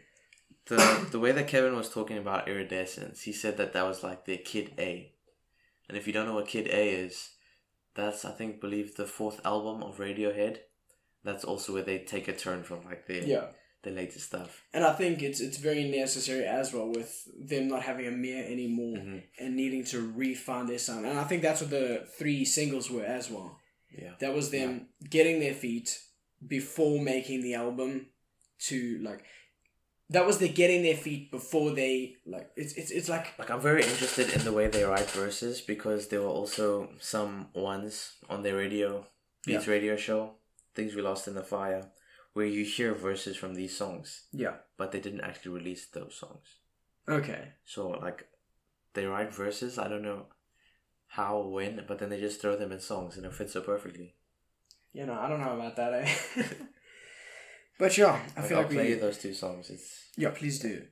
[0.70, 4.24] the the way that Kevin was talking about Iridescence, he said that that was like
[4.26, 5.12] their Kid A,
[5.88, 7.30] and if you don't know what Kid A is,
[7.94, 10.58] that's I think believe the fourth album of Radiohead.
[11.22, 13.48] That's also where they take a turn from like their Yeah.
[13.82, 14.62] the latest stuff.
[14.72, 18.96] And I think it's it's very necessary as well with them not having Ameer anymore
[18.98, 19.22] Mhm.
[19.38, 21.04] and needing to refine their sound.
[21.06, 23.58] And I think that's what the three singles were as well.
[23.90, 24.14] Yeah.
[24.20, 25.98] That was them getting their feet
[26.46, 28.06] before making the album
[28.68, 29.24] to like
[30.10, 33.60] that was the getting their feet before they like it's it's it's like Like I'm
[33.60, 38.42] very interested in the way they write verses because there were also some ones on
[38.42, 39.06] their radio
[39.46, 40.34] Beats radio show,
[40.74, 41.92] Things We Lost in the Fire,
[42.34, 44.56] where you hear verses from these songs, yeah.
[44.76, 46.58] but they didn't actually release those songs.
[47.08, 47.54] Okay.
[47.64, 48.26] So like
[48.92, 50.26] they write verses, I don't know
[51.06, 53.62] how or when, but then they just throw them in songs and it fits so
[53.62, 54.14] perfectly.
[54.92, 56.12] You know, I don't know about that, eh?
[57.80, 59.70] but yeah, I Like, feel I'll like play we those two songs.
[59.70, 60.82] It's Yeah, please do.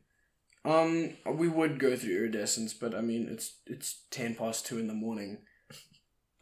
[0.65, 4.89] Um, we would go through iridescence, but I mean, it's it's ten past two in
[4.89, 5.39] the morning.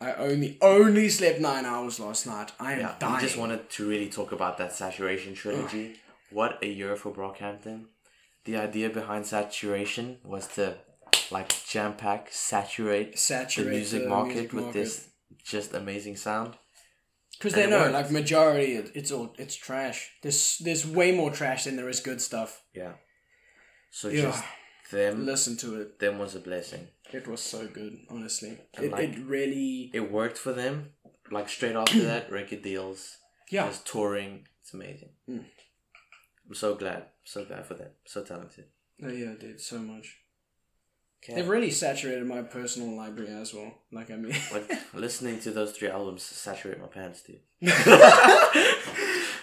[0.01, 2.53] I only only slept nine hours last night.
[2.61, 2.95] I am yeah.
[2.99, 3.15] dying.
[3.15, 5.97] We just wanted to really talk about that saturation trilogy.
[6.31, 7.87] what a year for Brockhampton.
[8.45, 10.77] The idea behind saturation was to
[11.31, 14.79] like jam pack, saturate saturate the music the market music with market.
[14.79, 15.09] this
[15.45, 16.55] just amazing sound.
[17.39, 17.93] Because they know worked.
[17.93, 20.11] like majority it's all it's trash.
[20.23, 22.63] There's there's way more trash than there is good stuff.
[22.75, 22.93] Yeah.
[23.91, 24.23] So Yeah.
[24.23, 24.45] just
[24.91, 25.99] them Listen to it.
[25.99, 26.89] them was a blessing.
[27.13, 28.59] It was so good, honestly.
[28.75, 30.93] And It, like- it really It worked for them.
[31.31, 33.17] Like straight after that, record deals,
[33.51, 33.67] yeah.
[33.67, 34.47] just touring.
[34.61, 35.11] It's amazing.
[35.29, 35.45] Mm.
[36.49, 37.07] I'm so glad.
[37.25, 37.91] So glad for them.
[38.05, 38.67] So talented.
[39.05, 40.19] Oh, yeah, dude, so much.
[41.29, 41.35] Okay.
[41.35, 43.75] They've really saturated my personal library as well.
[43.91, 47.41] Like I mean, like listening to those three albums saturate my pants, dude.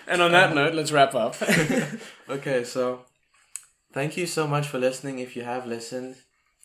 [0.07, 1.35] and on that note, let's wrap up.
[2.29, 3.01] Okay, so
[3.91, 5.19] thank you so much for listening.
[5.19, 6.15] If you have listened,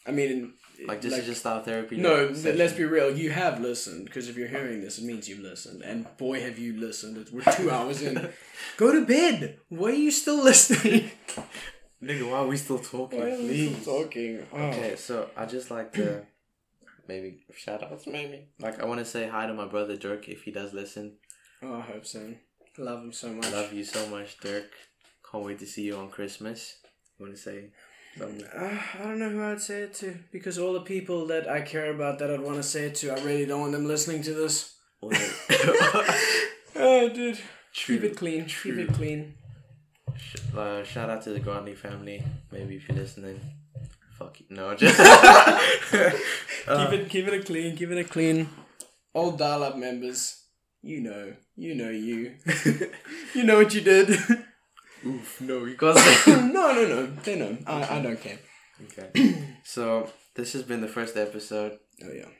[0.07, 0.53] I mean,
[0.87, 1.97] like this is just our therapy.
[1.97, 2.33] no.
[2.33, 2.57] session.
[2.57, 3.17] Let's be real.
[3.17, 5.83] You have listened because if you're hearing this, it means you've listened.
[5.83, 7.27] And boy, have you listened!
[7.33, 8.29] We're two hours in.
[8.77, 9.59] Go to bed.
[9.69, 11.11] Why are you still listening?
[12.03, 13.19] Nigga, why are we still talking?
[13.21, 13.81] Why are we Please.
[13.83, 14.47] still talking?
[14.53, 14.57] Oh.
[14.69, 16.25] Okay, so I just like to
[17.09, 18.49] maybe shout outs, maybe.
[18.61, 21.15] Like I want to say hi to my brother Dirk if he does listen.
[21.63, 22.35] Oh, I hope so.
[22.77, 23.47] Love him so much.
[23.47, 24.71] I love you so much, Dirk.
[25.29, 26.77] Can't wait to see you on Christmas.
[27.19, 27.71] Want to say
[28.17, 28.45] something?
[28.47, 31.63] Uh, I don't know who I'd say it to because all the people that I
[31.63, 34.23] care about that I'd want to say it to, I really don't want them listening
[34.23, 34.77] to this.
[36.81, 37.39] Oh, dude.
[37.73, 37.97] True.
[37.97, 38.47] Keep it clean.
[38.47, 38.77] True.
[38.77, 39.35] Keep it clean.
[40.19, 42.23] Sh- uh, shout out to the Grandi family.
[42.51, 43.41] Maybe if you're listening.
[44.19, 44.47] Fuck you.
[44.51, 44.97] No, just.
[45.91, 47.77] keep it, keep it a clean.
[47.77, 48.49] Keep it a clean.
[49.15, 50.45] Old dial-up members,
[50.83, 52.35] you know, you know you,
[53.35, 54.11] you know what you did.
[55.07, 56.37] Oof, no, you can't say.
[56.37, 57.57] no, no, no, they know.
[57.67, 58.39] I, I don't care.
[58.85, 59.45] Okay.
[59.65, 61.79] So, this has been the first episode.
[62.03, 62.31] Oh yeah.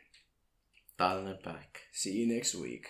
[0.99, 1.83] Dialing it back.
[1.93, 2.87] See you next week.